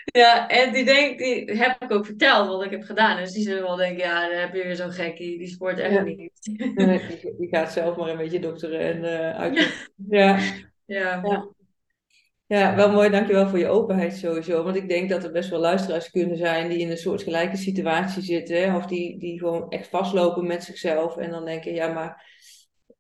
Ja, 0.04 0.48
en 0.48 0.74
die, 0.74 0.86
denk, 0.86 1.18
die 1.18 1.52
heb 1.58 1.76
ik 1.80 1.92
ook 1.92 2.06
verteld 2.06 2.48
wat 2.48 2.64
ik 2.64 2.72
heb 2.72 2.84
gedaan. 2.84 3.18
Dus 3.18 3.32
die 3.32 3.44
zullen 3.44 3.62
wel 3.64 3.76
denken, 3.76 4.04
ja, 4.04 4.30
dan 4.30 4.40
heb 4.40 4.56
je 4.56 4.64
weer 4.64 4.76
zo'n 4.76 4.92
gekkie, 4.92 5.38
die 5.38 5.48
sport 5.48 5.80
echt 5.80 5.94
Ja. 5.94 6.02
niet. 6.02 6.32
Die, 6.42 7.36
die 7.38 7.48
gaat 7.50 7.72
zelf 7.72 7.96
maar 7.98 8.10
een 8.10 8.18
beetje 8.18 8.40
dokteren 8.40 8.80
en 8.80 9.04
eh 9.04 9.40
uitzoeken. 9.40 9.76
Ja. 10.10 10.40
Ja, 10.86 11.22
Ja. 11.24 11.48
Ja, 12.48 12.76
wel 12.76 12.92
mooi, 12.92 13.10
dankjewel 13.10 13.48
voor 13.48 13.60
je 13.60 13.68
openheid 13.68 14.14
sowieso. 14.14 14.64
Want 14.64 14.76
ik 14.76 14.90
denk 14.90 15.10
dat 15.10 15.24
er 15.24 15.32
best 15.32 15.50
wel 15.50 15.60
luisteraars 15.60 16.10
kunnen 16.10 16.38
zijn 16.38 16.70
die 16.70 16.80
in 16.80 16.90
een 16.90 16.98
soortgelijke 16.98 17.58
situatie 17.58 18.22
zitten. 18.24 18.62
hè, 18.62 18.76
Of 18.76 18.86
die, 18.86 19.20
die 19.20 19.40
gewoon 19.40 19.70
echt 19.70 19.88
vastlopen 19.88 20.48
met 20.48 20.64
zichzelf. 20.64 21.18
En 21.18 21.30
dan 21.32 21.46
denken, 21.46 21.74
ja, 21.74 21.88
maar 21.94 22.26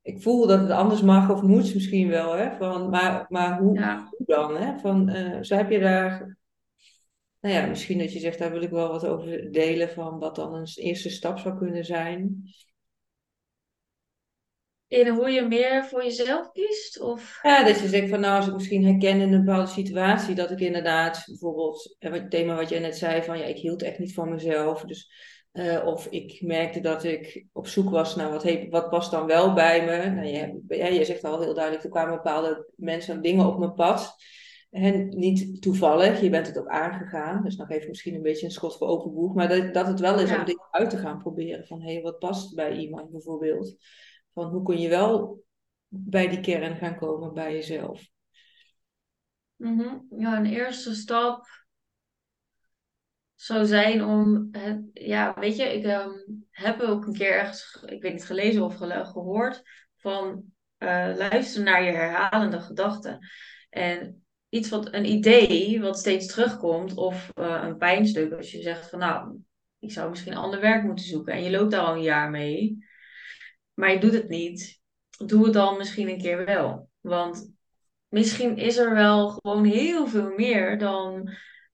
ik 0.01 0.21
voel 0.21 0.47
dat 0.47 0.59
het 0.59 0.69
anders 0.71 1.01
mag 1.01 1.29
of 1.29 1.41
moet 1.41 1.73
misschien 1.73 2.09
wel. 2.09 2.33
Hè? 2.33 2.51
Van, 2.57 2.89
maar, 2.89 3.25
maar 3.29 3.57
hoe, 3.59 3.79
ja. 3.79 4.07
hoe 4.17 4.25
dan? 4.25 4.57
Hè? 4.57 4.79
Van, 4.79 5.09
eh, 5.09 5.37
zo 5.41 5.55
heb 5.55 5.69
je 5.69 5.79
daar, 5.79 6.37
nou 7.41 7.55
ja, 7.55 7.65
misschien 7.65 7.97
dat 7.97 8.13
je 8.13 8.19
zegt, 8.19 8.39
daar 8.39 8.51
wil 8.51 8.61
ik 8.61 8.69
wel 8.69 8.87
wat 8.87 9.05
over 9.05 9.51
delen. 9.51 9.89
Van 9.89 10.19
wat 10.19 10.35
dan 10.35 10.53
een 10.53 10.67
eerste 10.75 11.09
stap 11.09 11.39
zou 11.39 11.57
kunnen 11.57 11.85
zijn. 11.85 12.43
In 14.87 15.07
hoe 15.07 15.29
je 15.29 15.41
meer 15.41 15.85
voor 15.85 16.03
jezelf 16.03 16.51
kiest? 16.51 16.99
Of... 16.99 17.39
Ja, 17.41 17.63
dat 17.63 17.79
je 17.79 17.87
zegt 17.87 18.09
van 18.09 18.19
nou, 18.19 18.35
als 18.35 18.47
ik 18.47 18.53
misschien 18.53 18.85
herken 18.85 19.21
in 19.21 19.33
een 19.33 19.45
bepaalde 19.45 19.71
situatie, 19.71 20.35
dat 20.35 20.51
ik 20.51 20.59
inderdaad 20.59 21.23
bijvoorbeeld, 21.25 21.95
eh, 21.99 22.11
het 22.11 22.31
thema 22.31 22.55
wat 22.55 22.69
jij 22.69 22.79
net 22.79 22.97
zei, 22.97 23.23
van 23.23 23.37
ja, 23.37 23.45
ik 23.45 23.57
hield 23.57 23.81
echt 23.81 23.99
niet 23.99 24.13
van 24.13 24.29
mezelf. 24.29 24.83
Dus, 24.83 25.11
eh, 25.51 25.85
of 25.85 26.07
ik 26.07 26.41
merkte 26.41 26.79
dat 26.79 27.03
ik 27.03 27.45
op 27.51 27.67
zoek 27.67 27.89
was 27.89 28.15
naar 28.15 28.29
wat, 28.29 28.43
he- 28.43 28.67
wat 28.69 28.89
past 28.89 29.11
dan 29.11 29.25
wel 29.25 29.53
bij 29.53 29.85
me. 29.85 30.09
Nou, 30.09 30.27
je, 30.27 30.93
je 30.93 31.05
zegt 31.05 31.23
al 31.23 31.41
heel 31.41 31.53
duidelijk, 31.53 31.83
er 31.83 31.89
kwamen 31.89 32.15
bepaalde 32.15 32.69
mensen 32.75 33.15
en 33.15 33.21
dingen 33.21 33.45
op 33.45 33.59
mijn 33.59 33.73
pad. 33.73 34.15
En 34.71 35.07
niet 35.09 35.61
toevallig, 35.61 36.21
je 36.21 36.29
bent 36.29 36.47
het 36.47 36.59
ook 36.59 36.67
aangegaan. 36.67 37.43
Dus 37.43 37.55
nog 37.55 37.69
even 37.69 37.89
misschien 37.89 38.15
een 38.15 38.21
beetje 38.21 38.45
een 38.45 38.51
schot 38.51 38.77
voor 38.77 38.87
open 38.87 39.13
boeg. 39.13 39.33
Maar 39.33 39.47
dat, 39.49 39.73
dat 39.73 39.87
het 39.87 39.99
wel 39.99 40.19
is 40.19 40.31
om 40.31 40.45
dingen 40.45 40.67
uit 40.71 40.89
te 40.89 40.97
gaan 40.97 41.17
proberen. 41.17 41.67
Van 41.67 41.81
hé, 41.81 41.93
hey, 41.93 42.01
wat 42.01 42.19
past 42.19 42.55
bij 42.55 42.77
iemand 42.77 43.11
bijvoorbeeld? 43.11 43.75
Van 44.33 44.49
hoe 44.49 44.63
kun 44.63 44.79
je 44.79 44.89
wel 44.89 45.43
bij 45.87 46.27
die 46.27 46.39
kern 46.39 46.75
gaan 46.75 46.95
komen 46.97 47.33
bij 47.33 47.53
jezelf. 47.53 48.07
Mhm. 49.55 49.97
Ja, 50.09 50.37
een 50.37 50.45
eerste 50.45 50.95
stap 50.95 51.47
zou 53.35 53.65
zijn 53.65 54.03
om 54.03 54.47
het, 54.51 54.81
ja, 54.93 55.33
weet 55.39 55.55
je, 55.55 55.63
ik 55.63 55.83
ehm, 55.83 56.11
heb 56.49 56.81
ook 56.81 57.05
een 57.05 57.13
keer 57.13 57.31
ergens, 57.31 57.63
ge- 57.63 57.87
ik 57.87 58.01
weet 58.01 58.13
niet, 58.13 58.25
gelezen 58.25 58.63
of 58.63 58.75
gehoord 58.75 59.63
van 59.97 60.43
eh 60.77 61.11
luister 61.15 61.63
naar 61.63 61.83
je 61.83 61.91
herhalende 61.91 62.59
gedachten. 62.59 63.19
En 63.69 64.20
iets 64.51 64.69
wat, 64.69 64.93
een 64.93 65.05
idee 65.05 65.81
wat 65.81 65.99
steeds 65.99 66.27
terugkomt, 66.27 66.95
of 66.95 67.31
eh, 67.33 67.61
een 67.63 67.77
pijnstuk, 67.77 68.33
als 68.33 68.51
je 68.51 68.61
zegt 68.61 68.89
van 68.89 68.99
nou, 68.99 69.37
ik 69.79 69.91
zou 69.91 70.09
misschien 70.09 70.35
ander 70.35 70.59
werk 70.59 70.83
moeten 70.83 71.05
zoeken 71.05 71.33
en 71.33 71.43
je 71.43 71.51
loopt 71.51 71.71
daar 71.71 71.81
al 71.81 71.93
een 71.93 72.01
jaar 72.01 72.29
mee, 72.29 72.85
maar 73.73 73.91
je 73.91 73.99
doet 73.99 74.13
het 74.13 74.29
niet, 74.29 74.81
doe 75.25 75.43
het 75.43 75.53
dan 75.53 75.77
misschien 75.77 76.09
een 76.09 76.21
keer 76.21 76.45
wel. 76.45 76.89
Want 76.99 77.53
misschien 78.07 78.57
is 78.57 78.77
er 78.77 78.93
wel 78.93 79.29
gewoon 79.29 79.65
heel 79.65 80.07
veel 80.07 80.33
meer 80.35 80.77
dan 80.77 81.29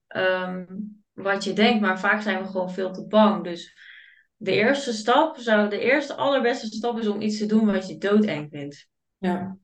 ehm, 0.06 0.64
wat 1.12 1.44
je 1.44 1.52
denkt, 1.52 1.80
maar 1.80 2.00
vaak 2.00 2.22
zijn 2.22 2.42
we 2.42 2.48
gewoon 2.48 2.72
veel 2.72 2.92
te 2.92 3.06
bang. 3.06 3.44
Dus 3.44 3.76
de 4.36 4.52
eerste 4.52 4.92
stap 4.92 5.36
zou, 5.36 5.68
de 5.68 5.80
eerste 5.80 6.14
allerbeste 6.14 6.66
stap 6.66 6.98
is 6.98 7.08
om 7.08 7.20
iets 7.20 7.38
te 7.38 7.46
doen 7.46 7.66
wat 7.66 7.88
je 7.88 7.98
doodeng 7.98 8.48
vindt. 8.50 8.88
Ja, 9.18 9.58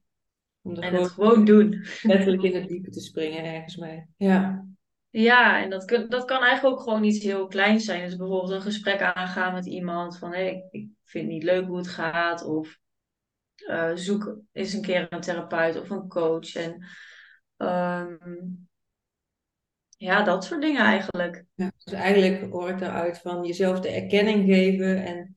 om 0.64 0.74
En 0.74 0.94
het 0.94 1.10
gewoon 1.10 1.30
gewoon 1.30 1.44
doen. 1.44 1.84
letterlijk 2.02 2.42
in 2.42 2.54
het 2.54 2.68
diepe 2.68 2.90
te 2.90 3.00
springen 3.00 3.44
ergens 3.44 3.76
mee. 3.76 4.06
Ja, 4.16 4.66
Ja, 5.10 5.62
en 5.62 5.70
dat, 5.70 5.88
dat 6.08 6.24
kan 6.24 6.42
eigenlijk 6.42 6.76
ook 6.76 6.82
gewoon 6.82 7.04
iets 7.04 7.24
heel 7.24 7.46
kleins 7.46 7.84
zijn. 7.84 8.04
Dus 8.04 8.16
bijvoorbeeld 8.16 8.50
een 8.50 8.62
gesprek 8.62 9.02
aangaan 9.02 9.52
met 9.52 9.66
iemand 9.66 10.18
van 10.18 10.32
hé, 10.32 10.42
ik, 10.42 10.64
ik 10.70 10.88
vind 11.04 11.24
het 11.24 11.32
niet 11.32 11.42
leuk 11.42 11.66
hoe 11.66 11.76
het 11.76 11.88
gaat. 11.88 12.44
Of 12.44 12.78
eh, 13.54 13.90
zoek 13.94 14.38
eens 14.52 14.72
een 14.72 14.82
keer 14.82 15.06
een 15.10 15.20
therapeut 15.20 15.80
of 15.80 15.90
een 15.90 16.08
coach. 16.08 16.54
En 16.54 16.86
ehm, 17.56 18.16
ja, 19.96 20.22
dat 20.22 20.44
soort 20.44 20.62
dingen 20.62 20.82
eigenlijk. 20.82 21.44
ja. 21.54 21.72
Dus 21.84 21.94
eigenlijk 21.94 22.52
hoor 22.52 22.68
ik 22.68 22.78
daaruit 22.78 23.18
van 23.18 23.44
jezelf 23.44 23.80
de 23.80 23.88
erkenning 23.88 24.44
geven 24.44 25.04
en 25.04 25.34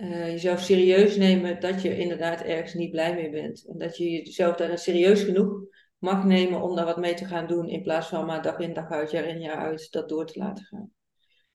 eh, 0.00 0.26
jezelf 0.26 0.60
serieus 0.60 1.16
nemen 1.16 1.60
dat 1.60 1.82
je 1.82 1.98
inderdaad 1.98 2.40
ergens 2.40 2.74
niet 2.74 2.90
blij 2.90 3.14
mee 3.14 3.30
bent. 3.30 3.66
En 3.68 3.78
dat 3.78 3.96
je 3.96 4.10
jezelf 4.10 4.56
daar 4.56 4.78
serieus 4.78 5.22
genoeg 5.22 5.62
mag 5.98 6.24
nemen 6.24 6.62
om 6.62 6.76
daar 6.76 6.84
wat 6.84 6.96
mee 6.96 7.14
te 7.14 7.24
gaan 7.24 7.46
doen 7.46 7.68
in 7.68 7.82
plaats 7.82 8.08
van 8.08 8.26
maar 8.26 8.42
dag 8.42 8.58
in 8.58 8.74
dag 8.74 8.90
uit, 8.90 9.10
jaar 9.10 9.24
in 9.24 9.40
jaar 9.40 9.56
uit 9.56 9.90
dat 9.90 10.08
door 10.08 10.26
te 10.26 10.38
laten 10.38 10.64
gaan. 10.64 10.90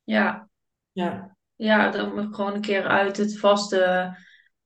Ja, 0.04 0.50
Ja, 0.92 1.38
ja, 1.56 1.90
dan 1.90 2.34
gewoon 2.34 2.54
een 2.54 2.62
keer 2.62 2.84
uit 2.84 3.18
het 3.18 3.40
vaste 3.40 4.16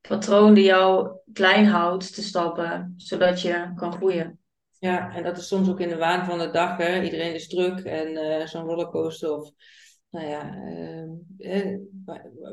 patroon 0.01 0.53
die 0.53 0.63
jou 0.63 1.17
klein 1.33 1.65
houdt 1.65 2.13
te 2.13 2.23
stappen, 2.23 2.93
zodat 2.97 3.41
je 3.41 3.71
kan 3.75 3.93
groeien. 3.93 4.39
ja, 4.79 5.15
en 5.15 5.23
dat 5.23 5.37
is 5.37 5.47
soms 5.47 5.69
ook 5.69 5.79
in 5.79 5.89
de 5.89 5.97
waan 5.97 6.25
van 6.25 6.39
de 6.39 6.51
dag. 6.51 6.77
Hè? 6.77 7.01
Iedereen 7.01 7.33
is 7.33 7.47
druk 7.47 7.79
en 7.79 8.17
eh, 8.17 8.47
zo'n 8.47 8.65
rollercoaster 8.65 9.31
of 9.31 9.51
nou 10.09 10.27
ja, 10.27 10.55
eh, 11.37 11.75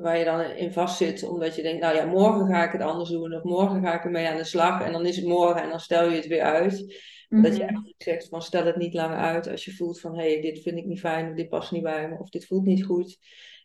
waar, 0.01 0.19
je 0.19 0.25
dan 0.25 0.41
in 0.41 0.73
vastzit, 0.73 1.29
omdat 1.29 1.57
je 1.57 1.63
denkt, 1.63 1.83
nou 1.83 1.97
ja, 1.97 2.05
morgen 2.05 2.47
ga 2.47 2.65
ik 2.65 2.73
het 2.73 2.81
anders 2.81 3.11
doen 3.11 3.35
of 3.35 3.43
morgen 3.43 3.83
ga 3.83 3.95
ik 3.95 4.05
ermee 4.05 4.29
aan 4.29 4.37
de 4.37 4.45
slag 4.45 4.83
en 4.83 4.93
dan 4.93 5.07
is 5.07 5.17
het 5.17 5.27
morgen 5.27 5.63
en 5.63 5.69
dan 5.69 5.81
stel 5.81 6.11
je 6.11 6.17
het 6.17 6.27
weer 6.27 6.43
uit. 6.43 7.05
Dat 7.29 7.57
je 7.57 7.63
Mhm. 7.63 7.69
eigenlijk 7.69 8.03
zegt 8.03 8.29
van 8.29 8.43
stel 8.43 8.65
het 8.65 8.77
niet 8.77 8.95
langer 8.95 9.17
uit 9.17 9.49
als 9.49 9.65
je 9.65 9.75
voelt 9.75 10.01
van 10.01 10.19
hé, 10.19 10.33
hey, 10.33 10.41
dit 10.41 10.63
vind 10.63 10.79
ik 10.79 10.85
niet 10.85 11.01
fijn 11.01 11.29
of 11.29 11.37
dit 11.37 11.49
past 11.49 11.73
niet 11.73 11.83
bij 11.83 12.09
me 12.09 12.19
of 12.19 12.29
dit 12.29 12.47
voelt 12.47 12.65
niet 12.65 12.85
goed. 12.85 13.19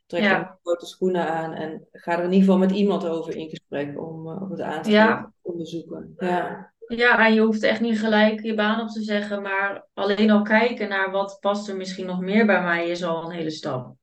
trek 0.06 0.24
dan 0.24 0.58
grote 0.64 0.86
schoenen 0.86 1.28
aan 1.28 1.54
en 1.54 1.88
ga 1.92 2.12
er 2.12 2.24
in 2.24 2.32
ieder 2.32 2.40
geval 2.40 2.58
met 2.58 2.72
iemand 2.72 3.06
over 3.06 3.36
in 3.36 3.50
gesprek 3.50 4.02
om, 4.02 4.28
uh, 4.28 4.42
om 4.42 4.52
het 4.52 4.62
aan 4.62 4.82
te 4.82 4.90
ja. 4.92 5.34
onderzoeken. 5.42 6.14
Ja. 6.18 6.74
Ja, 6.88 7.26
en 7.26 7.34
je 7.34 7.42
hoeft 7.42 7.64
echt 7.64 7.82
niet 7.82 8.00
gelijk 8.00 8.42
je 8.42 8.54
baan 8.54 8.82
op 8.82 8.88
te 8.88 9.02
zeggen, 9.02 9.42
maar 9.42 9.88
alleen 9.94 10.32
al 10.32 10.42
kijken 10.42 10.90
naar 10.90 11.12
wat 11.12 11.38
past 11.40 11.68
er 11.68 11.76
misschien 11.76 12.06
nog 12.06 12.20
meer 12.20 12.46
bij 12.46 12.62
mij 12.62 12.90
is 12.90 13.04
al 13.04 13.24
een 13.24 13.36
hele 13.36 13.52
stap. 13.52 13.96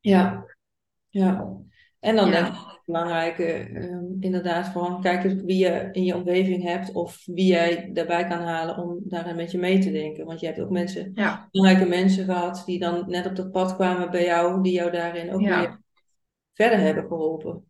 Ja, 0.00 0.44
ja. 1.08 1.56
En 2.00 2.16
dan 2.16 2.30
denk 2.30 2.46
ik 2.46 3.38
um, 3.38 4.16
inderdaad, 4.20 4.66
gewoon 4.66 5.02
kijken 5.02 5.44
wie 5.44 5.58
je 5.58 5.88
in 5.92 6.04
je 6.04 6.14
omgeving 6.14 6.62
hebt 6.62 6.92
of 6.92 7.22
wie 7.24 7.46
jij 7.46 7.90
daarbij 7.92 8.26
kan 8.26 8.40
halen 8.40 8.76
om 8.76 9.00
daarin 9.04 9.36
met 9.36 9.50
je 9.50 9.58
mee 9.58 9.78
te 9.78 9.90
denken. 9.90 10.26
Want 10.26 10.40
je 10.40 10.46
hebt 10.46 10.60
ook 10.60 10.70
mensen, 10.70 11.10
ja. 11.14 11.48
belangrijke 11.50 11.88
mensen 11.88 12.24
gehad 12.24 12.62
die 12.66 12.78
dan 12.78 13.04
net 13.06 13.26
op 13.26 13.36
dat 13.36 13.50
pad 13.50 13.74
kwamen 13.74 14.10
bij 14.10 14.24
jou, 14.24 14.62
die 14.62 14.72
jou 14.72 14.90
daarin 14.90 15.32
ook 15.32 15.40
weer 15.40 15.80
verder 16.54 16.78
hebben 16.78 17.06
geholpen. 17.06 17.67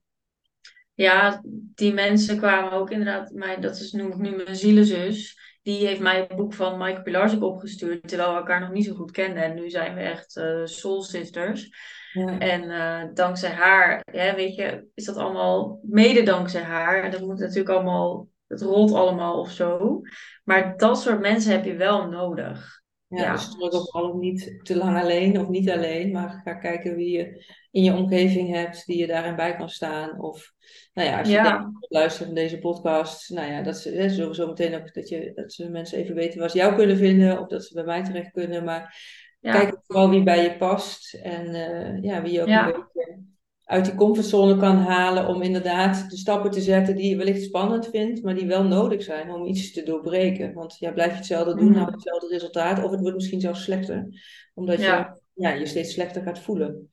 Ja, 0.99 1.43
die 1.75 1.93
mensen 1.93 2.37
kwamen 2.37 2.73
ook 2.73 2.91
inderdaad, 2.91 3.31
mij, 3.31 3.61
dat 3.61 3.77
is, 3.77 3.93
noem 3.93 4.11
ik 4.11 4.17
nu 4.17 4.37
mijn 4.37 4.57
zielenzus. 4.57 5.39
Die 5.63 5.87
heeft 5.87 6.01
mij 6.01 6.19
het 6.19 6.37
boek 6.37 6.55
van 6.55 6.79
Michael 6.79 7.03
Pilarczyk 7.03 7.43
opgestuurd, 7.43 8.09
terwijl 8.09 8.31
we 8.31 8.37
elkaar 8.37 8.61
nog 8.61 8.71
niet 8.71 8.85
zo 8.85 8.95
goed 8.95 9.11
kenden. 9.11 9.43
En 9.43 9.55
nu 9.55 9.71
zijn 9.71 9.95
we 9.95 10.01
echt 10.01 10.37
uh, 10.37 10.65
soul 10.65 11.03
sisters. 11.03 11.71
Ja. 12.13 12.39
En 12.39 12.63
uh, 12.63 13.15
dankzij 13.15 13.51
haar, 13.51 14.03
ja, 14.13 14.35
weet 14.35 14.55
je, 14.55 14.87
is 14.95 15.05
dat 15.05 15.17
allemaal 15.17 15.81
mede 15.83 16.23
dankzij 16.23 16.63
haar. 16.63 17.03
En 17.03 17.11
dat 17.11 17.21
moet 17.21 17.39
natuurlijk 17.39 17.69
allemaal, 17.69 18.29
het 18.47 18.63
rolt 18.63 18.93
allemaal 18.93 19.41
of 19.41 19.51
zo. 19.51 20.01
Maar 20.45 20.77
dat 20.77 21.01
soort 21.01 21.21
mensen 21.21 21.53
heb 21.53 21.65
je 21.65 21.77
wel 21.77 22.09
nodig. 22.09 22.81
Ja, 23.09 23.23
ja. 23.23 23.33
dus 23.33 23.57
ook 23.59 23.91
vooral 23.91 24.17
niet 24.17 24.59
te 24.63 24.77
lang 24.77 24.99
alleen 24.99 25.41
of 25.41 25.49
niet 25.49 25.71
alleen, 25.71 26.13
maar 26.13 26.41
ga 26.45 26.55
kijken 26.55 26.97
wie 26.97 27.17
je 27.17 27.45
in 27.71 27.83
je 27.83 27.95
omgeving 27.95 28.51
hebt 28.51 28.87
die 28.87 28.99
je 28.99 29.07
daarin 29.07 29.37
bij 29.37 29.57
kan 29.57 29.69
staan. 29.69 30.21
Of 30.21 30.53
nou 30.93 31.09
ja, 31.09 31.19
als 31.19 31.29
je 31.29 31.35
ja. 31.35 31.59
denkt, 31.59 31.87
luistert 31.89 32.27
naar 32.27 32.35
deze 32.35 32.59
podcast, 32.59 33.31
nou 33.31 33.53
ja, 33.53 33.63
dat 33.63 33.77
ze 33.77 34.09
sowieso 34.09 34.47
meteen 34.47 34.75
ook 34.75 34.95
dat, 34.95 35.09
je, 35.09 35.33
dat 35.35 35.53
ze 35.53 35.71
mensen 35.71 35.99
even 35.99 36.15
weten 36.15 36.41
waar 36.41 36.51
ze 36.51 36.57
jou 36.57 36.75
kunnen 36.75 36.97
vinden 36.97 37.41
of 37.41 37.47
dat 37.47 37.65
ze 37.65 37.75
bij 37.75 37.85
mij 37.85 38.05
terecht 38.05 38.31
kunnen. 38.31 38.65
Maar 38.65 39.01
kijk 39.41 39.79
vooral 39.83 40.11
wie 40.11 40.23
bij 40.23 40.43
je 40.43 40.57
past 40.57 41.15
en 41.15 41.47
uh, 41.47 42.03
ja, 42.03 42.23
wie 42.23 42.33
je 42.33 42.41
ook 42.41 42.49
een 42.49 42.65
beetje 42.65 43.28
uit 43.69 43.85
die 43.85 43.95
comfortzone 43.95 44.57
kan 44.57 44.77
halen 44.77 45.27
om 45.27 45.43
inderdaad 45.43 46.11
de 46.11 46.17
stappen 46.17 46.51
te 46.51 46.61
zetten 46.61 46.97
die 46.97 47.11
je 47.11 47.17
wellicht 47.17 47.43
spannend 47.43 47.89
vindt, 47.89 48.23
maar 48.23 48.35
die 48.35 48.47
wel 48.47 48.65
nodig 48.65 49.03
zijn 49.03 49.31
om 49.31 49.47
iets 49.47 49.73
te 49.73 49.83
doorbreken. 49.83 50.53
Want 50.53 50.79
ja, 50.79 50.93
blijf 50.93 51.11
je 51.11 51.17
hetzelfde 51.17 51.55
doen, 51.55 51.73
mm. 51.73 51.87
hetzelfde 51.87 52.29
resultaat, 52.29 52.85
of 52.85 52.91
het 52.91 53.01
wordt 53.01 53.17
misschien 53.17 53.41
zelfs 53.41 53.63
slechter, 53.63 54.09
omdat 54.55 54.81
je 54.81 55.17
ja, 55.35 55.51
je 55.51 55.67
steeds 55.67 55.93
slechter 55.93 56.23
gaat 56.23 56.39
voelen. 56.39 56.91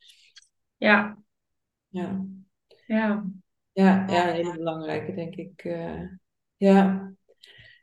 Ja. 0.78 1.18
Ja. 1.88 2.26
Ja. 2.88 3.26
Ja, 3.72 4.06
ja 4.08 4.28
een 4.28 4.36
hele 4.36 4.58
belangrijke, 4.58 5.14
denk 5.14 5.36
ik. 5.36 5.64
Uh, 5.64 6.02
ja. 6.58 7.12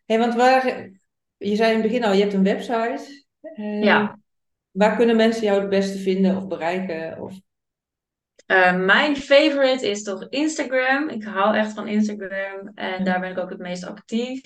Hey, 0.04 0.18
want 0.18 0.34
waar, 0.34 0.90
je 1.36 1.56
zei 1.56 1.74
in 1.74 1.80
het 1.80 1.86
begin 1.86 2.04
al, 2.04 2.12
je 2.12 2.20
hebt 2.20 2.32
een 2.32 2.42
website. 2.42 3.26
Uh, 3.56 3.82
ja. 3.82 4.18
Waar 4.70 4.96
kunnen 4.96 5.16
mensen 5.16 5.44
jou 5.44 5.60
het 5.60 5.70
beste 5.70 5.98
vinden 5.98 6.36
of 6.36 6.48
bereiken? 6.48 7.22
Of... 7.22 7.40
Uh, 8.46 8.76
mijn 8.76 9.16
favorite 9.16 9.90
is 9.90 10.02
toch 10.02 10.28
Instagram. 10.28 11.08
Ik 11.08 11.24
hou 11.24 11.56
echt 11.56 11.72
van 11.72 11.88
Instagram 11.88 12.70
en 12.74 13.04
daar 13.04 13.20
ben 13.20 13.30
ik 13.30 13.38
ook 13.38 13.50
het 13.50 13.58
meest 13.58 13.84
actief. 13.84 14.40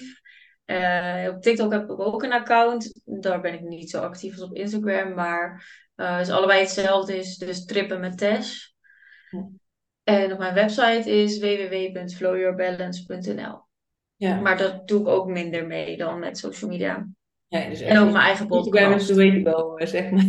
Uh, 0.67 1.27
op 1.29 1.43
TikTok 1.43 1.73
heb 1.73 1.91
ik 1.91 2.01
ook 2.01 2.23
een 2.23 2.33
account. 2.33 3.01
Daar 3.05 3.41
ben 3.41 3.55
ik 3.55 3.61
niet 3.61 3.91
zo 3.91 4.01
actief 4.01 4.33
als 4.33 4.43
op 4.43 4.55
Instagram. 4.55 5.15
Maar 5.15 5.67
uh, 5.97 6.21
is 6.21 6.31
allebei 6.31 6.61
hetzelfde 6.61 7.17
is. 7.17 7.37
Dus 7.37 7.65
trippen 7.65 8.01
met 8.01 8.19
Tess. 8.19 8.75
En 10.03 10.33
op 10.33 10.39
mijn 10.39 10.55
website 10.55 11.11
is 11.11 11.39
www.flowyourbalance.nl. 11.39 13.65
Ja. 14.17 14.41
Maar 14.41 14.57
dat 14.57 14.89
doe 14.89 15.01
ik 15.01 15.07
ook 15.07 15.27
minder 15.27 15.67
mee 15.67 15.97
dan 15.97 16.19
met 16.19 16.39
social 16.39 16.71
media. 16.71 17.09
Ja, 17.49 17.69
dus 17.69 17.81
en 17.81 17.99
ook 17.99 18.13
mijn 18.13 18.25
eigen 18.25 18.47
podcast. 18.47 18.75
Instagram 18.75 18.99
is 18.99 19.07
de 19.07 19.15
way 19.15 19.43
to 19.43 19.51
go, 19.51 19.87
zeg 19.87 20.11
maar. 20.11 20.25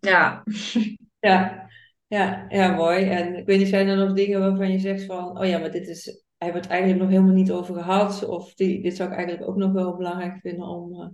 Ja. 0.00 0.42
ja. 1.30 1.65
Ja, 2.08 2.46
ja, 2.48 2.74
mooi. 2.74 3.08
En 3.10 3.34
ik 3.36 3.46
weet 3.46 3.58
niet, 3.58 3.68
zijn 3.68 3.88
er 3.88 3.96
nog 3.96 4.12
dingen 4.12 4.40
waarvan 4.40 4.72
je 4.72 4.78
zegt 4.78 5.04
van, 5.04 5.38
oh 5.38 5.46
ja, 5.46 5.58
maar 5.58 5.70
dit 5.70 5.88
is, 5.88 6.24
we 6.38 6.44
het 6.46 6.66
eigenlijk 6.66 7.00
nog 7.00 7.10
helemaal 7.10 7.34
niet 7.34 7.50
over 7.50 7.74
gehad. 7.74 8.24
Of 8.24 8.54
die, 8.54 8.82
dit 8.82 8.96
zou 8.96 9.10
ik 9.10 9.16
eigenlijk 9.16 9.48
ook 9.48 9.56
nog 9.56 9.72
wel 9.72 9.96
belangrijk 9.96 10.40
vinden 10.40 10.66
om, 10.66 10.92
uh, 10.92 11.08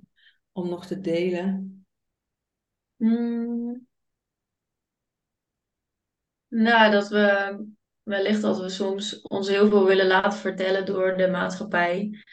om 0.52 0.68
nog 0.68 0.86
te 0.86 1.00
delen. 1.00 1.84
Hmm. 2.96 3.86
Nou, 6.48 6.90
dat 6.90 7.08
we 7.08 7.56
wellicht 8.02 8.42
dat 8.42 8.60
we 8.60 8.68
soms 8.68 9.20
ons 9.20 9.48
heel 9.48 9.68
veel 9.68 9.84
willen 9.84 10.06
laten 10.06 10.38
vertellen 10.38 10.86
door 10.86 11.16
de 11.16 11.28
maatschappij. 11.28 12.24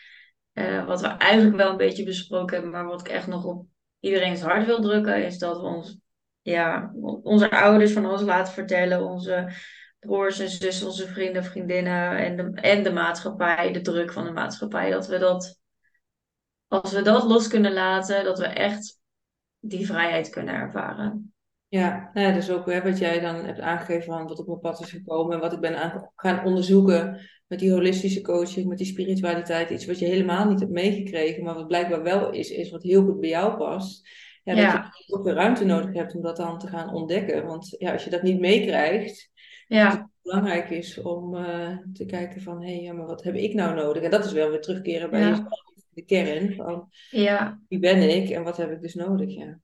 Uh, 0.54 0.86
wat 0.86 1.02
we 1.02 1.08
eigenlijk 1.08 1.56
wel 1.56 1.70
een 1.70 1.78
beetje 1.78 2.04
besproken 2.04 2.54
hebben, 2.54 2.72
maar 2.72 2.86
wat 2.86 3.00
ik 3.00 3.08
echt 3.08 3.28
nog 3.28 3.46
op 3.46 3.66
iedereen's 4.00 4.42
hart 4.42 4.66
wil 4.66 4.82
drukken, 4.82 5.26
is 5.26 5.38
dat 5.38 5.60
we 5.60 5.68
ons 5.68 6.00
ja, 6.42 6.92
onze 7.24 7.52
ouders 7.52 7.92
van 7.92 8.06
ons 8.06 8.22
laten 8.22 8.54
vertellen, 8.54 9.06
onze 9.06 9.52
broers 10.00 10.40
en 10.40 10.50
zussen, 10.50 10.88
onze 10.88 11.08
vrienden, 11.08 11.44
vriendinnen 11.44 12.18
en 12.18 12.38
de, 12.38 12.62
en 12.62 12.84
de 12.84 12.92
maatschappij, 12.92 13.72
de 13.72 13.82
druk 13.82 14.12
van 14.12 14.24
de 14.26 14.32
maatschappij, 14.32 14.90
dat 14.90 15.08
we 15.08 15.18
dat, 15.18 15.60
als 16.68 16.92
we 16.92 17.02
dat 17.02 17.24
los 17.24 17.48
kunnen 17.48 17.74
laten, 17.74 18.24
dat 18.24 18.40
we 18.40 18.46
echt 18.46 19.00
die 19.60 19.86
vrijheid 19.86 20.30
kunnen 20.30 20.54
ervaren. 20.54 21.34
Ja, 21.68 22.10
nou 22.14 22.28
ja 22.28 22.34
dus 22.34 22.50
ook 22.50 22.66
hè, 22.66 22.82
wat 22.82 22.98
jij 22.98 23.20
dan 23.20 23.36
hebt 23.36 23.60
aangegeven 23.60 24.04
van 24.04 24.28
wat 24.28 24.40
op 24.40 24.48
mijn 24.48 24.60
pad 24.60 24.82
is 24.82 24.90
gekomen 24.90 25.34
en 25.34 25.40
wat 25.40 25.54
ik 25.54 25.60
ben 25.60 25.82
aan, 25.82 26.12
gaan 26.16 26.46
onderzoeken 26.46 27.20
met 27.48 27.60
die 27.60 27.72
holistische 27.72 28.22
coaching, 28.22 28.68
met 28.68 28.78
die 28.78 28.88
spiritualiteit, 28.88 29.70
iets 29.70 29.86
wat 29.86 30.00
je 30.00 30.06
helemaal 30.06 30.46
niet 30.46 30.60
hebt 30.60 30.72
meegekregen, 30.72 31.44
maar 31.44 31.54
wat 31.54 31.68
blijkbaar 31.68 32.04
wel 32.04 32.32
is, 32.32 32.50
is 32.50 32.72
wat 32.72 32.84
heel 32.84 33.04
goed 33.04 33.20
bij 33.20 33.30
jou 33.30 33.58
past 33.58 34.10
ja, 34.44 34.82
dat 34.82 34.98
je 35.06 35.14
ook 35.16 35.24
weer 35.24 35.34
ruimte 35.34 35.66
nodig 35.66 35.94
hebt 35.94 36.16
om 36.16 36.22
dat 36.22 36.38
dan 36.38 36.60
te 36.60 36.68
gaan 36.68 36.94
ontdekken. 36.94 37.46
Want 37.46 37.76
ja, 37.78 37.92
als 37.92 38.04
je 38.04 38.10
dat 38.10 38.22
niet 38.22 38.40
meekrijgt, 38.40 39.32
ja. 39.68 39.90
het 39.90 40.08
belangrijk 40.22 40.70
is 40.70 41.02
om 41.02 41.36
uh, 41.36 41.78
te 41.94 42.06
kijken 42.06 42.42
van, 42.42 42.62
hé, 42.62 42.74
hey, 42.74 42.82
ja, 42.82 42.94
maar 42.94 43.06
wat 43.06 43.24
heb 43.24 43.36
ik 43.36 43.54
nou 43.54 43.76
nodig? 43.76 44.04
En 44.04 44.12
dat 44.12 44.26
is 44.26 44.32
wel 44.32 44.50
weer 44.50 44.62
terugkeren 44.62 45.10
bij 45.10 45.20
ja. 45.20 45.48
de 45.90 46.02
kern 46.02 46.54
van, 46.56 46.90
ja. 47.10 47.60
wie 47.68 47.80
ben 47.80 48.16
ik 48.16 48.30
en 48.30 48.44
wat 48.44 48.58
heb 48.58 48.72
ik 48.72 48.82
dus 48.82 48.94
nodig, 48.94 49.36
ja. 49.36 49.60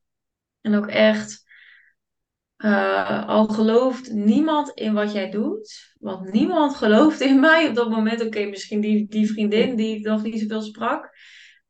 En 0.61 0.75
ook 0.75 0.87
echt, 0.87 1.45
uh, 2.57 3.27
al 3.27 3.45
gelooft 3.47 4.11
niemand 4.11 4.69
in 4.69 4.93
wat 4.93 5.13
jij 5.13 5.29
doet, 5.29 5.93
want 5.99 6.31
niemand 6.31 6.75
gelooft 6.75 7.21
in 7.21 7.39
mij 7.39 7.67
op 7.67 7.75
dat 7.75 7.89
moment. 7.89 8.25
Oké, 8.25 8.45
misschien 8.45 8.81
die, 8.81 9.07
die 9.07 9.31
vriendin 9.31 9.75
die 9.75 9.95
ik 9.95 10.05
nog 10.05 10.23
niet 10.23 10.39
zoveel 10.39 10.61
sprak. 10.61 11.09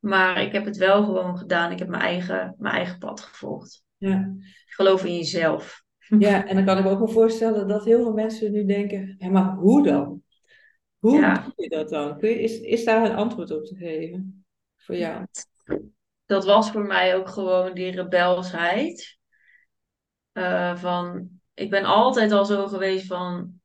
Maar 0.05 0.41
ik 0.41 0.51
heb 0.51 0.65
het 0.65 0.77
wel 0.77 1.03
gewoon 1.03 1.37
gedaan. 1.37 1.71
Ik 1.71 1.79
heb 1.79 1.87
mijn 1.87 2.01
eigen, 2.01 2.55
mijn 2.57 2.75
eigen 2.75 2.97
pad 2.97 3.21
gevolgd. 3.21 3.83
Ja. 3.97 4.35
Geloof 4.65 5.05
in 5.05 5.15
jezelf. 5.15 5.83
Ja, 6.19 6.45
en 6.45 6.55
dan 6.55 6.65
kan 6.65 6.77
ik 6.77 6.83
me 6.83 6.89
ook 6.89 6.97
wel 6.97 7.07
voorstellen 7.07 7.67
dat 7.67 7.85
heel 7.85 8.01
veel 8.01 8.13
mensen 8.13 8.51
nu 8.51 8.65
denken: 8.65 9.15
ja, 9.17 9.29
maar 9.29 9.55
hoe 9.55 9.83
dan? 9.83 10.21
Hoe 10.99 11.19
ja. 11.19 11.33
doe 11.33 11.53
je 11.55 11.69
dat 11.69 11.89
dan? 11.89 12.17
Kun 12.19 12.29
je, 12.29 12.41
is, 12.41 12.59
is 12.59 12.83
daar 12.85 13.09
een 13.09 13.15
antwoord 13.15 13.51
op 13.51 13.65
te 13.65 13.75
geven 13.75 14.45
voor 14.75 14.95
jou? 14.95 15.25
Dat 16.25 16.45
was 16.45 16.71
voor 16.71 16.85
mij 16.85 17.15
ook 17.15 17.29
gewoon 17.29 17.73
die 17.73 17.91
rebelsheid. 17.91 19.19
Uh, 20.33 20.75
van, 20.75 21.29
ik 21.53 21.69
ben 21.69 21.83
altijd 21.83 22.31
al 22.31 22.45
zo 22.45 22.67
geweest 22.67 23.05
van, 23.05 23.59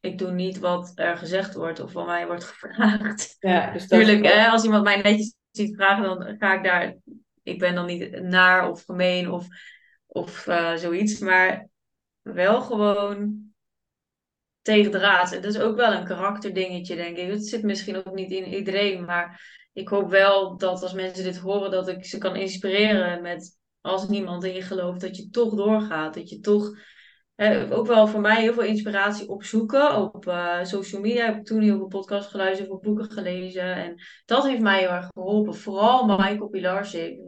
ik 0.00 0.18
doe 0.18 0.30
niet 0.30 0.58
wat 0.58 0.92
er 0.94 1.16
gezegd 1.16 1.54
wordt 1.54 1.80
of 1.80 1.92
van 1.92 2.06
mij 2.06 2.26
wordt 2.26 2.44
gevraagd. 2.54 3.36
Ja, 3.38 3.72
dus 3.72 3.88
Tuurlijk, 3.88 4.24
hè, 4.24 4.48
als 4.48 4.64
iemand 4.64 4.84
mij 4.84 4.96
netjes 4.96 5.35
ziet 5.56 5.76
vragen, 5.76 6.02
dan 6.02 6.36
ga 6.38 6.54
ik 6.56 6.64
daar. 6.64 6.96
Ik 7.42 7.58
ben 7.58 7.74
dan 7.74 7.86
niet 7.86 8.20
naar 8.22 8.70
of 8.70 8.84
gemeen 8.84 9.30
of, 9.30 9.46
of 10.06 10.46
uh, 10.46 10.74
zoiets, 10.74 11.18
maar 11.18 11.68
wel 12.22 12.60
gewoon 12.60 13.44
tegen 14.62 14.90
de 14.90 14.98
raad. 14.98 15.32
En 15.32 15.42
dat 15.42 15.54
is 15.54 15.60
ook 15.60 15.76
wel 15.76 15.92
een 15.92 16.04
karakterdingetje, 16.04 16.96
denk 16.96 17.16
ik. 17.16 17.30
Het 17.30 17.46
zit 17.46 17.62
misschien 17.62 17.96
ook 17.96 18.14
niet 18.14 18.30
in 18.30 18.54
iedereen, 18.54 19.04
maar 19.04 19.40
ik 19.72 19.88
hoop 19.88 20.10
wel 20.10 20.56
dat 20.56 20.82
als 20.82 20.92
mensen 20.92 21.24
dit 21.24 21.38
horen, 21.38 21.70
dat 21.70 21.88
ik 21.88 22.04
ze 22.04 22.18
kan 22.18 22.36
inspireren 22.36 23.22
met 23.22 23.58
als 23.80 24.08
niemand 24.08 24.44
in 24.44 24.54
je 24.54 24.62
gelooft, 24.62 25.00
dat 25.00 25.16
je 25.16 25.30
toch 25.30 25.54
doorgaat. 25.54 26.14
Dat 26.14 26.28
je 26.28 26.40
toch 26.40 26.78
ook 27.70 27.86
wel 27.86 28.06
voor 28.06 28.20
mij 28.20 28.40
heel 28.40 28.52
veel 28.52 28.62
inspiratie 28.62 29.28
opzoeken 29.28 29.96
op 29.96 30.26
uh, 30.26 30.64
social 30.64 31.00
media. 31.00 31.28
Ik 31.28 31.34
heb 31.34 31.44
toen 31.44 31.62
heel 31.62 31.76
veel 31.76 31.86
podcasts 31.86 32.30
geluisterd, 32.30 32.68
veel 32.68 32.80
boeken 32.80 33.10
gelezen. 33.10 33.74
En 33.74 33.94
dat 34.24 34.46
heeft 34.46 34.62
mij 34.62 34.80
heel 34.80 34.90
erg 34.90 35.08
geholpen. 35.14 35.54
Vooral 35.54 36.06
Michael 36.06 36.48
Pilarczyk. 36.48 37.18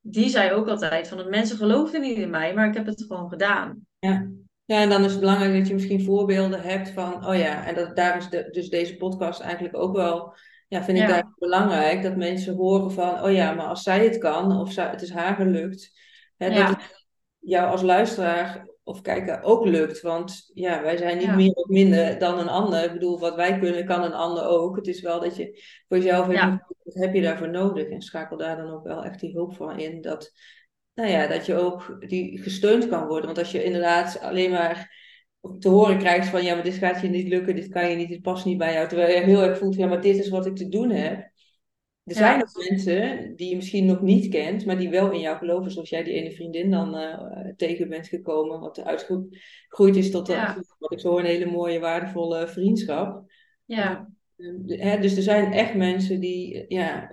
Die 0.00 0.28
zei 0.28 0.52
ook 0.52 0.68
altijd 0.68 1.08
van, 1.08 1.18
dat 1.18 1.30
mensen 1.30 1.56
geloofden 1.56 2.00
niet 2.00 2.18
in 2.18 2.30
mij, 2.30 2.54
maar 2.54 2.68
ik 2.68 2.74
heb 2.74 2.86
het 2.86 3.04
gewoon 3.08 3.28
gedaan. 3.28 3.86
Ja. 3.98 4.30
Ja, 4.66 4.80
en 4.80 4.88
dan 4.88 5.04
is 5.04 5.10
het 5.10 5.20
belangrijk 5.20 5.54
dat 5.54 5.66
je 5.66 5.74
misschien 5.74 6.04
voorbeelden 6.04 6.60
hebt 6.60 6.90
van, 6.90 7.26
oh 7.26 7.36
ja, 7.36 7.66
en 7.66 7.74
dat, 7.74 7.96
daar 7.96 8.16
is 8.16 8.28
de, 8.28 8.48
dus 8.50 8.68
deze 8.68 8.96
podcast 8.96 9.40
eigenlijk 9.40 9.76
ook 9.76 9.96
wel, 9.96 10.34
ja, 10.68 10.84
vind 10.84 10.98
ik 10.98 11.08
ja. 11.08 11.10
daar 11.10 11.32
belangrijk, 11.38 12.02
dat 12.02 12.16
mensen 12.16 12.54
horen 12.54 12.92
van, 12.92 13.22
oh 13.22 13.32
ja, 13.32 13.52
maar 13.52 13.66
als 13.66 13.82
zij 13.82 14.04
het 14.04 14.18
kan, 14.18 14.58
of 14.58 14.72
zij, 14.72 14.86
het 14.86 15.02
is 15.02 15.10
haar 15.10 15.34
gelukt, 15.34 15.90
hè, 16.36 16.46
ja. 16.46 16.54
dat 16.54 16.68
het 16.68 17.06
jou 17.38 17.70
als 17.70 17.82
luisteraar 17.82 18.66
of 18.84 19.00
kijken 19.00 19.42
ook 19.42 19.66
lukt. 19.66 20.00
Want 20.00 20.50
ja, 20.54 20.82
wij 20.82 20.96
zijn 20.96 21.16
niet 21.16 21.26
Ja, 21.26 21.34
meer 21.34 21.52
of 21.52 21.68
minder 21.68 22.18
dan 22.18 22.38
een 22.38 22.48
ander. 22.48 22.84
Ik 22.84 22.92
bedoel, 22.92 23.18
wat 23.18 23.34
wij 23.34 23.58
kunnen, 23.58 23.86
kan 23.86 24.02
een 24.02 24.12
ander 24.14 24.44
ook. 24.46 24.76
Het 24.76 24.86
is 24.86 25.00
wel 25.00 25.20
dat 25.20 25.36
je 25.36 25.62
voor 25.88 25.96
jezelf 25.96 26.28
even 26.28 26.28
moet 26.28 26.34
ja, 26.34 26.48
kijken, 26.48 26.76
wat 26.84 26.94
heb 26.94 27.14
je 27.14 27.22
daarvoor 27.22 27.50
nodig? 27.50 27.88
En 27.88 28.02
schakel 28.02 28.36
daar 28.36 28.56
dan 28.56 28.70
ook 28.70 28.84
wel 28.84 29.04
echt 29.04 29.20
die 29.20 29.32
hulp 29.32 29.54
van 29.54 29.78
in. 29.78 30.00
Dat, 30.00 30.32
nou 30.94 31.10
ja, 31.10 31.26
dat 31.26 31.46
je 31.46 31.54
ook 31.54 32.08
die 32.08 32.42
gesteund 32.42 32.88
kan 32.88 33.06
worden. 33.06 33.26
Want 33.26 33.38
als 33.38 33.50
je 33.52 33.64
inderdaad 33.64 34.20
alleen 34.20 34.50
maar 34.50 35.02
te 35.58 35.68
horen 35.68 35.98
krijgt 35.98 36.28
van 36.28 36.44
ja, 36.44 36.54
maar 36.54 36.64
dit 36.64 36.74
gaat 36.74 37.00
je 37.00 37.08
niet 37.08 37.28
lukken, 37.28 37.54
dit 37.54 37.68
kan 37.68 37.90
je 37.90 37.96
niet, 37.96 38.08
dit 38.08 38.22
past 38.22 38.44
niet 38.44 38.58
bij 38.58 38.72
jou. 38.72 38.88
Terwijl 38.88 39.14
je 39.14 39.24
heel 39.24 39.42
erg 39.42 39.58
voelt, 39.58 39.74
ja, 39.74 39.86
maar 39.86 40.00
dit 40.00 40.18
is 40.18 40.28
wat 40.28 40.46
ik 40.46 40.56
te 40.56 40.68
doen 40.68 40.90
heb. 40.90 41.30
Er 42.04 42.14
zijn 42.14 42.38
ja, 42.38 42.40
ook 42.40 42.68
mensen 42.68 43.32
die 43.36 43.48
je 43.48 43.56
misschien 43.56 43.86
nog 43.86 44.00
niet 44.00 44.28
kent, 44.28 44.66
maar 44.66 44.78
die 44.78 44.88
wel 44.88 45.10
in 45.10 45.20
jou 45.20 45.36
geloven, 45.36 45.70
zoals 45.70 45.88
jij 45.88 46.02
die 46.02 46.12
ene 46.12 46.32
vriendin 46.32 46.70
dan 46.70 46.96
eh, 46.96 47.48
tegen 47.56 47.88
bent 47.88 48.08
gekomen, 48.08 48.60
wat 48.60 48.84
uitgegroeid 48.84 49.96
is 49.96 50.10
tot, 50.10 50.28
een, 50.28 50.34
ja, 50.34 50.62
wat 50.78 50.92
ik 50.92 51.00
zo 51.00 51.18
een 51.18 51.24
hele 51.24 51.46
mooie, 51.46 51.78
waardevolle 51.78 52.48
vriendschap. 52.48 53.16
Eh, 53.16 53.76
ja. 53.76 54.08
hè, 54.66 54.98
dus 55.00 55.16
er 55.16 55.22
zijn 55.22 55.52
echt 55.52 55.74
mensen 55.74 56.20
die, 56.20 56.64
ja, 56.68 57.10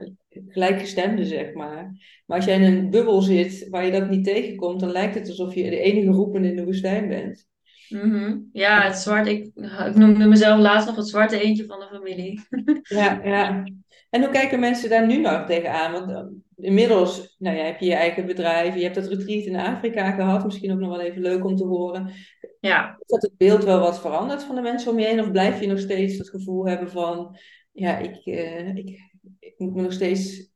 gelijkgestemden, 0.48 1.26
zeg 1.26 1.54
maar. 1.54 1.92
Maar 2.26 2.38
als 2.38 2.46
jij 2.46 2.56
in 2.56 2.74
een 2.74 2.90
bubbel 2.90 3.22
zit 3.22 3.68
waar 3.70 3.86
je 3.86 3.92
dat 3.92 4.10
niet 4.10 4.24
tegenkomt, 4.24 4.80
dan 4.80 4.92
lijkt 4.92 5.16
het 5.16 5.28
alsof 5.28 5.56
je 5.56 5.70
de 5.70 5.80
enige 5.80 6.12
roepen 6.12 6.46
in 6.46 6.56
de 6.56 6.64
woestijn 6.64 7.08
bent. 7.08 7.50
Mhm. 7.90 8.38
Ja, 8.52 8.82
het 8.82 8.98
zwart, 8.98 9.28
ik, 9.28 9.46
ik 9.88 9.96
noemde 9.96 10.26
mezelf 10.26 10.60
laatst 10.60 10.88
nog 10.88 10.96
het 10.96 11.08
zwarte 11.08 11.42
eendje 11.42 11.66
van 11.66 11.80
de 11.80 11.88
familie. 11.92 12.42
Ja, 12.82 13.22
ja. 13.24 13.64
En 14.12 14.22
hoe 14.22 14.32
kijken 14.32 14.60
mensen 14.60 14.90
daar 14.90 15.08
nu 15.08 15.18
nog 15.18 15.46
tegenaan? 15.46 15.92
Want 15.92 16.12
eh, 16.12 16.66
inmiddels 16.66 17.36
nou 17.40 17.58
ja, 17.58 17.64
heb 17.64 17.80
je 17.80 17.86
je 17.86 17.94
eigen 17.94 18.26
bedrijf, 18.26 18.76
je 18.76 18.84
hebt 18.84 18.96
dat 18.96 19.08
retreat 19.08 19.46
in 19.46 19.56
Afrika 19.56 20.12
gehad, 20.12 20.44
misschien 20.44 20.72
ook 20.72 20.80
nog 20.80 20.90
wel 20.90 21.02
even 21.02 21.22
leuk 21.22 21.46
om 21.46 21.56
te 21.56 21.66
horen. 21.66 22.12
Ja, 22.60 22.96
Is 23.00 23.08
dat 23.08 23.22
het 23.22 23.38
beeld 23.38 23.64
wel 23.64 23.80
wat 23.80 24.00
veranderd 24.00 24.44
van 24.44 24.56
de 24.56 24.62
mensen 24.62 24.92
om 24.92 25.00
je 25.00 25.06
heen? 25.06 25.20
Of 25.20 25.32
blijf 25.32 25.60
je 25.60 25.68
nog 25.68 25.80
steeds 25.80 26.18
het 26.18 26.30
gevoel 26.30 26.68
hebben 26.68 26.90
van, 26.90 27.38
ja, 27.72 27.98
ik, 27.98 28.26
eh, 28.26 28.76
ik, 28.76 29.00
ik 29.40 29.54
moet 29.58 29.76
me 29.76 29.82
nog 29.82 29.94
steeds 29.94 30.50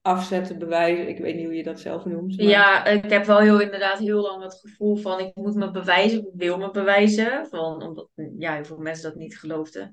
afzetten, 0.00 0.58
bewijzen. 0.58 1.08
Ik 1.08 1.18
weet 1.18 1.34
niet 1.34 1.44
hoe 1.44 1.54
je 1.54 1.62
dat 1.62 1.80
zelf 1.80 2.04
noemt, 2.04 2.36
maar 2.36 2.46
ja, 2.46 2.86
ik 2.86 3.10
heb 3.10 3.24
wel 3.24 3.38
heel 3.38 3.60
inderdaad 3.60 3.98
heel 3.98 4.20
lang 4.20 4.42
het 4.42 4.54
gevoel 4.54 4.96
van 4.96 5.20
ik 5.20 5.34
moet 5.34 5.54
me 5.54 5.70
bewijzen, 5.70 6.18
ik 6.18 6.32
wil 6.34 6.58
me 6.58 6.70
bewijzen. 6.70 7.46
Van, 7.46 7.82
omdat 7.82 8.08
ja, 8.38 8.54
heel 8.54 8.64
veel 8.64 8.78
mensen 8.78 9.10
dat 9.10 9.18
niet 9.18 9.38
geloofden. 9.38 9.92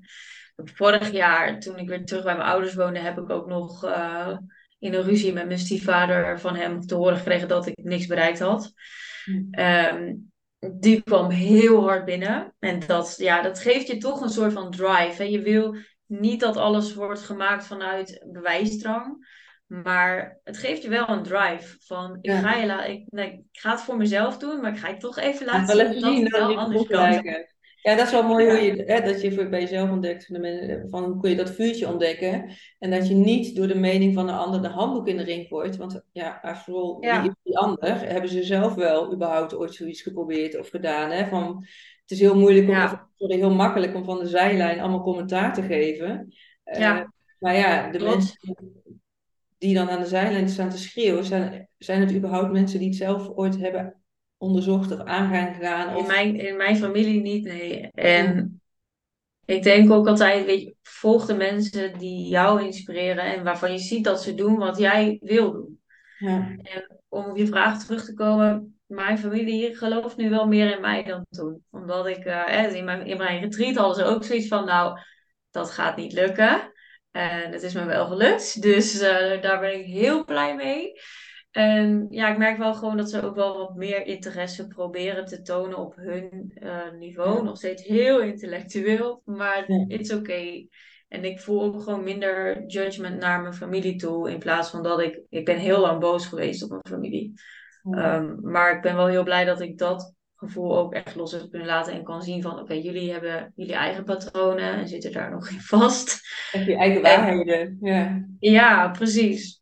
Vorig 0.56 1.10
jaar, 1.10 1.60
toen 1.60 1.78
ik 1.78 1.88
weer 1.88 2.04
terug 2.04 2.24
bij 2.24 2.36
mijn 2.36 2.48
ouders 2.48 2.74
woonde, 2.74 2.98
heb 2.98 3.18
ik 3.18 3.30
ook 3.30 3.46
nog 3.46 3.84
eh, 3.84 4.36
in 4.78 4.94
een 4.94 5.02
ruzie 5.02 5.32
met 5.32 5.46
mijn 5.46 5.58
stiefvader 5.58 6.40
van 6.40 6.56
hem 6.56 6.80
te 6.80 6.94
horen 6.94 7.16
gekregen 7.16 7.48
dat 7.48 7.66
ik 7.66 7.76
niks 7.82 8.06
bereikt 8.06 8.38
had. 8.38 8.72
Ehm, 9.50 10.14
die 10.70 11.02
kwam 11.02 11.30
heel 11.30 11.82
hard 11.82 12.04
binnen. 12.04 12.54
En 12.58 12.80
dat, 12.86 13.14
ja, 13.18 13.42
dat 13.42 13.58
geeft 13.58 13.86
je 13.86 13.96
toch 13.96 14.20
een 14.20 14.28
soort 14.28 14.52
van 14.52 14.70
drive. 14.70 15.22
Hè? 15.22 15.24
Je 15.24 15.40
wil 15.40 15.76
niet 16.06 16.40
dat 16.40 16.56
alles 16.56 16.94
wordt 16.94 17.20
gemaakt 17.20 17.66
vanuit 17.66 18.24
bewijsdrang. 18.32 19.26
Maar 19.66 20.40
het 20.44 20.58
geeft 20.58 20.82
je 20.82 20.88
wel 20.88 21.08
een 21.08 21.22
drive. 21.22 21.76
Van 21.80 22.18
ik 22.20 22.30
ga, 22.30 22.54
je 22.54 22.92
ik, 22.92 23.04
nee, 23.10 23.32
ik 23.32 23.60
ga 23.60 23.70
het 23.70 23.80
voor 23.80 23.96
mezelf 23.96 24.38
doen, 24.38 24.60
maar 24.60 24.72
ik 24.72 24.78
ga 24.78 24.88
je 24.88 24.96
toch 24.96 25.18
even 25.18 25.46
laten 25.46 25.76
zien 25.92 26.00
dat 26.00 26.14
het 26.14 26.30
wel 26.30 26.58
anders 26.58 26.86
kan. 26.86 27.22
Ja, 27.82 27.94
dat 27.96 28.06
is 28.06 28.12
wel 28.12 28.22
mooi 28.22 28.46
hoe 28.46 28.58
je, 28.58 28.82
hè, 28.82 29.00
dat 29.00 29.20
je 29.20 29.32
voor- 29.32 29.48
bij 29.48 29.60
jezelf 29.60 29.90
ontdekt 29.90 30.26
van, 30.26 30.42
de 30.42 30.86
van 30.90 31.04
hoe 31.04 31.20
kun 31.20 31.30
je 31.30 31.36
dat 31.36 31.50
vuurtje 31.50 31.88
ontdekken. 31.88 32.50
En 32.78 32.90
dat 32.90 33.08
je 33.08 33.14
niet 33.14 33.56
door 33.56 33.66
de 33.66 33.74
mening 33.78 34.14
van 34.14 34.26
de 34.26 34.32
ander 34.32 34.62
de 34.62 34.68
handdoek 34.68 35.08
in 35.08 35.16
de 35.16 35.22
ring 35.22 35.48
gooit. 35.48 35.76
Want 35.76 36.02
ja, 36.12 36.38
after 36.42 36.74
all, 36.74 36.96
wie 36.98 37.10
is 37.10 37.16
ja, 37.16 37.36
die 37.42 37.58
ander? 37.58 38.00
Hebben 38.00 38.30
ze 38.30 38.42
zelf 38.42 38.74
wel 38.74 39.12
überhaupt 39.14 39.54
ooit 39.54 39.74
zoiets 39.74 40.02
geprobeerd 40.02 40.58
of 40.58 40.68
gedaan? 40.68 41.10
Hè? 41.10 41.26
Van, 41.26 41.56
het 42.00 42.10
is 42.10 42.20
heel 42.20 42.38
moeilijk 42.38 42.68
om, 42.68 42.74
ja, 42.74 43.08
sorry, 43.16 43.36
heel 43.36 43.54
makkelijk 43.54 43.94
om 43.94 44.04
van 44.04 44.18
de 44.18 44.26
zijlijn 44.26 44.80
allemaal 44.80 45.02
commentaar 45.02 45.54
te 45.54 45.62
geven. 45.62 46.34
Eh, 46.64 47.00
maar 47.38 47.56
ja, 47.56 47.90
de 47.90 47.98
mensen 47.98 48.36
die 49.58 49.74
dan 49.74 49.90
aan 49.90 50.00
de 50.00 50.06
zijlijn 50.06 50.48
staan 50.48 50.70
te 50.70 50.78
schreeuwen, 50.78 51.24
zijn, 51.24 51.68
zijn 51.78 52.00
het 52.00 52.12
überhaupt 52.14 52.52
mensen 52.52 52.78
die 52.78 52.88
het 52.88 52.96
zelf 52.96 53.28
ooit 53.34 53.58
hebben 53.58 54.01
onderzocht 54.42 54.92
of 54.92 55.00
aan 55.00 55.54
gegaan? 55.54 55.88
In 55.88 55.96
Of, 55.96 56.06
mijn, 56.06 56.36
in 56.36 56.56
mijn 56.56 56.76
familie 56.76 57.20
niet, 57.20 57.44
nee. 57.44 57.90
En 57.92 58.60
Ik 59.44 59.62
denk 59.62 59.90
ook 59.90 60.06
altijd, 60.06 60.46
weet 60.46 60.62
je, 60.62 60.74
volg 60.82 61.26
de 61.26 61.34
mensen 61.34 61.98
die 61.98 62.28
jou 62.28 62.62
inspireren 62.62 63.24
en 63.24 63.44
waarvan 63.44 63.72
je 63.72 63.78
ziet 63.78 64.04
dat 64.04 64.22
ze 64.22 64.34
doen 64.34 64.56
wat 64.56 64.78
jij 64.78 65.18
wil 65.20 65.52
doen. 65.52 65.80
ja, 66.18 66.56
En 66.62 67.00
om 67.08 67.24
op 67.24 67.36
je 67.36 67.46
vraag 67.46 67.84
terug 67.84 68.04
te 68.04 68.14
komen, 68.14 68.78
mijn 68.86 69.18
familie 69.18 69.76
gelooft 69.76 70.16
nu 70.16 70.30
wel 70.30 70.46
meer 70.46 70.74
in 70.74 70.80
mij 70.80 71.02
dan 71.04 71.26
toen. 71.30 71.64
Omdat 71.70 72.06
ik 72.06 72.24
eh, 72.24 72.74
in, 72.74 72.84
mijn, 72.84 73.06
in 73.06 73.16
mijn 73.16 73.40
retreat 73.40 73.76
hadden 73.76 73.96
ze 73.96 74.04
ook 74.04 74.24
zoiets 74.24 74.48
van, 74.48 74.64
nou, 74.64 74.98
dat 75.50 75.70
gaat 75.70 75.96
niet 75.96 76.12
lukken. 76.12 76.72
En 77.10 77.52
het 77.52 77.62
is 77.62 77.74
me 77.74 77.84
wel 77.84 78.06
gelukt, 78.06 78.62
dus 78.62 79.00
eh, 79.00 79.42
daar 79.42 79.60
ben 79.60 79.78
ik 79.78 79.84
heel 79.84 80.24
blij 80.24 80.54
mee. 80.54 80.92
En 81.52 82.06
ja, 82.10 82.30
ik 82.30 82.38
merk 82.38 82.58
wel 82.58 82.74
gewoon 82.74 82.96
dat 82.96 83.10
ze 83.10 83.22
ook 83.22 83.34
wel 83.34 83.56
wat 83.56 83.74
meer 83.74 84.06
interesse 84.06 84.66
proberen 84.66 85.24
te 85.24 85.42
tonen 85.42 85.78
op 85.78 85.96
hun 85.96 86.52
eh, 86.54 86.92
niveau. 86.98 87.36
ja, 87.36 87.42
Nog 87.42 87.56
steeds 87.56 87.84
heel 87.84 88.20
intellectueel, 88.20 89.22
maar 89.24 89.72
ja. 89.72 89.84
it's 89.88 90.12
okay. 90.12 90.68
En 91.08 91.24
ik 91.24 91.40
voel 91.40 91.62
ook 91.62 91.82
gewoon 91.82 92.04
minder 92.04 92.64
judgment 92.66 93.20
naar 93.20 93.40
mijn 93.40 93.54
familie 93.54 93.96
toe. 93.96 94.30
In 94.30 94.38
plaats 94.38 94.70
van 94.70 94.82
dat 94.82 95.00
ik... 95.00 95.20
Ik 95.28 95.44
ben 95.44 95.58
heel 95.58 95.80
lang 95.80 96.00
boos 96.00 96.26
geweest 96.26 96.62
op 96.62 96.70
mijn 96.70 96.82
familie. 96.88 97.32
ja. 97.82 98.14
Ehm, 98.14 98.50
maar 98.50 98.76
ik 98.76 98.82
ben 98.82 98.96
wel 98.96 99.06
heel 99.06 99.24
blij 99.24 99.44
dat 99.44 99.60
ik 99.60 99.78
dat 99.78 100.14
gevoel 100.34 100.78
ook 100.78 100.94
echt 100.94 101.14
los 101.14 101.32
heb 101.32 101.50
kunnen 101.50 101.68
laten. 101.68 101.92
En 101.92 102.02
kan 102.02 102.22
zien 102.22 102.42
van... 102.42 102.58
Oké, 102.58 102.74
jullie 102.74 103.12
hebben 103.12 103.52
jullie 103.54 103.74
eigen 103.74 104.04
patronen 104.04 104.74
en 104.74 104.88
zitten 104.88 105.12
daar 105.12 105.30
nog 105.30 105.48
in 105.48 105.60
vast. 105.60 106.20
Echt 106.52 106.66
je 106.66 106.76
eigen 106.76 106.96
En 106.96 107.02
waarheden. 107.02 107.78
Ja, 107.80 108.26
ja, 108.38 108.90
precies. 108.90 109.61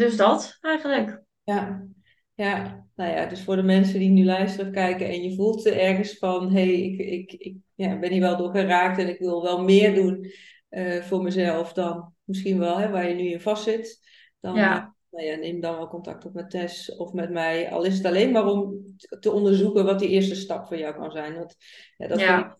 Dus 0.00 0.16
dat 0.16 0.58
eigenlijk. 0.60 1.22
ja, 1.42 1.86
ja. 2.34 2.88
Nou 2.94 3.12
ja, 3.12 3.26
dus 3.26 3.42
voor 3.44 3.56
de 3.56 3.62
mensen 3.62 3.98
die 3.98 4.10
nu 4.10 4.24
luisteren 4.24 4.66
of 4.66 4.72
kijken 4.72 5.06
en 5.06 5.22
je 5.22 5.34
voelt 5.34 5.66
er 5.66 5.78
ergens 5.78 6.18
van, 6.18 6.52
hé, 6.52 6.64
hey, 6.64 6.72
ik, 6.72 6.98
ik, 6.98 7.32
ik 7.32 7.56
ja, 7.74 7.98
ben 7.98 8.10
hier 8.10 8.20
wel 8.20 8.36
door 8.36 8.50
geraakt 8.50 8.98
en 8.98 9.08
ik 9.08 9.18
wil 9.18 9.42
wel 9.42 9.62
meer 9.62 9.94
doen 9.94 10.32
eh, 10.68 11.02
voor 11.02 11.22
mezelf 11.22 11.72
dan 11.72 12.14
misschien 12.24 12.58
wel, 12.58 12.78
hè, 12.78 12.90
waar 12.90 13.08
je 13.08 13.14
nu 13.14 13.30
in 13.30 13.40
vastzit. 13.40 14.00
Dan, 14.40 14.56
eh, 14.56 14.60
Ja, 14.60 14.94
nou 15.10 15.26
ja, 15.26 15.36
neem 15.36 15.60
dan 15.60 15.76
wel 15.76 15.88
contact 15.88 16.24
op 16.24 16.34
met 16.34 16.50
Tess 16.50 16.96
of 16.96 17.12
met 17.12 17.30
mij. 17.30 17.70
Al 17.70 17.84
is 17.84 17.96
het 17.96 18.06
alleen 18.06 18.32
maar 18.32 18.46
om 18.46 18.84
te 19.20 19.32
onderzoeken 19.32 19.84
wat 19.84 19.98
die 19.98 20.08
eerste 20.08 20.34
stap 20.34 20.66
voor 20.66 20.78
jou 20.78 20.94
kan 20.94 21.10
zijn. 21.10 21.34
Want 21.34 21.56
ja, 21.96 22.06
dat 22.06 22.20
ik 22.20 22.58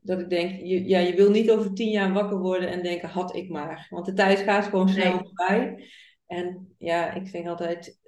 dat 0.00 0.20
ik 0.20 0.30
denk, 0.30 0.50
je, 0.60 0.88
ja, 0.88 0.98
je 0.98 1.14
wil 1.14 1.30
niet 1.30 1.50
over 1.50 1.74
tien 1.74 1.90
jaar 1.90 2.12
wakker 2.12 2.38
worden 2.38 2.68
en 2.70 2.82
denken, 2.82 3.08
had 3.08 3.36
ik 3.36 3.48
maar. 3.48 3.86
Want 3.90 4.06
de 4.06 4.12
tijd 4.12 4.38
gaat 4.38 4.64
gewoon 4.64 4.88
snel 4.88 5.14
nee. 5.14 5.22
voorbij. 5.22 5.88
En 6.26 6.74
ja, 6.78 7.12
ik 7.12 7.32
denk 7.32 7.46
altijd, 7.46 7.98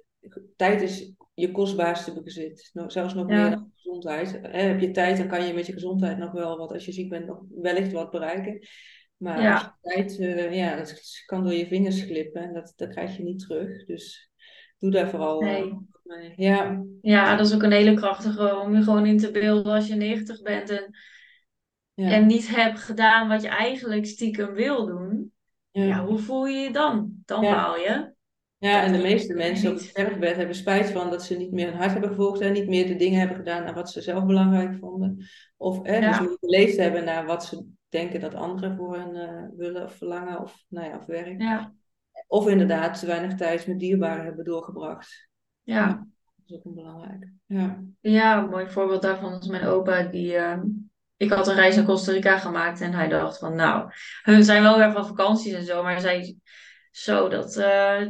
tijd 0.55 0.81
is 0.81 1.13
je 1.33 1.51
kostbaarste 1.51 2.21
bezit. 2.23 2.71
Zelfs 2.87 3.13
nog 3.13 3.25
meer 3.25 3.49
dan 3.49 3.71
gezondheid. 3.75 4.39
Heb 4.41 4.79
je 4.79 4.91
tijd, 4.91 5.17
dan 5.17 5.27
kan 5.27 5.47
je 5.47 5.53
met 5.53 5.65
je 5.65 5.73
gezondheid 5.73 6.17
nog 6.17 6.31
wel 6.31 6.57
wat, 6.57 6.71
als 6.71 6.85
je 6.85 6.91
ziek 6.91 7.09
bent, 7.09 7.25
nog 7.25 7.41
wellicht 7.49 7.91
wat 7.91 8.11
bereiken. 8.11 8.67
Maar 9.17 9.41
ja, 9.41 9.77
tijd, 9.81 10.19
eh, 10.19 10.53
ja, 10.53 10.75
dat 10.75 11.23
kan 11.25 11.43
door 11.43 11.53
je 11.53 11.67
vingers 11.67 12.01
glippen 12.01 12.41
en 12.41 12.53
dat, 12.53 12.73
dat 12.75 12.89
krijg 12.89 13.17
je 13.17 13.23
niet 13.23 13.39
terug. 13.39 13.85
Dus 13.85 14.31
doe 14.77 14.91
daar 14.91 15.09
vooral 15.09 15.41
eh, 15.41 15.47
nee. 15.47 15.73
mee. 16.03 16.33
Ja, 16.35 16.83
Ja, 17.01 17.35
dat 17.35 17.45
is 17.45 17.53
ook 17.53 17.63
een 17.63 17.71
hele 17.71 17.93
krachtige 17.93 18.55
om 18.55 18.75
je 18.75 18.83
gewoon 18.83 19.05
in 19.05 19.17
te 19.17 19.31
beelden 19.31 19.73
als 19.73 19.87
je 19.87 19.95
90 19.95 20.41
bent 20.41 20.69
en, 20.69 20.95
en 21.95 22.25
niet 22.25 22.55
hebt 22.55 22.79
gedaan 22.79 23.27
wat 23.27 23.41
je 23.41 23.47
eigenlijk 23.47 24.05
stiekem 24.05 24.53
wil 24.53 24.85
doen. 24.85 25.31
Ja, 25.85 26.05
hoe 26.05 26.19
voel 26.19 26.45
je 26.45 26.57
je 26.59 26.71
dan? 26.71 27.11
Dan 27.25 27.41
baal 27.41 27.77
je. 27.77 28.13
ja, 28.57 28.83
en 28.83 28.91
de 28.91 28.97
meeste 28.97 29.33
mensen 29.33 29.69
op 29.69 29.75
het 29.75 29.85
sterfbed 29.85 30.35
hebben 30.35 30.55
spijt 30.55 30.89
van 30.91 31.09
dat 31.09 31.23
ze 31.23 31.37
niet 31.37 31.51
meer 31.51 31.67
hun 31.67 31.77
hart 31.77 31.91
hebben 31.91 32.09
gevolgd 32.09 32.41
en 32.41 32.53
niet 32.53 32.67
meer 32.67 32.87
de 32.87 32.95
dingen 32.95 33.19
hebben 33.19 33.37
gedaan 33.37 33.63
naar 33.63 33.73
wat 33.73 33.91
ze 33.91 34.01
zelf 34.01 34.25
belangrijk 34.25 34.75
vonden. 34.75 35.25
Of 35.57 35.83
eh, 35.83 35.93
dus 36.07 36.17
Ja, 36.17 36.21
meer 36.21 36.37
geleefd 36.39 36.77
hebben 36.77 37.05
naar 37.05 37.25
wat 37.25 37.45
ze 37.45 37.65
denken 37.89 38.19
dat 38.19 38.35
anderen 38.35 38.75
voor 38.75 38.97
hen 38.97 39.15
eh, 39.15 39.43
willen 39.57 39.83
of 39.83 39.93
verlangen 39.93 40.41
of, 40.41 40.63
nou 40.67 40.89
ja, 40.89 40.97
of 40.97 41.05
werk. 41.05 41.41
ja, 41.41 41.73
Of 42.27 42.47
inderdaad 42.47 42.99
te 42.99 43.05
weinig 43.05 43.35
tijd 43.35 43.67
met 43.67 43.79
dierbaren 43.79 44.25
hebben 44.25 44.45
doorgebracht. 44.45 45.29
Ja, 45.63 45.87
dat 45.87 46.45
is 46.45 46.55
ook 46.55 46.65
een 46.65 46.73
belangrijk. 46.73 47.31
Ja, 47.45 47.83
Ja, 47.99 48.43
een 48.43 48.49
mooi 48.49 48.69
voorbeeld 48.69 49.01
daarvan 49.01 49.39
is 49.39 49.47
mijn 49.47 49.65
opa. 49.65 50.03
Die, 50.03 50.35
eh, 50.35 50.59
ik 51.17 51.31
had 51.31 51.47
een 51.47 51.55
reis 51.55 51.75
naar 51.75 51.85
Costa 51.85 52.11
Rica 52.11 52.37
gemaakt 52.37 52.81
en 52.81 52.93
hij 52.93 53.07
dacht 53.07 53.37
van, 53.37 53.55
nou, 53.55 53.91
we 54.23 54.43
zijn 54.43 54.63
wel 54.63 54.77
weer 54.77 54.91
van 54.91 55.07
vakanties 55.07 55.53
en 55.53 55.65
zo, 55.65 55.83
maar 55.83 55.91
hij 55.91 56.01
zei 56.01 56.37
zo 56.91 57.29
dat, 57.29 57.55
eh, 57.55 58.07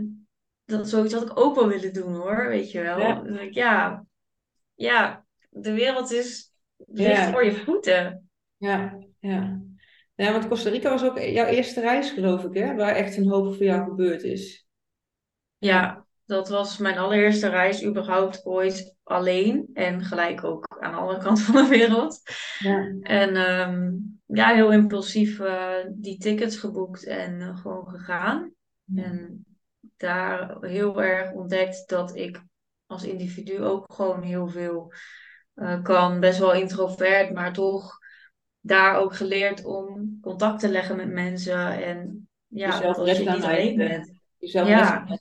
dat 0.65 0.89
zoiets 0.89 1.13
had 1.13 1.23
ik 1.23 1.39
ook 1.39 1.55
wel 1.55 1.67
willen 1.67 1.93
doen 1.93 2.15
hoor, 2.15 2.47
weet 2.47 2.71
je 2.71 2.81
wel. 2.81 2.99
ja, 2.99 3.21
denk 3.21 3.39
ik, 3.39 3.53
ja, 3.53 4.05
ja, 4.75 5.25
de 5.49 5.73
wereld 5.73 6.11
is, 6.11 6.51
ligt 6.77 7.17
ja, 7.17 7.31
voor 7.31 7.45
je 7.45 7.55
voeten. 7.55 8.29
ja, 8.57 8.97
ja. 9.19 9.65
Ja, 10.15 10.31
want 10.31 10.47
Costa 10.47 10.69
Rica 10.69 10.89
was 10.89 11.03
ook 11.03 11.19
jouw 11.19 11.45
eerste 11.45 11.81
reis, 11.81 12.09
geloof 12.09 12.43
ik, 12.43 12.53
hè? 12.53 12.75
Waar 12.75 12.95
echt 12.95 13.17
een 13.17 13.29
hoop 13.29 13.55
voor 13.55 13.65
jou 13.65 13.89
gebeurd 13.89 14.23
is. 14.23 14.67
Ja, 15.57 16.06
Dat 16.27 16.49
was 16.49 16.77
mijn 16.77 16.97
allereerste 16.97 17.49
reis 17.49 17.85
überhaupt 17.85 18.45
ooit 18.45 18.95
alleen. 19.03 19.69
En 19.73 20.03
gelijk 20.03 20.43
ook 20.43 20.77
aan 20.79 20.91
de 20.91 20.97
andere 20.97 21.19
kant 21.19 21.41
van 21.41 21.55
de 21.55 21.69
wereld. 21.69 22.21
Ja. 22.59 22.95
En 23.01 23.35
ehm, 23.35 23.91
ja, 24.25 24.53
heel 24.53 24.71
impulsief 24.71 25.39
uh, 25.39 25.73
die 25.89 26.17
tickets 26.17 26.57
geboekt 26.57 27.05
en 27.05 27.39
uh, 27.39 27.57
gewoon 27.57 27.87
gegaan. 27.87 28.51
Ja. 28.83 29.03
En 29.03 29.45
daar 29.97 30.57
heel 30.61 31.01
erg 31.01 31.31
ontdekt 31.31 31.89
dat 31.89 32.15
ik 32.15 32.43
als 32.85 33.03
individu 33.03 33.63
ook 33.63 33.93
gewoon 33.93 34.21
heel 34.21 34.47
veel 34.47 34.93
uh, 35.55 35.81
kan. 35.83 36.19
Best 36.19 36.39
wel 36.39 36.53
introvert, 36.53 37.33
maar 37.33 37.53
toch 37.53 37.97
daar 38.59 38.95
ook 38.95 39.15
geleerd 39.15 39.65
om 39.65 40.17
contact 40.21 40.59
te 40.59 40.69
leggen 40.69 40.95
met 40.95 41.09
mensen. 41.09 41.83
En 41.83 42.29
ja, 42.47 42.67
Jezelf 42.67 42.97
als 42.97 43.17
je 43.17 43.29
niet 43.29 43.43
alleen 43.43 43.75
bent. 43.75 44.13
Jezelf 44.37 44.67
Ja. 44.67 45.19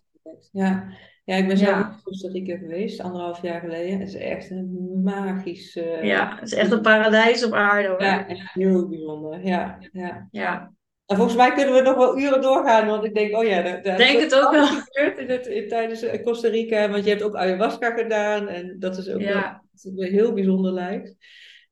Ja. 0.53 0.85
ja, 1.25 1.35
ik 1.35 1.47
ben 1.49 1.57
zelf 1.57 1.71
Ja. 1.79 1.89
in 1.89 2.03
Costa 2.03 2.29
Rica 2.29 2.57
geweest, 2.57 3.01
anderhalf 3.01 3.43
jaar 3.43 3.61
geleden. 3.61 3.99
Het 3.99 4.09
is 4.09 4.15
echt 4.15 4.51
een 4.51 5.01
magisch... 5.05 5.77
eh, 5.77 6.03
Ja, 6.05 6.35
het 6.41 6.53
is 6.53 6.55
echt 6.59 6.71
een 6.71 6.81
paradijs 6.81 7.45
op 7.45 7.53
aarde 7.53 7.89
hoor. 7.89 8.03
Ja, 8.03 8.27
echt 8.29 8.53
heel 8.53 8.89
bijzonder. 8.89 9.47
Ja, 9.47 9.79
ja. 9.93 10.29
Ja, 10.31 10.73
En 11.07 11.17
volgens 11.17 11.37
mij 11.37 11.53
kunnen 11.53 11.75
we 11.75 11.81
nog 11.81 11.97
wel 11.97 12.19
uren 12.19 12.41
doorgaan, 12.41 12.87
want 12.87 13.05
ik 13.05 13.15
denk, 13.15 13.37
oh 13.37 13.45
ja, 13.45 13.63
Denk 13.81 14.21
het 14.21 14.35
ook 14.35 14.51
wel. 14.53 14.67
gebeurd 14.87 15.19
in 15.19 15.29
het, 15.31 15.47
in, 15.47 15.69
tijdens 15.69 16.03
eh, 16.03 16.23
Costa 16.25 16.49
Rica, 16.49 16.89
want 16.91 17.05
je 17.05 17.11
hebt 17.11 17.23
ook 17.23 17.35
ayahuasca 17.37 17.91
gedaan 17.91 18.49
en 18.49 18.77
dat 18.79 18.97
is 18.99 19.09
ook 19.09 19.21
wel 19.23 19.29
ja. 19.37 19.63
me 19.83 20.07
heel 20.07 20.33
bijzonder 20.33 20.73
lijkt. 20.73 21.17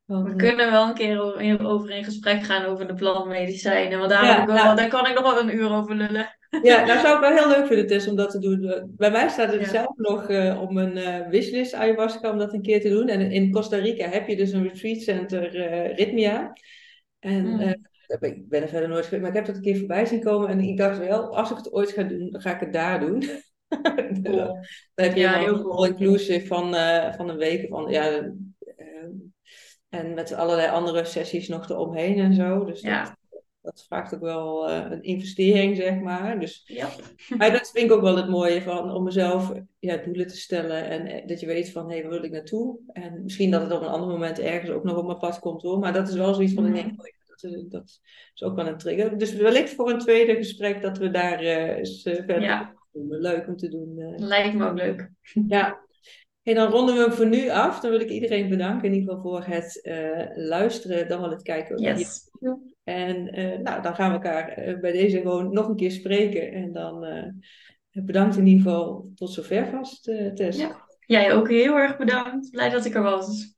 Want, 0.05 0.25
We 0.25 0.31
eh, 0.31 0.37
kunnen 0.37 0.71
wel 0.71 0.89
een 0.89 0.95
keer 0.95 1.21
over 1.67 1.91
in 1.91 2.05
gesprek 2.05 2.43
gaan 2.43 2.65
over 2.65 2.87
de 2.87 2.95
plantmedicijnen. 2.95 3.99
Want 3.99 4.11
daar, 4.11 4.25
Ja, 4.25 4.41
ik 4.41 4.47
wel, 4.47 4.57
nou- 4.57 4.77
daar 4.77 4.89
kan 4.89 5.07
ik 5.07 5.15
nog 5.15 5.33
wel 5.33 5.41
een 5.43 5.55
uur 5.57 5.71
over 5.71 5.95
lullen. 5.95 6.37
Ja, 6.63 6.85
nou 6.87 7.01
zou 7.01 7.15
ik 7.15 7.21
wel 7.21 7.37
heel 7.37 7.49
leuk 7.49 7.67
vinden, 7.67 7.87
Tess, 7.87 8.09
om 8.09 8.17
dat 8.17 8.31
te 8.31 8.39
doen. 8.39 8.91
Bij 8.97 9.11
mij 9.11 9.29
staat 9.29 9.53
het 9.53 9.61
Ja. 9.61 9.69
zelf 9.69 9.97
nog 9.97 10.29
eh, 10.29 10.61
om 10.69 10.77
een 10.79 10.97
eh 10.97 11.29
wishlist 11.29 11.75
ayahuasca 11.75 12.31
om 12.31 12.39
dat 12.39 12.53
een 12.53 12.63
keer 12.63 12.81
te 12.81 12.89
doen. 12.89 13.09
En 13.09 13.21
in 13.33 13.51
Costa 13.53 13.77
Rica 13.77 14.09
heb 14.09 14.29
je 14.29 14.37
dus 14.37 14.53
een 14.53 14.63
retreat 14.69 15.01
center 15.01 15.57
eh 15.57 15.97
Ritmia. 15.97 16.53
En 17.19 17.47
Mm. 17.47 17.61
eh, 17.61 17.73
ben- 18.21 18.31
ik 18.37 18.49
ben 18.49 18.63
er 18.63 18.69
verder 18.69 18.89
nooit 18.89 19.05
geweest, 19.05 19.21
maar 19.23 19.31
ik 19.31 19.37
heb 19.37 19.47
dat 19.47 19.57
een 19.57 19.63
keer 19.63 19.79
voorbij 19.79 20.07
zien 20.07 20.21
komen. 20.23 20.49
En 20.49 20.61
ik 20.61 20.77
dacht 20.77 20.99
wel, 20.99 21.37
als 21.37 21.51
ik 21.51 21.57
het 21.57 21.73
ooit 21.73 21.91
ga 21.91 22.03
doen, 22.03 22.31
dan 22.31 22.41
ga 22.41 22.55
ik 22.55 22.61
het 22.61 22.73
daar 22.73 23.01
doen. 23.01 23.23
Cool. 24.23 24.37
Dan 24.95 25.05
heb 25.07 25.15
je 25.15 25.21
Ja, 25.21 25.39
heel 25.39 25.63
cool. 25.63 25.77
all-inclusive 25.77 26.47
van, 26.47 26.75
eh, 26.75 27.13
van 27.15 27.29
een 27.29 27.37
week. 27.37 27.69
Van, 27.69 27.91
ja, 27.91 28.09
eh, 28.11 28.27
en 29.89 30.15
met 30.15 30.33
allerlei 30.35 30.69
andere 30.69 31.05
sessies 31.05 31.49
nog 31.49 31.71
eromheen 31.71 32.19
en 32.19 32.35
zo. 32.35 32.65
Dus 32.65 32.81
Ja. 32.81 33.03
dat 33.05 33.13
vraagt 33.73 34.15
ook 34.15 34.21
wel 34.21 34.69
eh, 34.69 34.91
een 34.91 35.03
investering, 35.03 35.77
zeg 35.77 36.01
maar. 36.01 36.41
Dus 36.41 36.63
Ja. 36.67 36.89
maar 37.39 37.53
dat 37.53 37.71
vind 37.71 37.91
ik 37.91 37.93
ook 37.93 38.03
wel 38.03 38.17
het 38.17 38.29
mooie 38.29 38.63
van 38.63 38.91
om 38.91 39.05
mezelf 39.05 39.53
ja, 39.79 39.97
doelen 39.97 40.27
te 40.27 40.37
stellen. 40.37 40.89
En 40.89 41.07
eh, 41.07 41.27
dat 41.27 41.41
je 41.41 41.47
weet 41.47 41.71
van, 41.71 41.91
hé, 41.91 42.03
waar 42.03 42.11
wil 42.11 42.25
ik 42.25 42.31
naartoe? 42.31 42.79
En 42.93 43.23
misschien 43.23 43.51
dat 43.51 43.63
het 43.63 43.73
op 43.73 43.81
een 43.81 43.89
ander 43.89 44.09
moment 44.09 44.39
ergens 44.39 44.71
ook 44.71 44.85
nog 44.85 44.97
op 44.97 45.07
mijn 45.07 45.19
pad 45.19 45.39
komt 45.39 45.63
hoor. 45.63 45.79
Maar 45.79 45.93
dat 45.93 46.09
is 46.09 46.15
wel 46.15 46.35
zoiets 46.35 46.55
van, 46.55 46.67
ik 46.67 46.75
denk, 46.75 47.01
oh 47.01 47.07
ja, 47.07 47.13
dat, 47.27 47.53
is, 47.53 47.65
dat 47.69 48.01
is 48.35 48.43
ook 48.43 48.57
wel 48.57 48.67
een 48.67 48.79
trigger. 48.79 49.19
Dus 49.19 49.35
wellicht 49.35 49.75
voor 49.75 49.91
een 49.91 49.99
tweede 49.99 50.35
gesprek 50.35 50.83
dat 50.83 50.99
we 50.99 51.11
daar 51.11 51.39
eh, 51.39 51.77
eens 51.77 52.03
verder 52.03 52.41
Ja. 52.41 52.75
Leuk 53.09 53.49
om 53.49 53.57
te 53.57 53.69
doen. 53.69 54.15
Lijkt 54.17 54.55
me 54.55 54.69
ook 54.69 54.77
leuk. 54.77 55.11
Ja. 55.49 55.84
Hey, 56.45 56.55
dan 56.55 56.71
ronden 56.71 56.95
we 56.95 57.01
hem 57.01 57.13
voor 57.13 57.27
nu 57.27 57.49
af. 57.51 57.81
Dan 57.81 57.91
wil 57.91 58.01
ik 58.01 58.09
iedereen 58.11 58.49
bedanken 58.49 58.89
in 58.89 58.95
ieder 58.95 59.15
geval 59.15 59.23
voor 59.31 59.45
het 59.55 59.83
eh, 59.83 60.27
luisteren, 60.35 61.09
dan 61.09 61.21
wel 61.21 61.31
het 61.31 61.43
kijken 61.43 61.77
op 61.77 61.83
Yes. 61.85 62.29
YouTube. 62.41 62.73
En 62.85 63.29
eh, 63.29 63.59
nou, 63.59 63.83
dan 63.83 63.95
gaan 63.95 64.09
we 64.09 64.15
elkaar 64.15 64.49
eh, 64.49 64.81
bij 64.81 64.93
deze 64.93 65.21
gewoon 65.21 65.53
nog 65.53 65.69
een 65.69 65.77
keer 65.77 65.91
spreken. 65.91 66.53
En 66.53 66.73
dan 66.73 67.05
eh, 67.05 67.33
bedankt 67.91 68.37
in 68.37 68.47
ieder 68.47 68.63
geval 68.63 69.11
tot 69.15 69.31
zover 69.33 69.67
vast, 69.67 70.09
eh, 70.09 70.33
Tess. 70.33 70.59
Ja. 70.59 70.83
Jij 71.07 71.35
ook 71.35 71.49
heel 71.49 71.75
erg 71.77 71.97
bedankt. 71.97 72.51
Blij 72.51 72.71
dat 72.71 72.85
ik 72.85 72.95
er 72.95 73.03
was. 73.03 73.55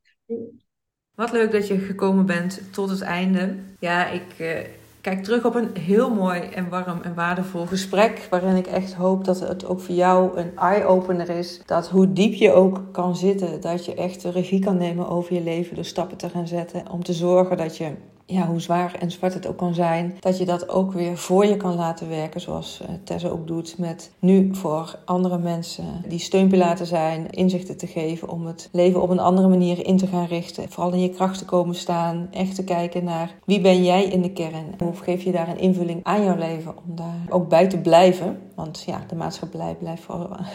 Wat 1.15 1.33
leuk 1.33 1.51
dat 1.53 1.69
je 1.69 1.79
gekomen 1.79 2.27
bent 2.27 2.73
tot 2.73 2.91
het 2.91 3.01
einde. 3.01 3.55
Ja, 3.81 4.09
ik 4.09 4.39
eh, 4.39 4.59
kijk 5.07 5.23
terug 5.23 5.45
op 5.45 5.55
een 5.55 5.77
heel 5.79 6.15
mooi 6.15 6.41
en 6.41 6.69
warm 6.69 7.03
en 7.03 7.15
waardevol 7.15 7.67
gesprek. 7.67 8.27
Waarin 8.31 8.57
ik 8.57 8.67
echt 8.67 8.95
hoop 8.95 9.25
dat 9.25 9.41
het 9.41 9.67
ook 9.67 9.81
voor 9.81 9.95
jou 9.95 10.39
een 10.39 10.57
eye-opener 10.57 11.29
is. 11.29 11.61
Dat 11.67 11.89
hoe 11.89 12.13
diep 12.13 12.35
je 12.35 12.53
ook 12.53 12.83
kan 12.93 13.17
zitten, 13.17 13.61
dat 13.61 13.85
je 13.85 13.95
echt 13.95 14.23
de 14.23 14.31
regie 14.31 14.61
kan 14.61 14.77
nemen 14.77 15.09
over 15.09 15.35
je 15.35 15.43
leven. 15.43 15.75
Door 15.75 15.85
stappen 15.85 16.17
te 16.17 16.29
gaan 16.29 16.47
zetten. 16.47 16.91
Om 16.91 17.05
te 17.05 17.13
zorgen 17.13 17.57
dat 17.57 17.77
je, 17.77 17.91
ja, 18.27 18.47
hoe 18.47 18.61
zwaar 18.61 18.95
en 19.01 19.11
zwart 19.11 19.35
het 19.35 19.47
ook 19.47 19.57
kan 19.57 19.75
zijn, 19.75 20.17
dat 20.21 20.39
je 20.39 20.45
dat 20.45 20.69
ook 20.69 20.93
weer 20.93 21.17
voor 21.17 21.47
je 21.47 21.57
kan 21.57 21.75
laten 21.75 22.09
werken. 22.09 22.41
Zoals 22.41 22.81
eh, 22.81 22.95
Tessa 23.05 23.29
ook 23.29 23.47
doet 23.47 23.79
met 23.79 24.11
nu 24.19 24.49
voor 24.53 24.99
andere 25.05 25.39
mensen 25.39 25.85
die 26.09 26.19
steunpilaar 26.19 26.77
te 26.77 26.85
zijn, 26.85 27.31
inzichten 27.31 27.77
te 27.77 27.87
geven 27.87 28.29
om 28.29 28.47
het 28.47 28.69
leven 28.73 29.03
op 29.03 29.11
een 29.11 29.19
andere 29.19 29.49
manier 29.49 29.87
in 29.87 29.97
te 29.97 30.07
gaan 30.07 30.27
richten. 30.27 30.71
Vooral 30.71 30.93
in 30.93 31.01
je 31.01 31.11
kracht 31.11 31.39
te 31.39 31.45
komen 31.45 31.75
staan. 31.75 32.29
Echt 32.31 32.55
te 32.55 32.65
kijken 32.65 33.05
naar 33.05 33.35
wie 33.45 33.61
ben 33.61 33.85
jij 33.85 34.05
in 34.05 34.23
de 34.23 34.33
kern? 34.33 34.75
Hoe 34.79 34.95
geef 34.95 35.23
je 35.23 35.33
daar 35.33 35.49
een 35.49 35.59
invulling 35.59 36.01
aan 36.03 36.25
jouw 36.25 36.37
leven 36.37 36.75
om 36.77 36.97
daar 36.97 37.27
ook 37.29 37.49
bij 37.49 37.67
te 37.67 37.79
blijven? 37.79 38.39
Want 38.57 38.83
ja, 38.87 39.05
de 39.09 39.15
maatschappij 39.15 39.77
blijft 39.79 40.07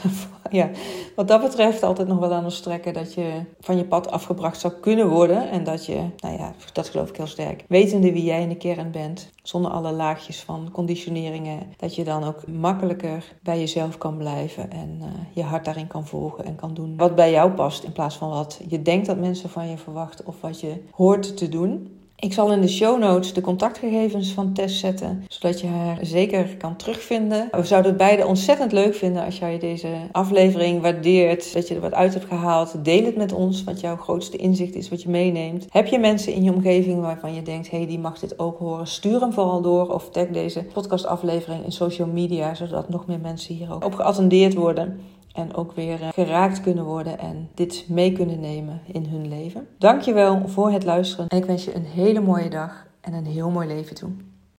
ja, 0.50 0.70
wat 1.16 1.28
dat 1.28 1.42
betreft 1.42 1.84
altijd 1.84 2.08
nog 2.08 2.20
wel 2.20 2.34
aan 2.34 2.44
ons 2.44 2.56
strekken 2.56 2.94
dat 2.94 3.14
je 3.14 3.42
van 3.60 3.78
je 3.78 3.86
pad 3.86 4.12
afgebracht 4.12 4.60
zou 4.60 4.74
kunnen 4.74 5.10
worden. 5.10 5.50
En 5.50 5.64
dat 5.64 5.86
je, 5.86 6.06
nou 6.18 6.38
ja, 6.38 6.54
dat 6.74 6.90
geloof 6.90 7.10
ik 7.10 7.18
heel 7.18 7.28
sterk, 7.28 7.66
wetende 7.68 8.12
wie 8.12 8.24
jij 8.24 8.42
in 8.42 8.50
de 8.50 8.56
kern 8.56 8.92
bent, 8.92 9.30
zonder 9.44 9.72
alle 9.72 9.92
laagjes 9.92 10.40
van 10.40 10.70
conditioneringen, 10.72 11.74
dat 11.78 11.96
je 11.96 12.04
dan 12.04 12.24
ook 12.24 12.48
makkelijker 12.48 13.34
bij 13.44 13.60
jezelf 13.60 13.98
kan 13.98 14.18
blijven 14.18 14.72
en 14.72 14.98
uh, 15.02 15.08
je 15.34 15.44
hart 15.44 15.66
daarin 15.66 15.88
kan 15.88 16.08
volgen 16.08 16.46
en 16.46 16.56
kan 16.56 16.74
doen 16.74 16.98
wat 16.98 17.16
bij 17.16 17.32
jou 17.32 17.52
past 17.52 17.84
in 17.84 17.92
plaats 17.92 18.16
van 18.16 18.30
wat 18.30 18.62
je 18.68 18.82
denkt 18.82 19.06
dat 19.06 19.18
mensen 19.18 19.50
van 19.50 19.70
je 19.70 19.78
verwachten 19.78 20.28
of 20.28 20.42
wat 20.42 20.60
je 20.60 20.84
hoort 20.92 21.38
te 21.38 21.50
doen. 21.50 22.01
Ik 22.22 22.34
zal 22.34 22.52
in 22.52 22.62
de 22.62 22.68
show 22.68 23.00
notes 23.00 23.34
de 23.34 23.42
contactgegevens 23.42 24.32
van 24.32 24.54
Tess 24.54 24.80
zetten, 24.80 25.26
zodat 25.28 25.60
je 25.60 25.68
haar 25.68 25.98
zeker 26.02 26.58
kan 26.58 26.76
terugvinden. 26.76 27.48
We 27.52 27.64
zouden 27.64 27.92
het 27.92 28.00
beide 28.00 28.26
ontzettend 28.26 28.72
leuk 28.72 28.96
vinden 28.96 29.26
als 29.26 29.40
jij 29.40 29.60
deze 29.60 29.88
aflevering 30.12 30.82
waardeert, 30.82 31.54
dat 31.54 31.68
je 31.68 31.76
er 31.76 31.82
wat 31.82 31.94
uit 31.94 32.14
hebt 32.14 32.26
gehaald. 32.26 32.86
Deel 32.86 33.06
het 33.06 33.16
met 33.16 33.34
ons, 33.34 33.64
wat 33.64 33.80
jouw 33.80 33.96
grootste 33.96 34.38
inzicht 34.38 34.76
is, 34.76 34.90
wat 34.90 35.02
je 35.02 35.10
meeneemt. 35.10 35.66
Heb 35.70 35.88
je 35.88 36.00
mensen 36.00 36.34
in 36.34 36.44
je 36.44 36.54
omgeving 36.54 37.02
waarvan 37.02 37.34
je 37.34 37.42
denkt, 37.42 37.72
hé, 37.72 37.78
hey, 37.78 37.88
die 37.88 38.00
mag 38.00 38.20
dit 38.20 38.40
ook 38.40 38.60
horen? 38.60 38.88
Stuur 38.88 39.20
hem 39.20 39.34
vooral 39.34 39.62
door 39.62 39.94
of 39.94 40.10
tag 40.10 40.28
deze 40.28 40.64
podcastaflevering 40.64 41.64
in 41.64 41.72
social 41.72 42.08
media, 42.08 42.54
zodat 42.54 42.90
nog 42.90 43.06
meer 43.08 43.20
mensen 43.20 43.56
hier 43.56 43.74
ook 43.74 43.86
op 43.86 43.94
geattendeerd 43.94 44.54
worden. 44.54 45.00
En 45.34 45.56
ook 45.56 45.72
weer 45.72 45.98
geraakt 46.14 46.62
kunnen 46.62 46.84
worden 46.84 47.20
en 47.20 47.50
dit 47.54 47.86
mee 47.90 48.12
kunnen 48.12 48.40
nemen 48.40 48.82
in 48.86 49.06
hun 49.06 49.28
leven. 49.28 49.68
Dankjewel 49.78 50.48
voor 50.48 50.72
het 50.72 50.84
luisteren 50.84 51.28
en 51.28 51.38
ik 51.38 51.46
wens 51.46 51.66
je 51.66 51.76
een 51.76 51.86
hele 51.86 52.22
mooie 52.22 52.50
dag 52.50 52.88
en 53.02 53.14
een 53.14 53.26
heel 53.26 53.50
mooi 53.50 53.68
leven 53.68 53.96
toe. 53.96 54.10